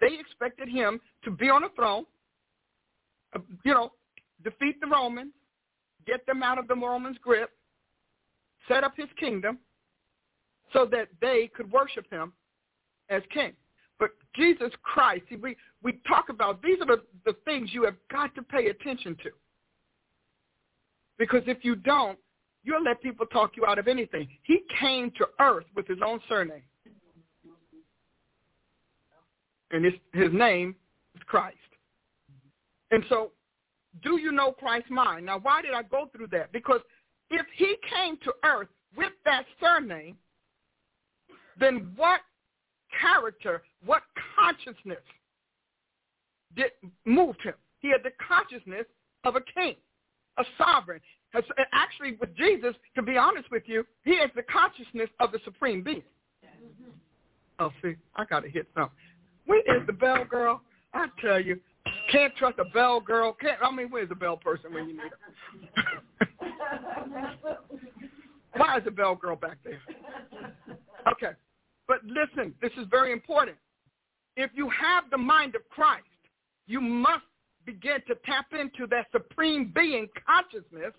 [0.00, 2.04] They expected him to be on a throne,
[3.34, 3.92] uh, you know,
[4.44, 5.32] defeat the Romans,
[6.06, 7.50] get them out of the Romans' grip,
[8.68, 9.58] set up his kingdom
[10.72, 12.32] so that they could worship him
[13.08, 13.52] as king.
[13.98, 17.94] But Jesus Christ, see, we, we talk about these are the, the things you have
[18.10, 19.30] got to pay attention to.
[21.18, 22.18] Because if you don't,
[22.64, 24.28] You'll let people talk you out of anything.
[24.42, 26.62] He came to earth with his own surname.
[29.70, 30.76] And his, his name
[31.16, 31.56] is Christ.
[32.90, 33.32] And so,
[34.02, 35.26] do you know Christ's mind?
[35.26, 36.52] Now, why did I go through that?
[36.52, 36.80] Because
[37.30, 40.16] if he came to earth with that surname,
[41.58, 42.20] then what
[43.00, 44.02] character, what
[44.38, 45.02] consciousness
[46.54, 46.70] did
[47.04, 47.54] moved him?
[47.80, 48.84] He had the consciousness
[49.24, 49.76] of a king,
[50.38, 51.00] a sovereign
[51.32, 55.38] has, actually with Jesus, to be honest with you, he has the consciousness of the
[55.44, 56.02] supreme being.
[57.58, 58.96] Oh, see, I got to hit something.
[59.46, 60.60] Where is the bell girl?
[60.94, 61.58] I tell you,
[62.10, 63.36] can't trust a bell girl.
[63.40, 63.58] Can't.
[63.62, 65.10] I mean, where's the bell person when you need
[66.18, 66.28] her?
[68.56, 69.80] Why is the bell girl back there?
[71.10, 71.32] Okay,
[71.88, 73.56] but listen, this is very important.
[74.36, 76.04] If you have the mind of Christ,
[76.66, 77.24] you must
[77.64, 80.92] begin to tap into that supreme being consciousness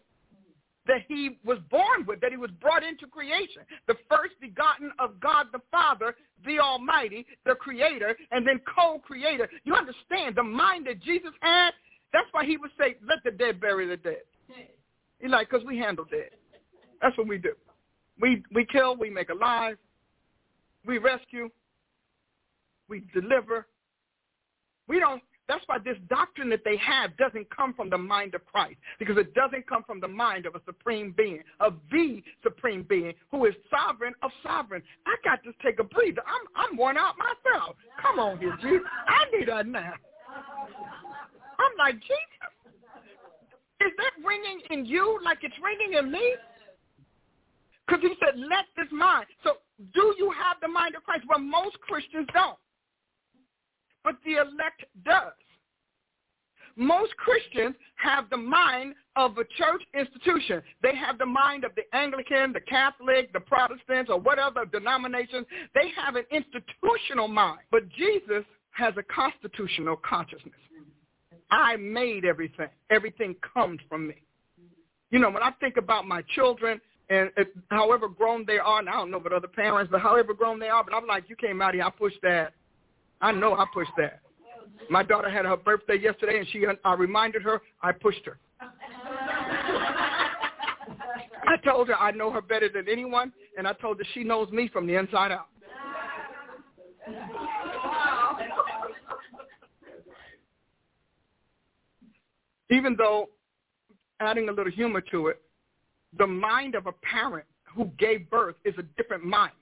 [0.87, 3.63] that he was born with, that he was brought into creation.
[3.87, 6.15] The first begotten of God the Father,
[6.45, 9.49] the Almighty, the Creator, and then co-creator.
[9.63, 11.71] You understand the mind that Jesus had?
[12.11, 14.23] That's why he would say, let the dead bury the dead.
[15.19, 16.31] He's like, because we handle dead.
[17.01, 17.53] That's what we do.
[18.19, 19.77] We, we kill, we make alive,
[20.85, 21.49] we rescue,
[22.89, 23.67] we deliver.
[24.87, 28.45] We don't that's why this doctrine that they have doesn't come from the mind of
[28.45, 32.83] Christ, because it doesn't come from the mind of a supreme being, of the supreme
[32.83, 34.81] being who is sovereign of sovereign.
[35.05, 36.21] I got to take a breather.
[36.25, 37.75] I'm I'm worn out myself.
[38.01, 38.87] Come on here, Jesus.
[39.07, 39.99] I need a nap.
[41.59, 42.53] I'm like, Jesus,
[43.81, 46.35] is that ringing in you like it's ringing in me?
[47.85, 49.25] Because he said, let this mind.
[49.43, 49.57] So
[49.93, 51.25] do you have the mind of Christ?
[51.27, 52.57] Well, most Christians don't.
[54.03, 55.33] But the elect does.
[56.75, 60.61] Most Christians have the mind of a church institution.
[60.81, 65.45] They have the mind of the Anglican, the Catholic, the Protestants, or whatever denomination.
[65.75, 67.59] They have an institutional mind.
[67.71, 70.53] But Jesus has a constitutional consciousness.
[71.51, 72.69] I made everything.
[72.89, 74.15] Everything comes from me.
[75.11, 78.89] You know, when I think about my children, and it, however grown they are, and
[78.89, 81.35] I don't know about other parents, but however grown they are, but I'm like, you
[81.35, 82.53] came out here, I pushed that.
[83.23, 84.19] I know I pushed that.
[84.89, 88.37] My daughter had her birthday yesterday, and she, I reminded her, I pushed her.
[91.45, 94.51] I told her I know her better than anyone, and I told her she knows
[94.51, 95.47] me from the inside out.
[102.69, 103.29] Even though,
[104.19, 105.41] adding a little humor to it,
[106.17, 109.53] the mind of a parent who gave birth is a different mind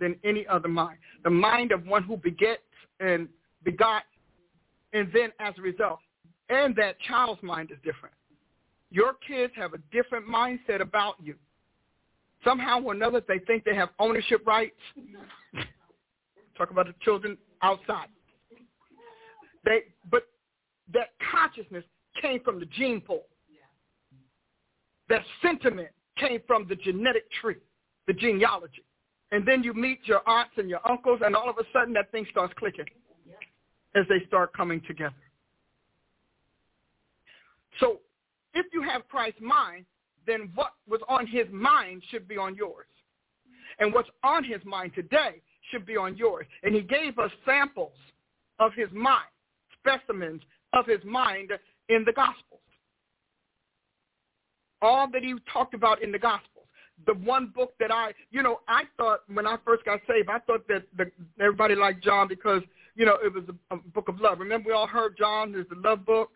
[0.00, 0.96] than any other mind.
[1.22, 2.62] The mind of one who begets
[3.00, 3.28] and
[3.64, 4.02] begot,
[4.92, 5.98] and then as a result,
[6.48, 8.14] and that child's mind is different.
[8.90, 11.34] Your kids have a different mindset about you.
[12.44, 14.76] Somehow or another, they think they have ownership rights.
[16.56, 18.06] Talk about the children outside.
[19.64, 20.28] They, but
[20.92, 21.84] that consciousness
[22.20, 23.24] came from the gene pool.
[25.08, 27.56] That sentiment came from the genetic tree,
[28.06, 28.84] the genealogy.
[29.34, 32.12] And then you meet your aunts and your uncles, and all of a sudden that
[32.12, 32.84] thing starts clicking
[33.96, 35.12] as they start coming together.
[37.80, 37.98] So
[38.54, 39.86] if you have Christ's mind,
[40.24, 42.86] then what was on his mind should be on yours.
[43.80, 45.42] And what's on his mind today
[45.72, 46.46] should be on yours.
[46.62, 47.98] And he gave us samples
[48.60, 49.26] of his mind,
[49.80, 50.42] specimens
[50.74, 51.50] of his mind
[51.88, 52.60] in the Gospels.
[54.80, 56.53] All that he talked about in the Gospels.
[57.06, 60.38] The one book that I, you know, I thought when I first got saved, I
[60.40, 61.10] thought that the,
[61.40, 62.62] everybody liked John because,
[62.94, 64.38] you know, it was a, a book of love.
[64.38, 66.30] Remember we all heard John is the love book?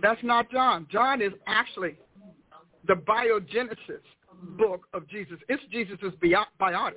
[0.00, 0.86] That's not John.
[0.90, 1.98] John is actually
[2.86, 4.02] the biogenesis
[4.58, 5.38] book of Jesus.
[5.48, 6.94] It's Jesus' biotics.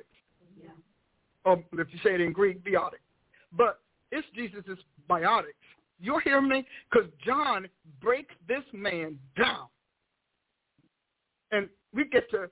[1.45, 3.01] Or oh, if you say it in Greek, biotic.
[3.55, 3.79] But
[4.11, 4.79] it's Jesus'
[5.09, 5.53] biotics.
[5.99, 6.65] You're hearing me?
[6.89, 7.67] Because John
[8.01, 9.67] breaks this man down.
[11.51, 12.49] And we get to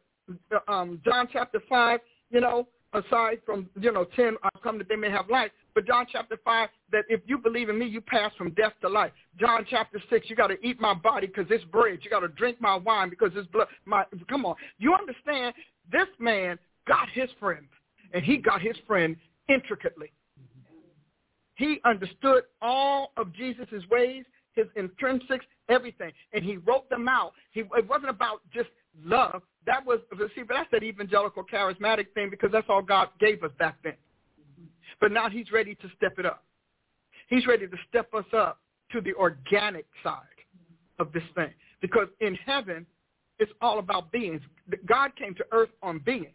[0.67, 1.99] um, John chapter 5,
[2.31, 5.51] you know, aside from, you know, 10, I've come that they may have life.
[5.75, 8.89] But John chapter 5, that if you believe in me, you pass from death to
[8.89, 9.11] life.
[9.39, 11.99] John chapter 6, you got to eat my body because it's bread.
[12.01, 13.67] You got to drink my wine because it's blood.
[13.85, 14.55] My, come on.
[14.79, 15.53] You understand?
[15.91, 17.67] This man got his friend,
[18.13, 19.15] and he got his friend
[19.49, 20.11] intricately.
[21.55, 24.23] He understood all of Jesus' ways,
[24.53, 27.33] his intrinsics, everything, and he wrote them out.
[27.51, 28.69] He, it wasn't about just
[29.03, 29.41] love.
[29.68, 29.99] That was,
[30.34, 33.95] see, but that's that evangelical charismatic thing because that's all God gave us back then.
[35.02, 36.44] But now he's ready to step it up.
[37.27, 38.60] He's ready to step us up
[38.94, 40.22] to the organic side
[40.99, 41.52] of this thing.
[41.81, 42.85] Because in heaven,
[43.39, 44.41] it's all about beings.
[44.85, 46.31] God came to earth on beings.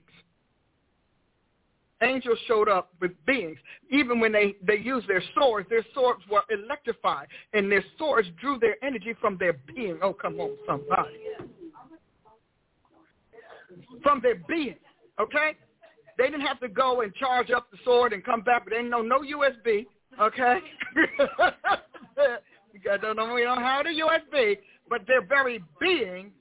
[2.03, 3.59] Angels showed up with beings.
[3.91, 8.59] Even when they, they used their swords, their swords were electrified, and their swords drew
[8.59, 9.99] their energy from their being.
[10.03, 11.19] Oh, come on, somebody.
[14.03, 14.77] From their being,
[15.20, 15.57] okay?
[16.19, 18.82] They didn't have to go and charge up the sword and come back, but they
[18.82, 19.86] know no USB,
[20.20, 20.59] okay?
[22.90, 24.59] I don't know, we don't have a USB,
[24.89, 26.32] but their very being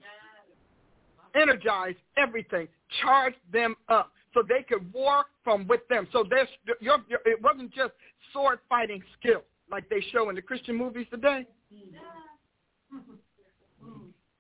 [1.35, 2.67] energized everything,
[3.01, 6.07] charged them up so they could war from with them.
[6.11, 6.47] So there's,
[6.79, 7.91] your, your, it wasn't just
[8.33, 11.45] sword fighting skill like they show in the Christian movies today.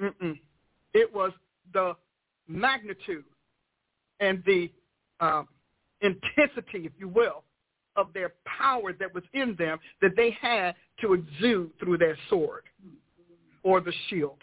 [0.01, 0.11] Mm.
[0.21, 0.39] Mm-mm.
[0.93, 1.31] It was
[1.73, 1.95] the
[2.51, 3.25] magnitude
[4.19, 4.69] and the
[5.19, 5.47] um,
[6.01, 7.43] intensity, if you will,
[7.95, 12.63] of their power that was in them that they had to exude through their sword
[13.63, 14.37] or the shield.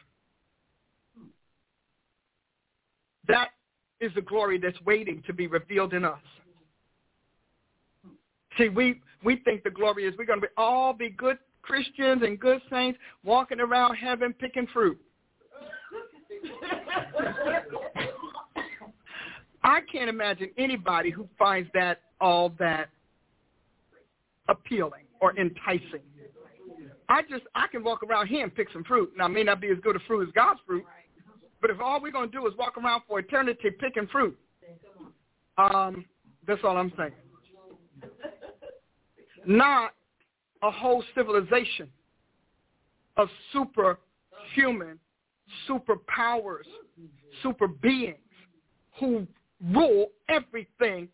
[3.27, 3.49] That
[4.01, 6.19] is the glory that's waiting to be revealed in us.
[8.57, 12.23] See, we, we think the glory is we're going to be, all be good Christians
[12.25, 14.99] and good saints walking around heaven picking fruit.
[19.69, 22.89] I can't imagine anybody who finds that all that
[24.49, 26.01] appealing or enticing.
[27.11, 29.13] I just I can walk around here and pick some fruit.
[29.15, 30.85] Now, it may not be as good a fruit as God's fruit,
[31.61, 34.39] but if all we're to do is walk around for eternity picking fruit,
[35.59, 36.07] um,
[36.47, 37.13] that's all I'm saying.
[39.47, 39.93] Not
[40.63, 41.89] a whole civilization
[43.19, 44.99] of superhuman,
[45.69, 46.65] superpowers,
[47.43, 48.17] super beings
[48.99, 49.27] who
[49.73, 51.09] rule everything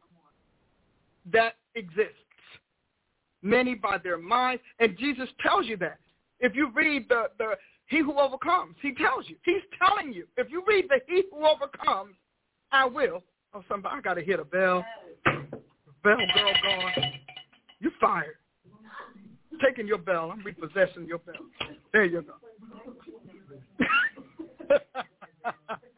[1.33, 2.13] that exists.
[3.43, 5.99] Many by their minds, and Jesus tells you that.
[6.41, 7.55] If you read the, the
[7.87, 9.37] He who overcomes, he tells you.
[9.45, 10.27] He's telling you.
[10.37, 12.15] If you read the He who overcomes,
[12.73, 13.23] I will.
[13.55, 14.85] Oh, somebody, I got to hit a bell.
[16.03, 17.13] Bell girl gone.
[17.81, 18.37] You fired.
[19.63, 20.31] Taking your bell.
[20.33, 21.35] I'm repossessing your bell.
[21.93, 22.35] There you go.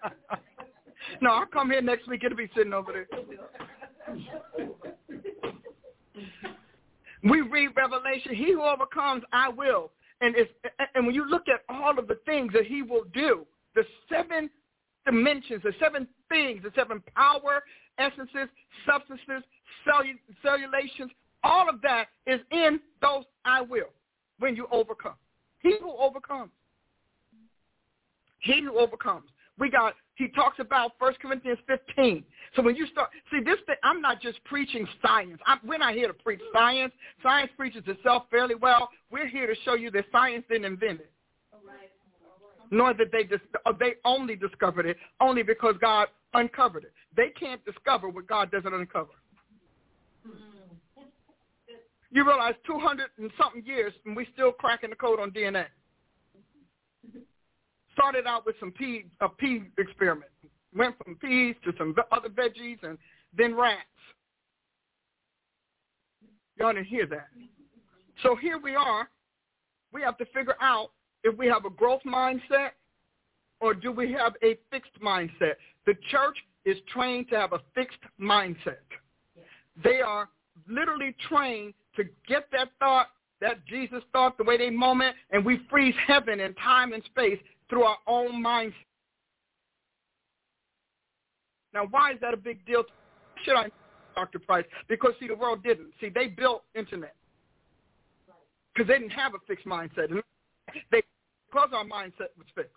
[1.20, 2.22] no, I'll come here next week.
[2.24, 3.08] It'll be sitting over there.
[7.22, 8.34] we read Revelation.
[8.34, 9.90] He who overcomes, I will.
[10.20, 10.50] And it's,
[10.94, 14.48] and when you look at all of the things that he will do, the seven
[15.04, 17.62] dimensions, the seven things, the seven power,
[17.98, 18.48] essences,
[18.86, 19.42] substances,
[19.86, 21.10] cellu- cellulations,
[21.44, 23.90] all of that is in those I will
[24.38, 25.14] when you overcome.
[25.62, 26.50] He who overcomes.
[28.40, 29.28] He who overcomes.
[29.58, 32.24] We got, he talks about 1 Corinthians 15.
[32.54, 35.38] So when you start, see this thing, I'm not just preaching science.
[35.46, 36.92] I'm, we're not here to preach science.
[37.22, 38.88] Science preaches itself fairly well.
[39.10, 41.12] We're here to show you that science didn't invent it.
[42.70, 46.92] Nor that they dis- uh, they only discovered it only because God uncovered it.
[47.16, 49.10] They can't discover what God doesn't uncover.
[52.10, 55.66] You realize 200 and something years and we're still cracking the code on DNA.
[57.96, 60.30] Started out with some pea, a pea experiment.
[60.76, 62.98] Went from peas to some other veggies and
[63.36, 63.80] then rats.
[66.58, 67.28] Y'all didn't hear that.
[68.22, 69.08] So here we are.
[69.92, 70.90] We have to figure out
[71.24, 72.70] if we have a growth mindset
[73.60, 75.54] or do we have a fixed mindset.
[75.86, 76.36] The church
[76.66, 78.84] is trained to have a fixed mindset.
[79.82, 80.28] They are
[80.68, 83.08] literally trained to get that thought,
[83.40, 87.38] that Jesus thought, the way they moment, and we freeze heaven and time and space
[87.68, 88.72] through our own mindset.
[91.74, 92.84] Now, why is that a big deal?
[93.44, 93.70] Should I,
[94.14, 94.38] Dr.
[94.38, 94.64] Price?
[94.88, 95.92] Because, see, the world didn't.
[96.00, 97.14] See, they built internet
[98.74, 100.08] because they didn't have a fixed mindset.
[100.90, 101.02] They,
[101.50, 102.72] because our mindset was fixed.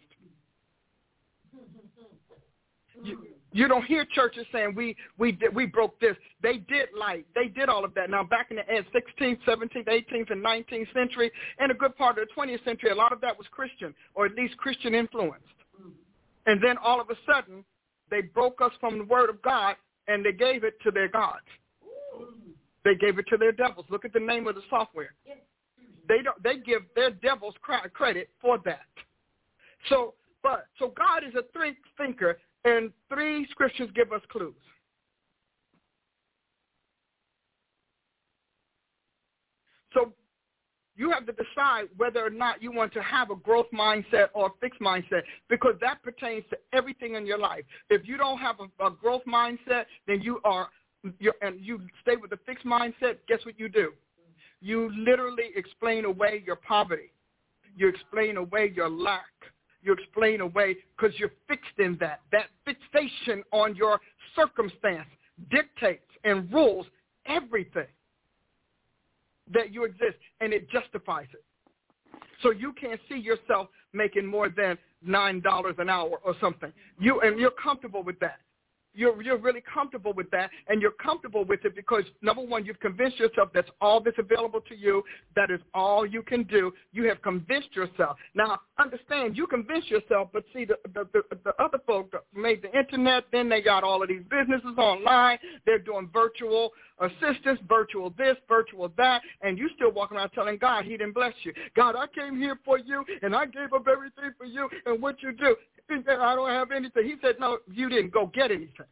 [3.03, 3.19] You,
[3.51, 6.15] you don't hear churches saying we we did, we broke this.
[6.41, 7.25] They did light.
[7.33, 8.09] They did all of that.
[8.09, 12.27] Now back in the 16th, 17th, 18th, and 19th century, and a good part of
[12.27, 15.45] the 20th century, a lot of that was Christian or at least Christian influenced.
[16.45, 17.63] And then all of a sudden,
[18.09, 19.75] they broke us from the Word of God
[20.07, 21.45] and they gave it to their gods.
[22.83, 23.85] They gave it to their devils.
[23.89, 25.13] Look at the name of the software.
[26.07, 26.41] They don't.
[26.43, 28.87] They give their devils credit for that.
[29.89, 34.53] So, but so God is a three thinker and three scriptures give us clues.
[39.93, 40.13] So
[40.95, 44.47] you have to decide whether or not you want to have a growth mindset or
[44.47, 47.63] a fixed mindset because that pertains to everything in your life.
[47.89, 50.67] If you don't have a, a growth mindset, then you are,
[51.41, 53.93] and you stay with a fixed mindset, guess what you do?
[54.61, 57.13] You literally explain away your poverty.
[57.77, 59.23] You explain away your lack
[59.81, 62.21] you explain away because you're fixed in that.
[62.31, 63.99] That fixation on your
[64.35, 65.07] circumstance
[65.49, 66.85] dictates and rules
[67.25, 67.87] everything
[69.51, 71.43] that you exist, and it justifies it.
[72.41, 76.71] So you can't see yourself making more than nine dollars an hour or something.
[76.99, 78.39] You and you're comfortable with that
[78.99, 82.79] you're you're really comfortable with that and you're comfortable with it because number one you've
[82.79, 85.01] convinced yourself that's all that's available to you
[85.35, 86.73] that is all you can do.
[86.91, 88.17] You have convinced yourself.
[88.35, 92.77] Now understand you convinced yourself but see the the, the, the other folks made the
[92.77, 95.37] internet then they got all of these businesses online.
[95.65, 100.83] They're doing virtual assistance virtual this virtual that and you still walking around telling god
[100.83, 101.53] he didn't bless you.
[101.75, 105.21] God i came here for you and i gave up everything for you and what
[105.23, 105.55] you do
[105.91, 107.05] I don't have anything.
[107.05, 108.85] He said, no, you didn't go get anything.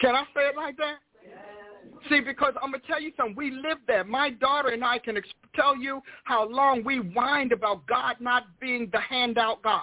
[0.00, 0.96] Can I say it like that?
[2.08, 3.36] See, because I'm going to tell you something.
[3.36, 4.04] We live there.
[4.04, 5.20] My daughter and I can
[5.54, 9.82] tell you how long we whined about God not being the handout God.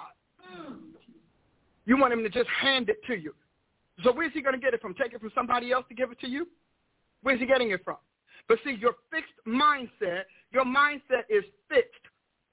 [1.86, 3.34] You want him to just hand it to you.
[4.04, 4.94] So where's he going to get it from?
[4.94, 6.48] Take it from somebody else to give it to you?
[7.22, 7.96] Where's he getting it from?
[8.48, 11.94] But see, your fixed mindset, your mindset is fixed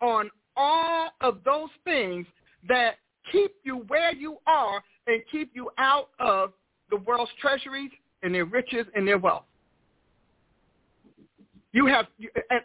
[0.02, 2.26] on all of those things
[2.68, 2.96] that
[3.32, 6.54] keep you where you are and keep you out of
[6.90, 7.92] the world's treasuries
[8.24, 9.46] and their riches and their wealth.
[11.72, 12.06] You have,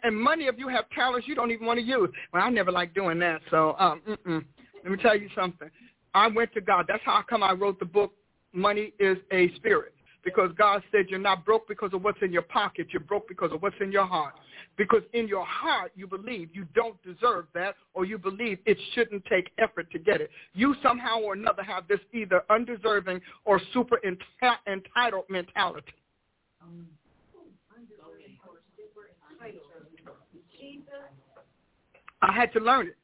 [0.03, 2.09] and, many of you have talents you don't even want to use.
[2.31, 4.45] Well, I never like doing that, so um, mm-mm.
[4.83, 5.69] let me tell you something.
[6.13, 6.85] I went to God.
[6.87, 8.13] That's how I come I wrote the book,
[8.53, 9.93] Money is a Spirit.
[10.23, 12.87] because God said you're not broke because of what's in your pocket.
[12.91, 14.35] You're broke because of what's in your heart.
[14.77, 19.23] Because in your heart you believe you don't deserve that or you believe it shouldn't
[19.25, 20.29] take effort to get it.
[20.53, 25.93] You somehow or another have this either undeserving or super entitled mentality.
[26.61, 26.87] Um,
[32.23, 32.97] I had to learn it.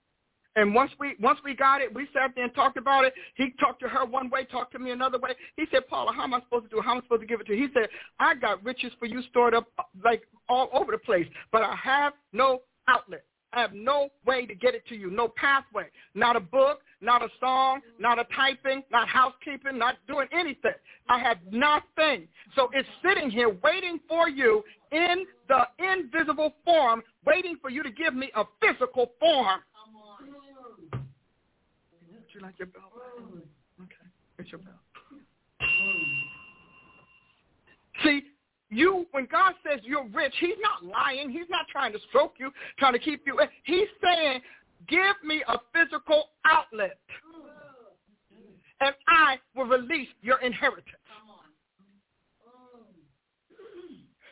[0.57, 3.13] And once we once we got it, we sat there and talked about it.
[3.35, 5.29] He talked to her one way, talked to me another way.
[5.55, 6.79] He said, Paula, how am I supposed to do?
[6.79, 6.83] It?
[6.83, 7.67] How am I supposed to give it to you?
[7.67, 7.89] He said,
[8.19, 9.67] I got riches for you stored up
[10.03, 13.23] like all over the place, but I have no outlet.
[13.53, 15.85] I have no way to get it to you, no pathway,
[16.15, 20.73] not a book, not a song, not a typing, not housekeeping, not doing anything.
[21.07, 22.27] I have nothing.
[22.55, 27.91] So it's sitting here waiting for you in the invisible form, waiting for you to
[27.91, 29.61] give me a physical form.
[32.37, 32.91] You like your belt?
[33.81, 34.75] Okay, it's your belt.
[38.03, 38.21] See,
[38.69, 41.31] you, when God says you're rich, he's not lying.
[41.31, 43.39] He's not trying to stroke you, trying to keep you.
[43.63, 44.41] He's saying,
[44.87, 46.99] give me a physical outlet,
[48.81, 50.85] and I will release your inheritance.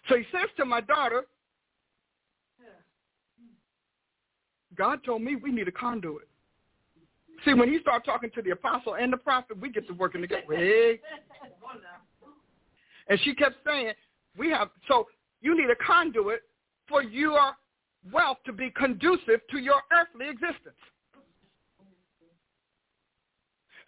[0.10, 1.24] So he says to my daughter,
[4.78, 6.28] God told me we need a conduit.
[7.46, 10.22] See, when he start talking to the apostle and the prophet, we get to working
[10.22, 10.42] together.
[10.50, 11.00] Hey.
[13.08, 13.94] And she kept saying,
[14.36, 15.08] we have, so
[15.42, 16.42] you need a conduit
[16.90, 17.40] for your
[18.12, 20.76] wealth to be conducive to your earthly existence.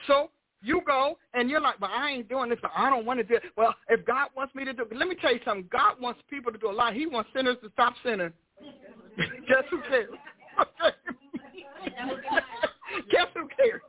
[0.05, 0.29] So
[0.61, 2.59] you go and you're like, but I ain't doing this.
[2.75, 3.43] I don't want to do it.
[3.57, 5.67] Well, if God wants me to do it, let me tell you something.
[5.71, 6.93] God wants people to do a lot.
[6.93, 8.31] He wants sinners to stop sinning.
[9.17, 10.09] Guess who cares?
[13.11, 13.81] Guess who cares?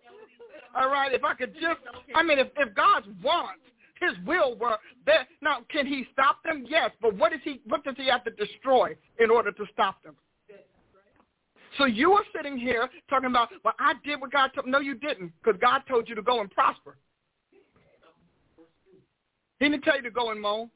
[0.77, 1.81] All right, if I could just,
[2.15, 3.61] I mean, if, if God wants
[4.01, 5.27] his will were there.
[5.43, 6.65] Now, can he stop them?
[6.69, 7.61] Yes, but what is he?
[7.67, 10.15] What does he have to destroy in order to stop them?
[11.77, 14.67] So you are sitting here talking about, well, I did what God told.
[14.67, 16.97] No, you didn't, because God told you to go and prosper.
[19.61, 20.71] He didn't tell you to go and moan.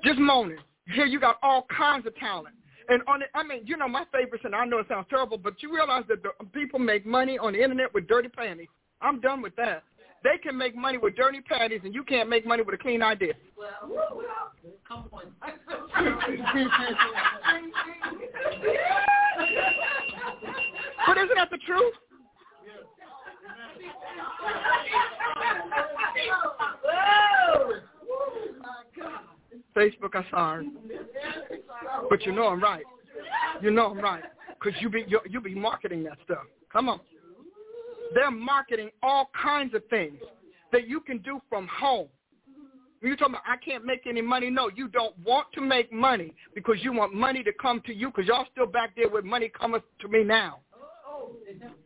[0.04, 0.58] Just moaning.
[0.94, 2.54] Here you got all kinds of talent.
[2.88, 5.36] And on it, I mean, you know, my favorites, and I know it sounds terrible,
[5.36, 8.68] but you realize that the people make money on the internet with dirty panties.
[9.02, 9.84] I'm done with that.
[10.24, 13.02] They can make money with dirty panties, and you can't make money with a clean
[13.02, 13.34] idea.
[13.56, 14.22] Well, well
[14.86, 15.32] come on.
[21.06, 21.94] but isn't that the truth?
[29.76, 30.68] Facebook, I'm sorry,
[32.08, 32.84] but you know I'm right.
[33.60, 34.22] You know I'm right,
[34.62, 36.44] cause you be you, you be marketing that stuff.
[36.72, 37.00] Come on.
[38.14, 40.18] They're marketing all kinds of things
[40.72, 42.08] that you can do from home.
[43.00, 46.34] You're talking about, I can't make any money, no, you don't want to make money
[46.54, 49.50] because you want money to come to you because y'all still back there with money
[49.56, 50.58] coming to me now.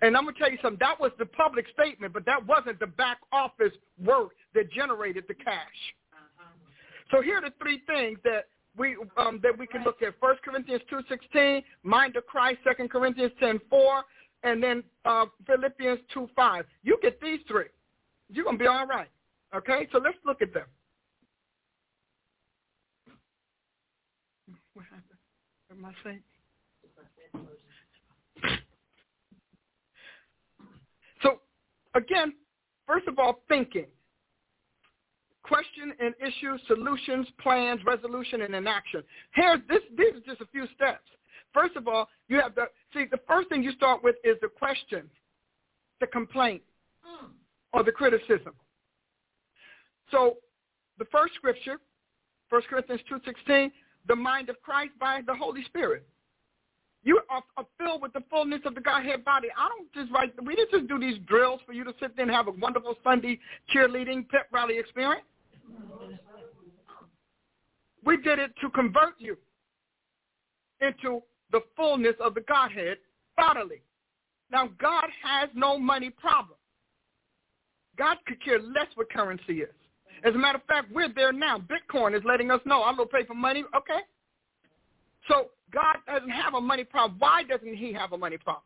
[0.01, 0.79] And I'm going to tell you something.
[0.81, 3.73] That was the public statement, but that wasn't the back office
[4.03, 5.95] work that generated the cash.
[7.11, 8.47] So here are the three things that
[8.77, 10.15] we um, that we can look at.
[10.21, 12.59] First Corinthians 2.16, mind of Christ.
[12.65, 14.03] Second Corinthians 10.4,
[14.45, 16.65] and then uh, Philippians 2, 5.
[16.83, 17.67] You get these three.
[18.29, 19.09] You're going to be all right.
[19.55, 19.89] Okay?
[19.93, 20.67] So let's look at them.
[24.75, 25.05] What happened?
[25.69, 26.23] What am I saying?
[31.23, 31.41] So,
[31.95, 32.33] again,
[32.87, 33.87] first of all, thinking.
[35.45, 39.03] Question and issue, solutions, plans, resolution, and inaction.
[39.35, 41.09] Here, this, these are just a few steps.
[41.53, 44.49] First of all, you have to see the first thing you start with is the
[44.49, 45.11] question,
[46.01, 46.63] the complaint,
[47.03, 47.27] hmm.
[47.73, 48.53] or the criticism.
[50.11, 50.37] So
[50.99, 51.79] the first scripture,
[52.51, 53.73] 1 Corinthians 2.16,
[54.07, 56.07] the mind of Christ by the Holy Spirit.
[57.05, 59.49] You are, are, filled with the fullness of the Godhead body.
[59.59, 62.27] I don't just write, we didn't just do these drills for you to sit there
[62.27, 63.41] and have a wonderful Sunday
[63.75, 65.25] cheerleading pep rally experience.
[68.05, 69.37] We did it to convert you
[70.81, 71.23] into
[71.53, 72.99] the fullness of the Godhead
[73.37, 73.83] bodily.
[74.51, 76.59] Now, God has no money problem.
[77.97, 79.69] God could care less what currency is.
[80.25, 81.59] As a matter of fact, we're there now.
[81.59, 83.65] Bitcoin is letting us know I'm going to pay for money.
[83.77, 84.01] Okay.
[85.29, 87.19] So God doesn't have a money problem.
[87.19, 88.65] Why doesn't he have a money problem?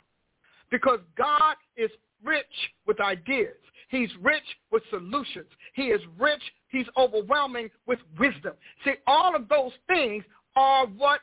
[0.70, 1.90] Because God is
[2.24, 2.46] rich
[2.86, 3.56] with ideas.
[3.88, 5.46] He's rich with solutions.
[5.74, 6.42] He is rich.
[6.68, 8.54] He's overwhelming with wisdom.
[8.84, 10.24] See, all of those things
[10.56, 11.20] are what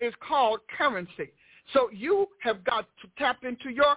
[0.00, 1.32] is called currency.
[1.72, 3.96] So you have got to tap into your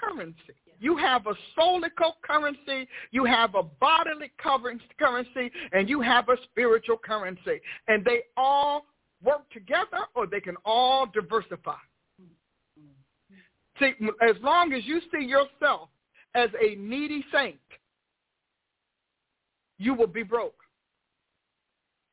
[0.00, 0.54] currency.
[0.78, 6.98] You have a soulical currency, you have a bodily currency, and you have a spiritual
[6.98, 7.60] currency.
[7.86, 8.86] And they all
[9.22, 11.76] work together or they can all diversify.
[13.82, 15.88] See, as long as you see yourself
[16.34, 17.58] as a needy saint,
[19.78, 20.54] you will be broke.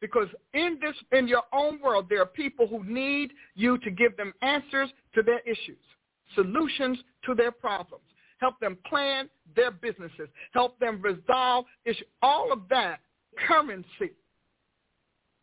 [0.02, 4.18] Because in this in your own world there are people who need you to give
[4.18, 5.78] them answers to their issues,
[6.36, 8.06] solutions to their problems,
[8.40, 12.08] help them plan their businesses, help them resolve issues.
[12.22, 13.02] All of that
[13.48, 14.14] currency.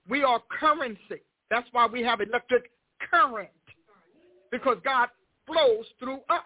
[0.08, 1.22] We are currency.
[1.50, 2.70] That's why we have electric
[3.10, 3.50] current.
[4.50, 5.08] Because God
[5.46, 6.42] flows through us.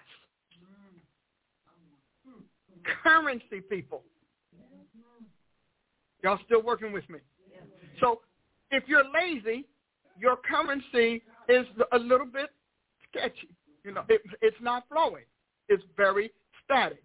[3.02, 4.02] Currency people.
[6.22, 7.18] Y'all still working with me?
[8.00, 8.20] So
[8.70, 9.66] if you're lazy,
[10.18, 12.50] your currency is a little bit
[13.08, 13.48] sketchy.
[13.84, 15.24] You know, it, it's not flowing.
[15.68, 16.30] It's very
[16.64, 17.02] static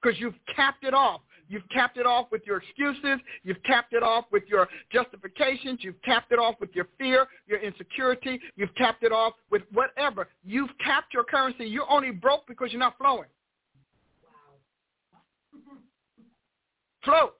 [0.00, 1.20] because you've capped it off.
[1.48, 3.20] You've capped it off with your excuses.
[3.42, 5.80] You've capped it off with your justifications.
[5.82, 8.40] You've capped it off with your fear, your insecurity.
[8.56, 10.28] You've capped it off with whatever.
[10.44, 11.64] You've capped your currency.
[11.64, 13.28] You're only broke because you're not flowing.
[14.22, 14.58] Wow.
[17.04, 17.30] Flow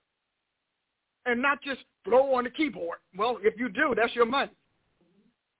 [1.27, 2.99] and not just blow on the keyboard.
[3.17, 4.51] Well, if you do, that's your money.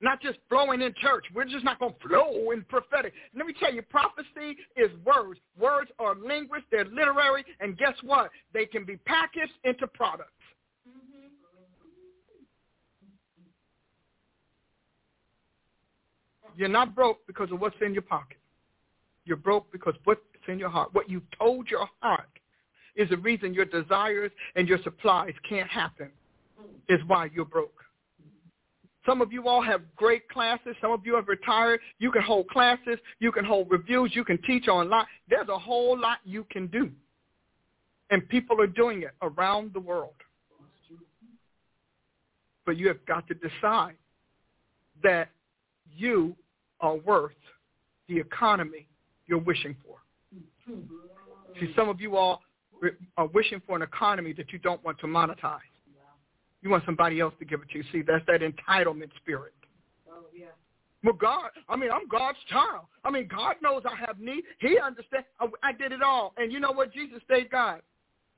[0.01, 1.25] Not just flowing in church.
[1.35, 3.13] We're just not going to flow in prophetic.
[3.35, 5.41] Let me tell you, prophecy is words.
[5.59, 6.67] Words are linguists.
[6.71, 7.45] They're literary.
[7.61, 8.31] And guess what?
[8.55, 10.31] They can be packaged into products.
[10.89, 11.27] Mm-hmm.
[16.57, 18.39] You're not broke because of what's in your pocket.
[19.25, 20.91] You're broke because what's in your heart.
[20.93, 22.29] What you told your heart
[22.97, 26.09] is the reason your desires and your supplies can't happen
[26.61, 26.95] mm-hmm.
[26.95, 27.78] is why you're broke.
[29.09, 30.77] Some of you all have great classes.
[30.83, 31.81] Some of you have retired.
[31.99, 32.99] You can hold classes.
[33.21, 34.13] You can hold reviews.
[34.15, 35.07] You can teach online.
[35.31, 36.91] There's a whole lot you can do.
[38.11, 40.13] And people are doing it around the world.
[42.67, 43.95] But you have got to decide
[45.03, 45.31] that
[45.97, 46.37] you
[46.81, 47.33] are worth
[48.09, 48.87] the economy
[49.27, 49.97] you're wishing for.
[51.59, 52.43] See, some of you all
[53.17, 55.61] are wishing for an economy that you don't want to monetize.
[56.63, 57.85] You want somebody else to give it to you.
[57.93, 59.53] See, that's that entitlement spirit.
[60.11, 60.47] Oh, yeah.
[61.05, 62.87] Well, God, I mean, I'm God's child.
[63.05, 64.43] I mean, God knows I have need.
[64.59, 65.27] He understands.
[65.39, 66.35] I, I did it all.
[66.37, 66.93] And you know what?
[66.93, 67.81] Jesus stayed God.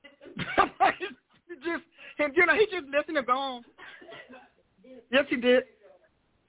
[0.37, 1.83] just,
[2.19, 3.63] and you know, he just listened and gone.
[5.11, 5.63] Yes, he did.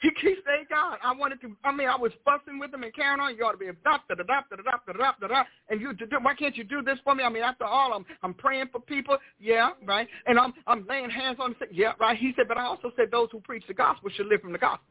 [0.03, 0.99] He, he stayed God.
[1.03, 1.57] I wanted to.
[1.65, 3.37] I mean, I was fussing with him and carrying on.
[3.37, 5.45] You ought to be a doctor, da da da da da.
[5.71, 7.23] And you, why can't you do this for me?
[7.23, 9.17] I mean, after all, I'm I'm praying for people.
[9.39, 10.09] Yeah, right.
[10.27, 11.69] And I'm I'm laying hands on them.
[11.73, 12.19] Yeah, right.
[12.19, 14.59] He said, but I also said those who preach the gospel should live from the
[14.59, 14.85] gospel.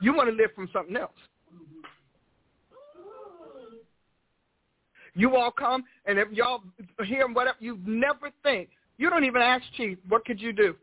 [0.00, 1.10] You want to live from something else.
[5.14, 6.62] You all come, and if y'all
[7.04, 8.70] hear whatever, you never think.
[8.96, 10.76] You don't even ask Chief, what could you do?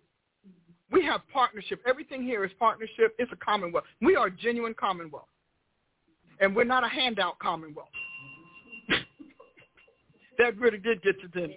[0.91, 1.81] We have partnership.
[1.87, 3.15] Everything here is partnership.
[3.19, 3.85] It's a commonwealth.
[4.01, 5.27] We are a genuine commonwealth.
[6.39, 7.89] And we're not a handout commonwealth.
[10.37, 11.53] that really did get to them.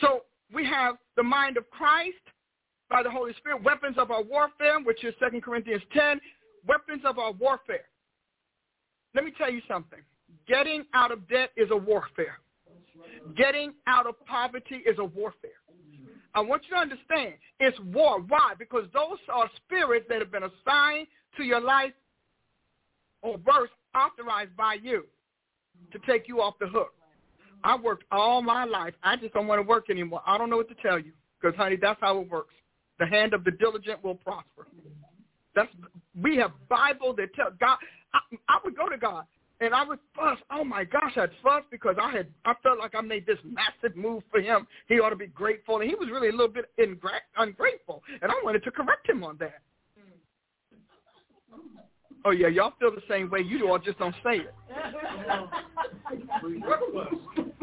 [0.00, 2.16] So we have the mind of Christ
[2.90, 6.20] by the Holy Spirit, weapons of our warfare, which is 2 Corinthians 10,
[6.66, 7.84] weapons of our warfare.
[9.14, 10.00] Let me tell you something.
[10.46, 12.38] Getting out of debt is a warfare.
[13.36, 15.50] Getting out of poverty is a warfare.
[16.34, 18.20] I want you to understand it's war.
[18.20, 18.54] Why?
[18.58, 21.06] Because those are spirits that have been assigned
[21.36, 21.92] to your life
[23.22, 25.04] or worse, authorized by you
[25.92, 26.94] to take you off the hook.
[27.64, 28.94] I worked all my life.
[29.02, 30.22] I just don't want to work anymore.
[30.26, 32.54] I don't know what to tell you because, honey, that's how it works.
[32.98, 34.66] The hand of the diligent will prosper.
[35.54, 35.68] That's
[36.20, 37.78] we have Bible that tell God.
[38.14, 38.18] I,
[38.48, 39.24] I would go to God
[39.60, 40.38] and I was fuss.
[40.50, 43.96] Oh my gosh, I'd fuss because I had I felt like I made this massive
[43.96, 44.66] move for him.
[44.88, 48.30] He ought to be grateful, and he was really a little bit ingra- ungrateful, and
[48.30, 49.60] I wanted to correct him on that.
[52.24, 54.54] Oh yeah, y'all feel the same way you do, all just don't say it.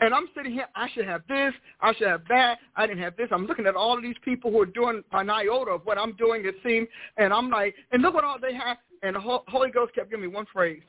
[0.00, 3.16] and I'm sitting here, I should have this, I should have that, I didn't have
[3.16, 3.28] this.
[3.30, 6.14] I'm looking at all of these people who are doing an iota of what I'm
[6.16, 8.78] doing, it seems, and I'm like, and look what all they have.
[9.02, 10.82] And the Holy Ghost kept giving me one phrase,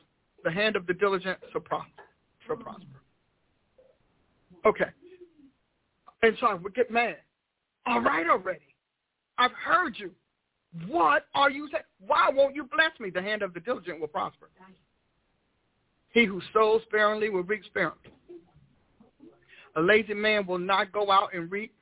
[0.44, 1.90] the hand of the diligent shall prosper.
[2.46, 2.84] Shall prosper.
[4.64, 4.90] Okay.
[6.22, 7.16] And so I would get mad.
[7.86, 8.60] All right already.
[9.38, 10.10] I've heard you.
[10.88, 11.84] What are you saying?
[12.06, 13.10] Why won't you bless me?
[13.10, 14.48] The hand of the diligent will prosper.
[16.10, 17.98] He who sows sparingly will reap sparingly.
[19.76, 21.74] A lazy man will not go out and reap.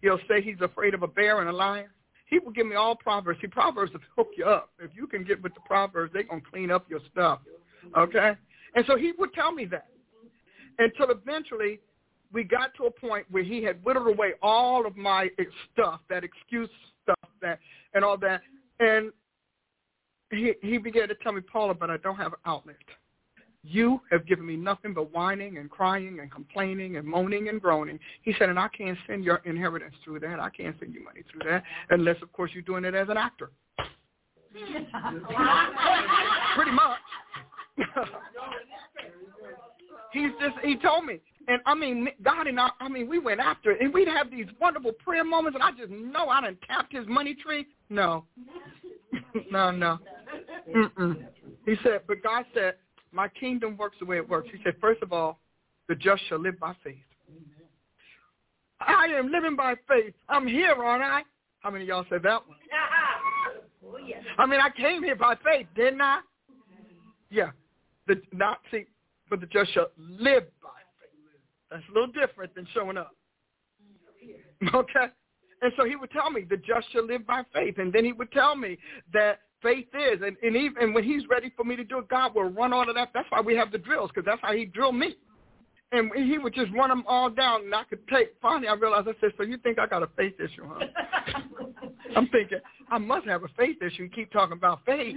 [0.00, 1.88] He'll say he's afraid of a bear and a lion.
[2.26, 3.40] he will give me all Proverbs.
[3.40, 4.70] See, Proverbs will hook you up.
[4.78, 7.40] If you can get with the Proverbs, they're going to clean up your stuff.
[7.96, 8.32] Okay?
[8.74, 9.88] And so he would tell me that.
[10.78, 11.80] Until eventually
[12.32, 15.28] we got to a point where he had whittled away all of my
[15.72, 16.68] stuff, that excuse
[17.02, 17.58] stuff, that
[17.94, 18.42] and all that.
[18.80, 19.10] And
[20.30, 22.76] he he began to tell me, Paula, but I don't have an outlet.
[23.70, 27.98] You have given me nothing but whining and crying and complaining and moaning and groaning.
[28.22, 30.40] He said, and I can't send your inheritance through that.
[30.40, 33.18] I can't send you money through that unless, of course, you're doing it as an
[33.18, 33.50] actor.
[36.56, 36.98] Pretty much.
[40.12, 41.20] He's just, he told me.
[41.48, 43.80] And I mean, God and I, I mean, we went after it.
[43.80, 47.06] And we'd have these wonderful prayer moments, and I just know I done tapped his
[47.06, 47.66] money tree.
[47.90, 48.24] No.
[49.50, 49.98] no, no.
[50.74, 51.24] Mm-mm.
[51.66, 52.74] He said, but God said,
[53.12, 54.48] my kingdom works the way it works.
[54.52, 55.38] He said, first of all,
[55.88, 56.96] the just shall live by faith.
[58.80, 60.14] I am living by faith.
[60.28, 61.22] I'm here, aren't I?
[61.60, 62.56] How many of y'all said that one?
[64.38, 66.20] I mean, I came here by faith, didn't I?
[67.30, 67.50] Yeah.
[68.06, 68.86] The not see,
[69.28, 70.68] but the just shall live by
[71.00, 71.40] faith.
[71.70, 73.12] That's a little different than showing up.
[74.74, 75.06] Okay?
[75.62, 77.78] And so he would tell me, the just shall live by faith.
[77.78, 78.78] And then he would tell me
[79.12, 80.20] that faith is.
[80.24, 82.88] And, and even when he's ready for me to do it, God will run all
[82.88, 83.10] of that.
[83.14, 85.16] That's why we have the drills, because that's how he drilled me.
[85.90, 88.34] And he would just run them all down, and I could take.
[88.42, 90.84] Finally, I realized, I said, so you think I got a faith issue, huh?
[92.16, 92.58] I'm thinking,
[92.90, 94.02] I must have a faith issue.
[94.04, 95.16] You keep talking about faith.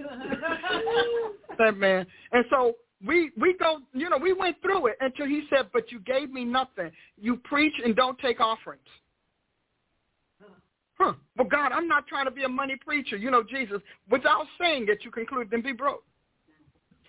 [1.58, 2.06] that man.
[2.32, 5.92] And so we we go, you know, we went through it until he said, but
[5.92, 6.92] you gave me nothing.
[7.20, 8.82] You preach and don't take offerings.
[11.02, 11.14] Huh.
[11.36, 13.18] Well, God, I'm not trying to be a money preacher.
[13.18, 16.04] You know, Jesus, without saying it, you conclude then be broke.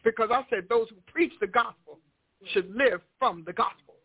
[0.02, 1.98] Because I said those who preach the gospel
[2.54, 3.96] should live from the gospel.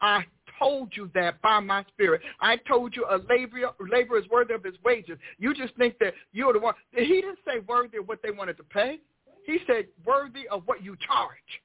[0.00, 0.24] I
[0.58, 2.22] told you that by my spirit.
[2.40, 5.16] I told you a laborer, laborer is worthy of his wages.
[5.38, 6.74] You just think that you're the one.
[6.90, 8.98] He didn't say worthy of what they wanted to pay.
[9.44, 11.62] He said worthy of what you charge.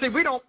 [0.00, 0.42] See, we don't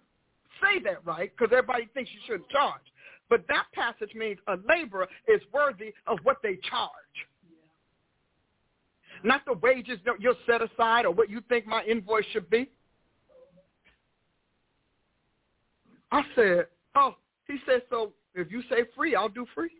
[0.60, 2.82] say that right because everybody thinks you shouldn't charge.
[3.28, 6.90] But that passage means a laborer is worthy of what they charge.
[9.24, 12.70] Not the wages that you'll set aside or what you think my invoice should be.
[16.12, 17.16] I said, oh,
[17.48, 19.70] he said, so if you say free, I'll do free.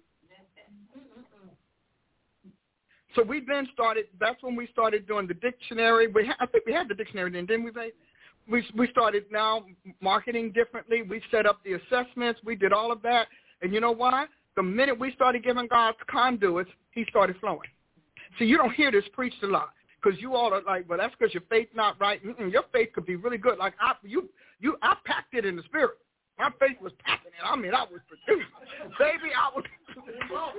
[3.15, 6.09] So we then started, that's when we started doing the dictionary.
[6.09, 7.93] We ha- I think we had the dictionary then, didn't we, babe?
[8.49, 9.65] We, we started now
[10.01, 11.03] marketing differently.
[11.03, 12.41] We set up the assessments.
[12.45, 13.27] We did all of that.
[13.63, 14.27] And you know why?
[14.57, 17.69] The minute we started giving God's conduits, he started flowing.
[18.39, 19.71] See, you don't hear this preached a lot
[20.03, 22.25] because you all are like, well, that's because your faith not right.
[22.25, 23.59] Mm-mm, your faith could be really good.
[23.59, 24.29] Like I, you,
[24.61, 25.93] you, I packed it in the spirit.
[26.39, 27.45] My faith was packing it.
[27.45, 28.49] I mean, I was produced.
[28.99, 29.65] Baby, I was,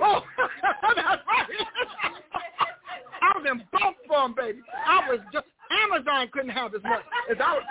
[0.01, 0.21] oh,
[0.95, 1.47] that's right.
[3.21, 4.59] I was in bump form, baby.
[4.85, 7.63] I was just, Amazon couldn't have as much as I was,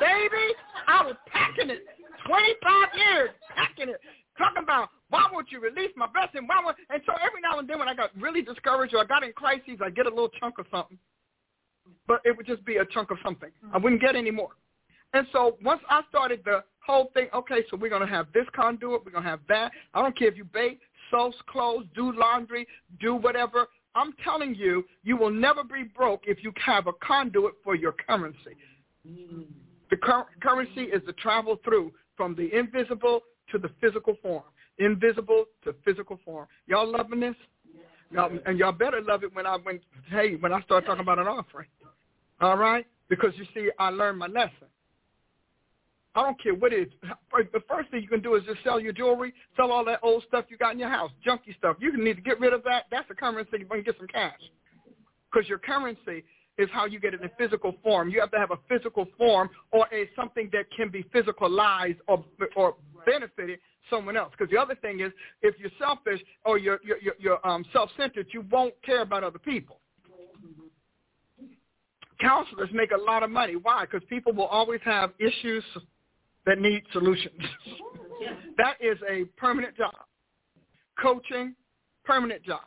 [0.00, 0.46] baby,
[0.88, 1.84] I was packing it.
[2.26, 4.00] 25 years packing it.
[4.38, 6.46] Talking about why won't you release my blessing?
[6.46, 9.04] Why won't, and so every now and then when I got really discouraged or I
[9.04, 10.98] got in crises, I get a little chunk of something.
[12.08, 13.50] But it would just be a chunk of something.
[13.72, 14.50] I wouldn't get any more.
[15.12, 18.46] And so once I started the whole thing, okay, so we're going to have this
[18.56, 19.70] conduit, we're going to have that.
[19.92, 22.66] I don't care if you bake, sew clothes, do laundry,
[23.00, 23.68] do whatever.
[23.94, 27.92] I'm telling you, you will never be broke if you have a conduit for your
[27.92, 28.56] currency.
[29.90, 33.20] The cur- currency is the travel through from the invisible
[33.52, 34.44] to the physical form.
[34.78, 36.48] Invisible to physical form.
[36.66, 37.36] Y'all loving this?
[38.10, 39.80] Y'all, and y'all better love it when I when
[40.10, 41.68] hey when I start talking about an offering.
[42.40, 42.86] All right?
[43.08, 44.68] Because you see, I learned my lesson.
[46.14, 46.92] I don't care what it is.
[47.52, 50.22] The first thing you can do is just sell your jewelry, sell all that old
[50.28, 51.76] stuff you got in your house, junky stuff.
[51.80, 52.84] You need to get rid of that.
[52.90, 53.58] That's a currency.
[53.58, 54.38] You can get some cash.
[55.32, 56.22] Because your currency
[56.56, 58.10] is how you get it in physical form.
[58.10, 62.24] You have to have a physical form or a something that can be physicalized or
[62.54, 63.58] or benefited
[63.90, 64.32] someone else.
[64.38, 65.12] Because the other thing is,
[65.42, 69.80] if you're selfish or you're you're, you're, um, self-centered, you won't care about other people.
[72.20, 73.56] Counselors make a lot of money.
[73.56, 73.84] Why?
[73.84, 75.64] Because people will always have issues
[76.46, 77.40] that need solutions.
[78.56, 79.94] that is a permanent job.
[81.00, 81.54] Coaching,
[82.04, 82.60] permanent job.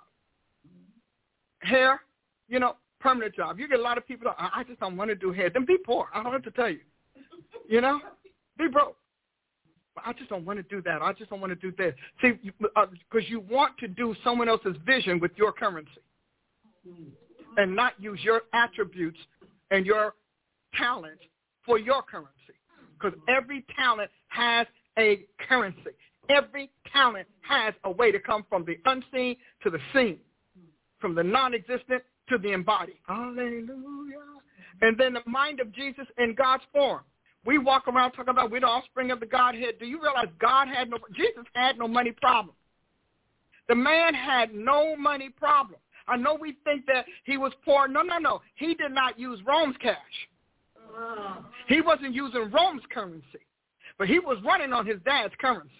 [1.60, 2.02] Hair,
[2.48, 3.60] you know, permanent job.
[3.60, 5.50] You get a lot of people, I just don't want to do hair.
[5.50, 6.08] Then be poor.
[6.14, 6.80] I don't have to tell you.
[7.68, 8.00] You know,
[8.58, 8.98] be broke.
[10.06, 11.02] I just don't want to do that.
[11.02, 11.94] I just don't want to do this.
[12.22, 15.90] See, because uh, you want to do someone else's vision with your currency
[17.58, 19.18] and not use your attributes
[19.72, 20.14] and your
[20.78, 21.20] talent
[21.66, 22.32] for your currency
[23.00, 24.68] because every talent has
[24.98, 25.92] a currency.
[26.30, 30.20] Every talent has a way to come from the unseen to the seen.
[31.00, 32.98] from the non-existent to the embodied.
[33.08, 34.18] Hallelujah.
[34.82, 37.02] And then the mind of Jesus in God's form.
[37.46, 39.76] We walk around talking about we're the offspring of the Godhead.
[39.80, 42.56] Do you realize God had no, Jesus had no money problem.
[43.70, 45.80] The man had no money problem.
[46.08, 47.88] I know we think that he was poor.
[47.88, 48.42] No, no, no.
[48.56, 49.96] He did not use Rome's cash.
[51.68, 53.40] He wasn't using Rome's currency,
[53.98, 55.72] but he was running on his dad's currency.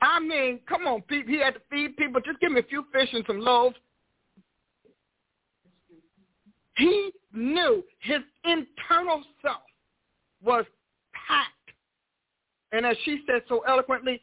[0.00, 1.32] I mean, come on, people.
[1.32, 2.20] he had to feed people.
[2.24, 3.76] Just give me a few fish and some loaves.
[6.76, 9.62] He knew his internal self
[10.42, 10.64] was
[11.12, 11.52] packed.
[12.72, 14.20] And as she said so eloquently,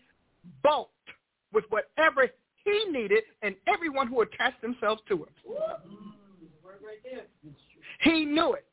[0.62, 0.92] bulked
[1.52, 2.28] with whatever
[2.64, 5.26] he needed and everyone who attached themselves to him.
[8.02, 8.66] He knew it.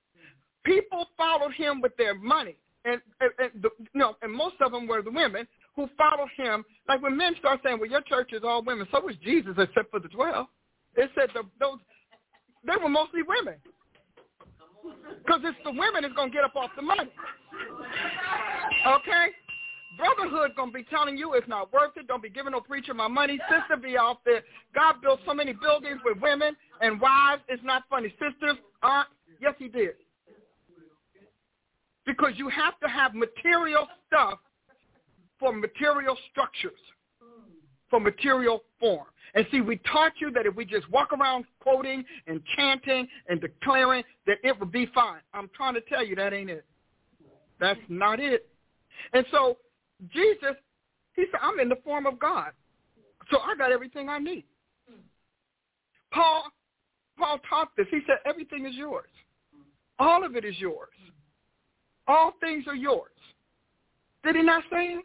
[0.70, 2.56] People followed him with their money.
[2.84, 6.30] And, and, and the, you know, and most of them were the women who followed
[6.36, 6.64] him.
[6.88, 9.90] Like when men start saying, well, your church is all women, so was Jesus except
[9.90, 10.46] for the 12.
[10.96, 11.78] It said the, those,
[12.64, 13.54] they were mostly women.
[15.18, 17.10] Because it's the women that's going to get up off the money.
[18.86, 19.26] Okay?
[19.98, 22.06] Brotherhood going to be telling you it's not worth it.
[22.06, 23.38] Don't be giving no preacher my money.
[23.50, 24.42] Sister be out there.
[24.74, 27.42] God built so many buildings with women and wives.
[27.48, 28.08] It's not funny.
[28.12, 29.08] Sisters aren't.
[29.40, 29.94] Yes, he did.
[32.06, 34.38] Because you have to have material stuff
[35.38, 36.78] for material structures,
[37.88, 39.06] for material form.
[39.34, 43.40] And see, we taught you that if we just walk around quoting and chanting and
[43.40, 45.20] declaring that it would be fine.
[45.32, 46.64] I'm trying to tell you that ain't it.
[47.60, 48.48] That's not it.
[49.12, 49.58] And so
[50.12, 50.56] Jesus,
[51.14, 52.52] he said, I'm in the form of God.
[53.30, 54.44] So I got everything I need.
[56.12, 56.44] Paul,
[57.18, 57.86] Paul taught this.
[57.90, 59.08] He said, everything is yours.
[59.98, 60.88] All of it is yours.
[62.10, 63.12] All things are yours.
[64.24, 65.04] Did he not say it?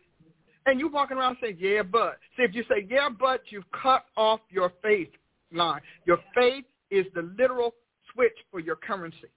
[0.65, 2.17] And you walking around saying, yeah, but.
[2.35, 5.09] See, if you say, yeah, but, you've cut off your faith
[5.53, 5.81] line.
[6.05, 7.75] Your faith is the literal
[8.11, 9.29] switch for your currency.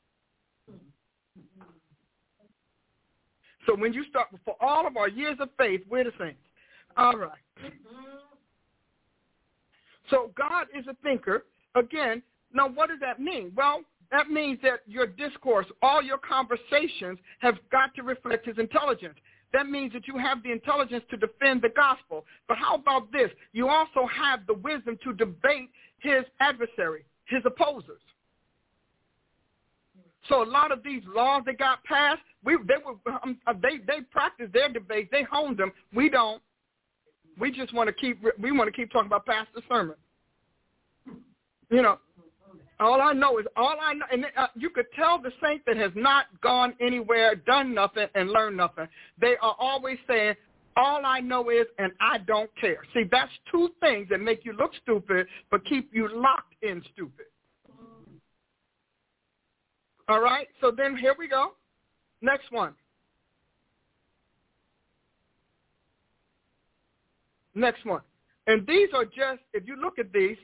[3.66, 6.36] So when you start, for all of our years of faith, we're the same.
[6.96, 7.32] All right.
[10.08, 11.44] So God is a thinker.
[11.74, 12.22] Again,
[12.54, 13.52] now what does that mean?
[13.54, 19.16] Well, that means that your discourse, all your conversations have got to reflect his intelligence.
[19.52, 22.24] That means that you have the intelligence to defend the gospel.
[22.48, 23.30] But how about this?
[23.52, 28.00] You also have the wisdom to debate his adversary, his opposers.
[30.28, 33.78] So a lot of these laws that got passed, we they were um, uh, they
[33.78, 35.72] they practiced their debates, they honed them.
[35.94, 36.42] We don't.
[37.38, 39.96] We just want to keep we want to keep talking about pastor sermon.
[41.70, 41.98] You know,
[42.80, 45.76] all I know is all I know, and uh, you could tell the saint that
[45.76, 48.86] has not gone anywhere, done nothing, and learned nothing.
[49.20, 50.34] They are always saying,
[50.76, 52.78] all I know is, and I don't care.
[52.94, 57.26] See, that's two things that make you look stupid, but keep you locked in stupid.
[60.08, 61.52] All right, so then here we go.
[62.22, 62.74] Next one.
[67.54, 68.02] Next one.
[68.46, 70.36] And these are just, if you look at these,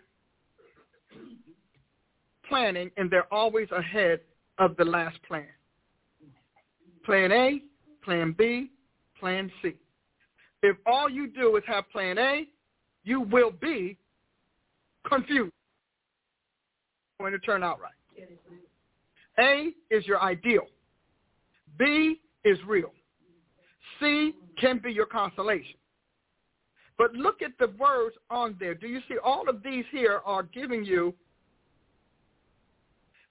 [2.49, 4.21] planning, and they're always ahead
[4.59, 5.47] of the last plan.
[7.05, 7.61] Plan A,
[8.03, 8.71] Plan B,
[9.19, 9.75] Plan C.
[10.63, 12.49] If all you do is have Plan A,
[13.05, 13.99] you will be
[15.07, 15.53] confused.
[17.21, 17.93] Going to turn out right.
[19.39, 20.67] A is your ideal.
[21.79, 22.93] B is real.
[24.01, 25.77] C can be your consolation.
[26.97, 28.75] But look at the words on there.
[28.75, 31.15] Do you see all of these here are giving you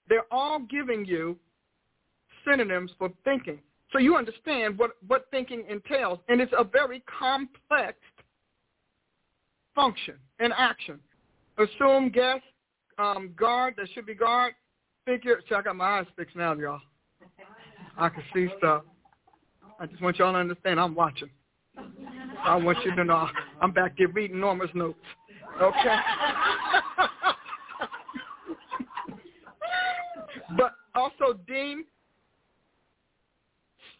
[0.10, 1.38] they're all giving you
[2.46, 3.60] synonyms for thinking.
[3.92, 6.20] So you understand what, what thinking entails.
[6.28, 7.98] And it's a very complex
[9.76, 11.00] function and action.
[11.58, 12.40] Assume, guess,
[12.98, 14.54] um, guard, that should be guard,
[15.06, 15.40] figure.
[15.48, 16.82] See, I got my eyes fixed now, y'all.
[17.98, 18.84] I can see stuff.
[19.80, 21.30] I just want y'all to understand I'm watching.
[22.44, 23.28] I want you to know
[23.62, 24.98] I'm back there reading Norma's notes.
[25.62, 25.96] Okay?
[30.58, 31.86] But also, Dean,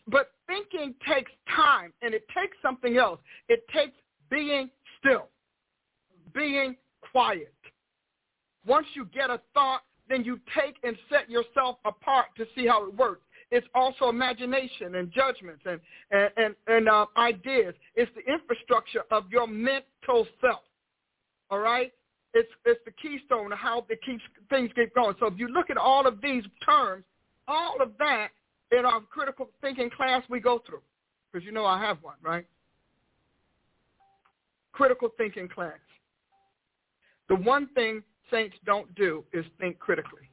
[0.08, 3.20] but thinking takes time, and it takes something else.
[3.50, 3.96] It takes
[4.30, 4.70] being
[5.00, 5.30] still,
[6.34, 6.76] being
[7.12, 7.54] quiet.
[8.66, 12.86] Once you get a thought, then you take and set yourself apart to see how
[12.88, 13.22] it works.
[13.52, 15.80] It's also imagination and judgments and
[16.12, 17.76] and and, and uh, ideas.
[17.96, 20.62] It's the infrastructure of your mental self.
[21.50, 21.94] All right.
[22.34, 25.16] It's it's the keystone of how it keeps things keep going.
[25.20, 27.04] So if you look at all of these terms,
[27.48, 28.30] all of that
[28.72, 30.82] in our critical thinking class we go through,
[31.32, 32.46] because you know I have one, right?
[34.72, 35.78] Critical thinking class.
[37.30, 38.02] The one thing
[38.32, 40.30] saints don't do is think critically.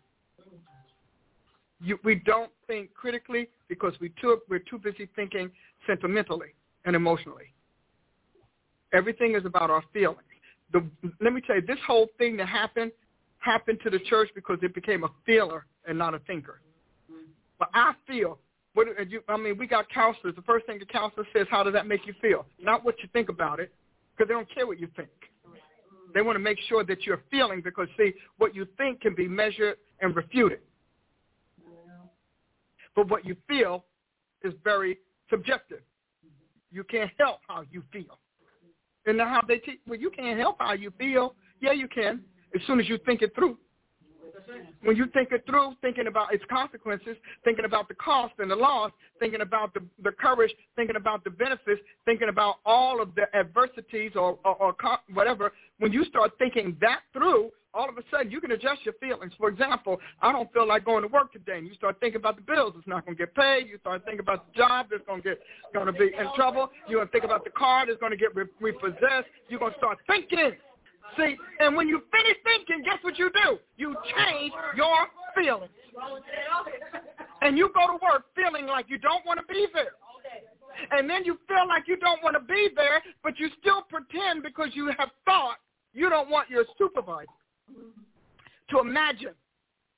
[1.82, 5.50] You, we don't think critically because we too, we're too busy thinking
[5.86, 6.54] sentimentally
[6.84, 7.54] and emotionally.
[8.92, 10.20] Everything is about our feelings.
[10.72, 10.88] The,
[11.20, 12.92] let me tell you, this whole thing that happened
[13.38, 16.60] happened to the church because it became a feeler and not a thinker.
[17.58, 18.38] But I feel,
[18.74, 20.34] what, you, I mean, we got counselors.
[20.36, 22.46] The first thing the counselor says, how does that make you feel?
[22.60, 23.72] Not what you think about it,
[24.16, 25.08] because they don't care what you think.
[26.14, 29.28] They want to make sure that you're feeling because, see, what you think can be
[29.28, 30.60] measured and refuted.
[32.96, 33.84] But what you feel
[34.42, 34.98] is very
[35.30, 35.80] subjective.
[36.72, 38.18] You can't help how you feel.
[39.06, 41.34] And how they teach, well, you can't help how you feel.
[41.60, 42.22] Yeah, you can,
[42.54, 43.58] as soon as you think it through.
[44.82, 48.56] When you think it through, thinking about its consequences, thinking about the cost and the
[48.56, 53.24] loss, thinking about the, the courage, thinking about the benefits, thinking about all of the
[53.36, 54.74] adversities or, or, or
[55.12, 58.94] whatever, when you start thinking that through, all of a sudden you can adjust your
[58.94, 59.32] feelings.
[59.38, 62.36] For example, I don't feel like going to work today, and you start thinking about
[62.36, 63.68] the bills that's not going to get paid.
[63.68, 65.40] You start thinking about the job that's going to get
[65.72, 66.70] going to be in trouble.
[66.88, 69.28] You're going to think about the car that's going to get re- repossessed.
[69.48, 70.52] You're going to start thinking.
[71.16, 73.58] See, and when you finish thinking, guess what you do?
[73.76, 75.06] You change your
[75.36, 75.70] feelings.
[77.42, 79.92] And you go to work feeling like you don't want to be there.
[80.92, 84.42] And then you feel like you don't want to be there, but you still pretend
[84.42, 85.56] because you have thought
[85.92, 87.26] you don't want your supervisor
[88.70, 89.34] to imagine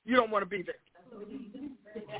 [0.05, 0.75] you don't want to be there.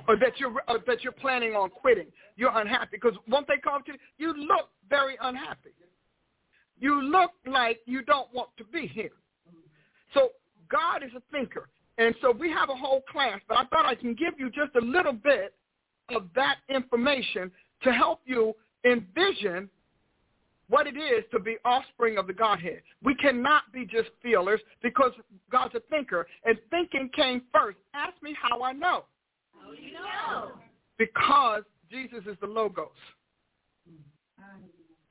[0.08, 2.08] or that you're or that you're planning on quitting.
[2.36, 5.72] You're unhappy because once they come to you, you look very unhappy.
[6.80, 9.12] You look like you don't want to be here.
[10.14, 10.30] So
[10.70, 11.70] God is a thinker.
[11.98, 14.76] And so we have a whole class, but I thought I can give you just
[14.76, 15.54] a little bit
[16.10, 17.52] of that information
[17.84, 19.70] to help you envision
[20.70, 22.82] what it is to be offspring of the Godhead.
[23.04, 25.12] We cannot be just feelers because
[25.52, 27.78] God's a thinker, and thinking came first.
[27.94, 29.04] Ask me how I know.
[29.62, 30.52] How do you know?
[30.98, 32.88] Because Jesus is the Logos.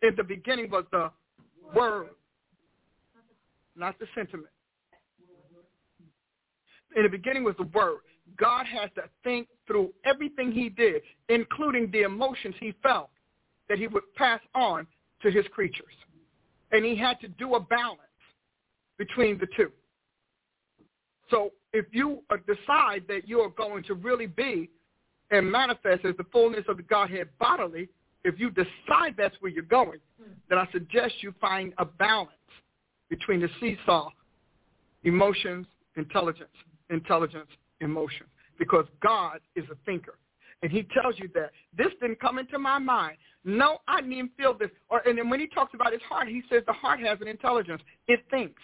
[0.02, 1.12] In the beginning was the
[1.74, 2.10] Word,
[3.76, 4.48] not the sentiment.
[6.94, 8.00] In the beginning was the Word.
[8.36, 13.10] God has to think through everything he did, including the emotions he felt,
[13.68, 14.86] that he would pass on
[15.22, 15.94] to his creatures.
[16.72, 18.00] And he had to do a balance
[18.98, 19.70] between the two.
[21.30, 24.70] So if you uh, decide that you are going to really be
[25.30, 27.88] and manifest as the fullness of the Godhead bodily,
[28.24, 29.98] if you decide that's where you're going,
[30.48, 32.30] then I suggest you find a balance
[33.10, 34.10] between the seesaw,
[35.04, 35.66] emotions,
[35.96, 36.48] intelligence,
[36.90, 37.48] intelligence,
[37.80, 38.26] emotion.
[38.58, 40.14] Because God is a thinker.
[40.62, 41.50] And he tells you that.
[41.76, 43.16] This didn't come into my mind.
[43.44, 44.70] No, I didn't feel this.
[44.88, 47.26] Or and then when he talks about his heart, he says the heart has an
[47.28, 47.82] intelligence.
[48.06, 48.62] It thinks.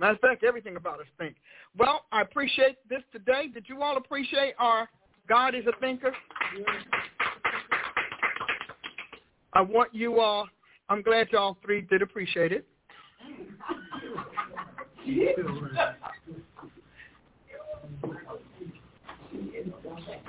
[0.00, 1.36] Matter of fact, everything about us think.
[1.76, 3.48] Well, I appreciate this today.
[3.52, 4.88] Did you all appreciate our
[5.28, 6.12] God is a thinker?
[9.54, 10.48] I want you all,
[10.88, 12.66] I'm glad y'all three did appreciate it.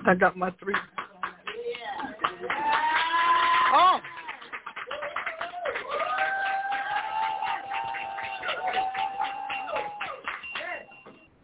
[0.05, 0.75] I got my three.
[3.75, 3.99] Oh.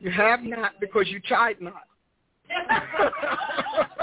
[0.02, 1.84] You have not because you tried not.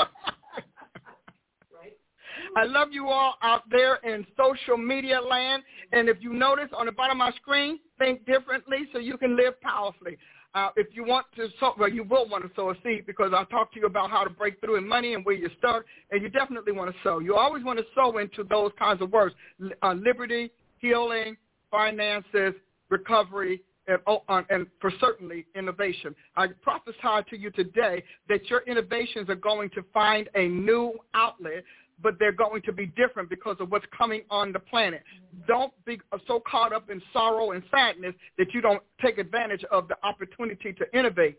[2.57, 5.63] I love you all out there in social media land.
[5.93, 9.37] And if you notice on the bottom of my screen, think differently so you can
[9.37, 10.17] live powerfully.
[10.55, 13.33] Uh, if you want to sow, well, you will want to sow a seed because
[13.37, 15.85] I'll talk to you about how to break through in money and where you start,
[16.11, 17.19] and you definitely want to sow.
[17.19, 19.35] You always want to sow into those kinds of words,
[19.83, 21.37] uh, liberty, healing,
[21.71, 22.55] finances,
[22.89, 26.15] recovery, and, oh, uh, and for certainly innovation.
[26.37, 31.65] I prophesy to you today that your innovations are going to find a new outlet
[32.03, 35.03] but they're going to be different because of what's coming on the planet.
[35.47, 39.89] Don't be so caught up in sorrow and sadness that you don't take advantage of
[39.89, 41.39] the opportunity to innovate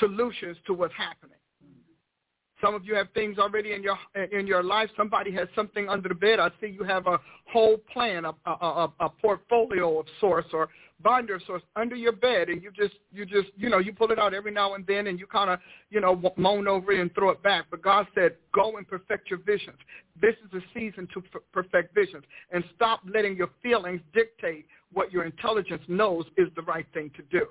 [0.00, 1.38] solutions to what's happening.
[2.60, 3.98] Some of you have things already in your
[4.32, 4.88] in your life.
[4.96, 6.38] Somebody has something under the bed.
[6.38, 7.18] I see you have a
[7.52, 10.68] whole plan, a, a, a portfolio of sorts, or
[11.02, 14.18] binder source under your bed and you just you just you know you pull it
[14.18, 15.58] out every now and then and you kind of
[15.90, 17.66] you know moan over it and throw it back.
[17.70, 19.76] But god said go and perfect your visions.
[20.20, 21.22] This is a season to
[21.52, 22.24] perfect visions.
[22.52, 27.22] And stop letting your feelings dictate what your intelligence knows is the right thing to
[27.24, 27.46] do.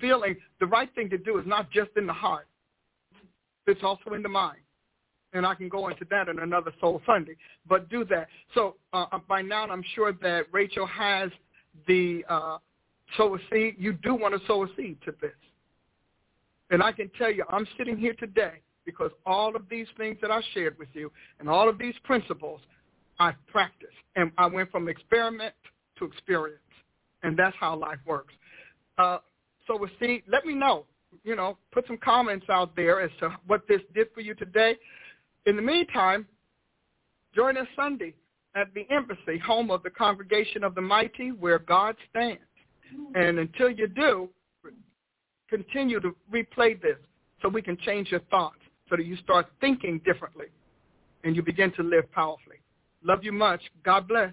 [0.00, 2.48] Feeling the right thing to do is not just in the heart
[3.66, 4.58] it's also in the mind
[5.34, 7.36] and I can go into that in another Soul Sunday.
[7.68, 8.28] But do that.
[8.54, 11.30] So uh, by now, I'm sure that Rachel has
[11.88, 12.58] the uh,
[13.16, 15.32] sow a seed, you do want to sow a seed to this.
[16.70, 20.30] And I can tell you, I'm sitting here today because all of these things that
[20.30, 21.10] I shared with you
[21.40, 22.60] and all of these principles
[23.18, 23.92] I've practiced.
[24.16, 25.54] And I went from experiment
[25.98, 26.60] to experience.
[27.22, 28.34] And that's how life works.
[28.98, 29.18] Uh,
[29.66, 30.84] so with see, let me know.
[31.24, 34.76] You know, put some comments out there as to what this did for you today.
[35.46, 36.26] In the meantime,
[37.34, 38.14] join us Sunday
[38.54, 42.40] at the embassy, home of the congregation of the mighty, where God stands.
[43.14, 44.28] And until you do,
[45.48, 46.96] continue to replay this
[47.42, 50.46] so we can change your thoughts, so that you start thinking differently
[51.24, 52.56] and you begin to live powerfully.
[53.02, 53.60] Love you much.
[53.84, 54.32] God bless.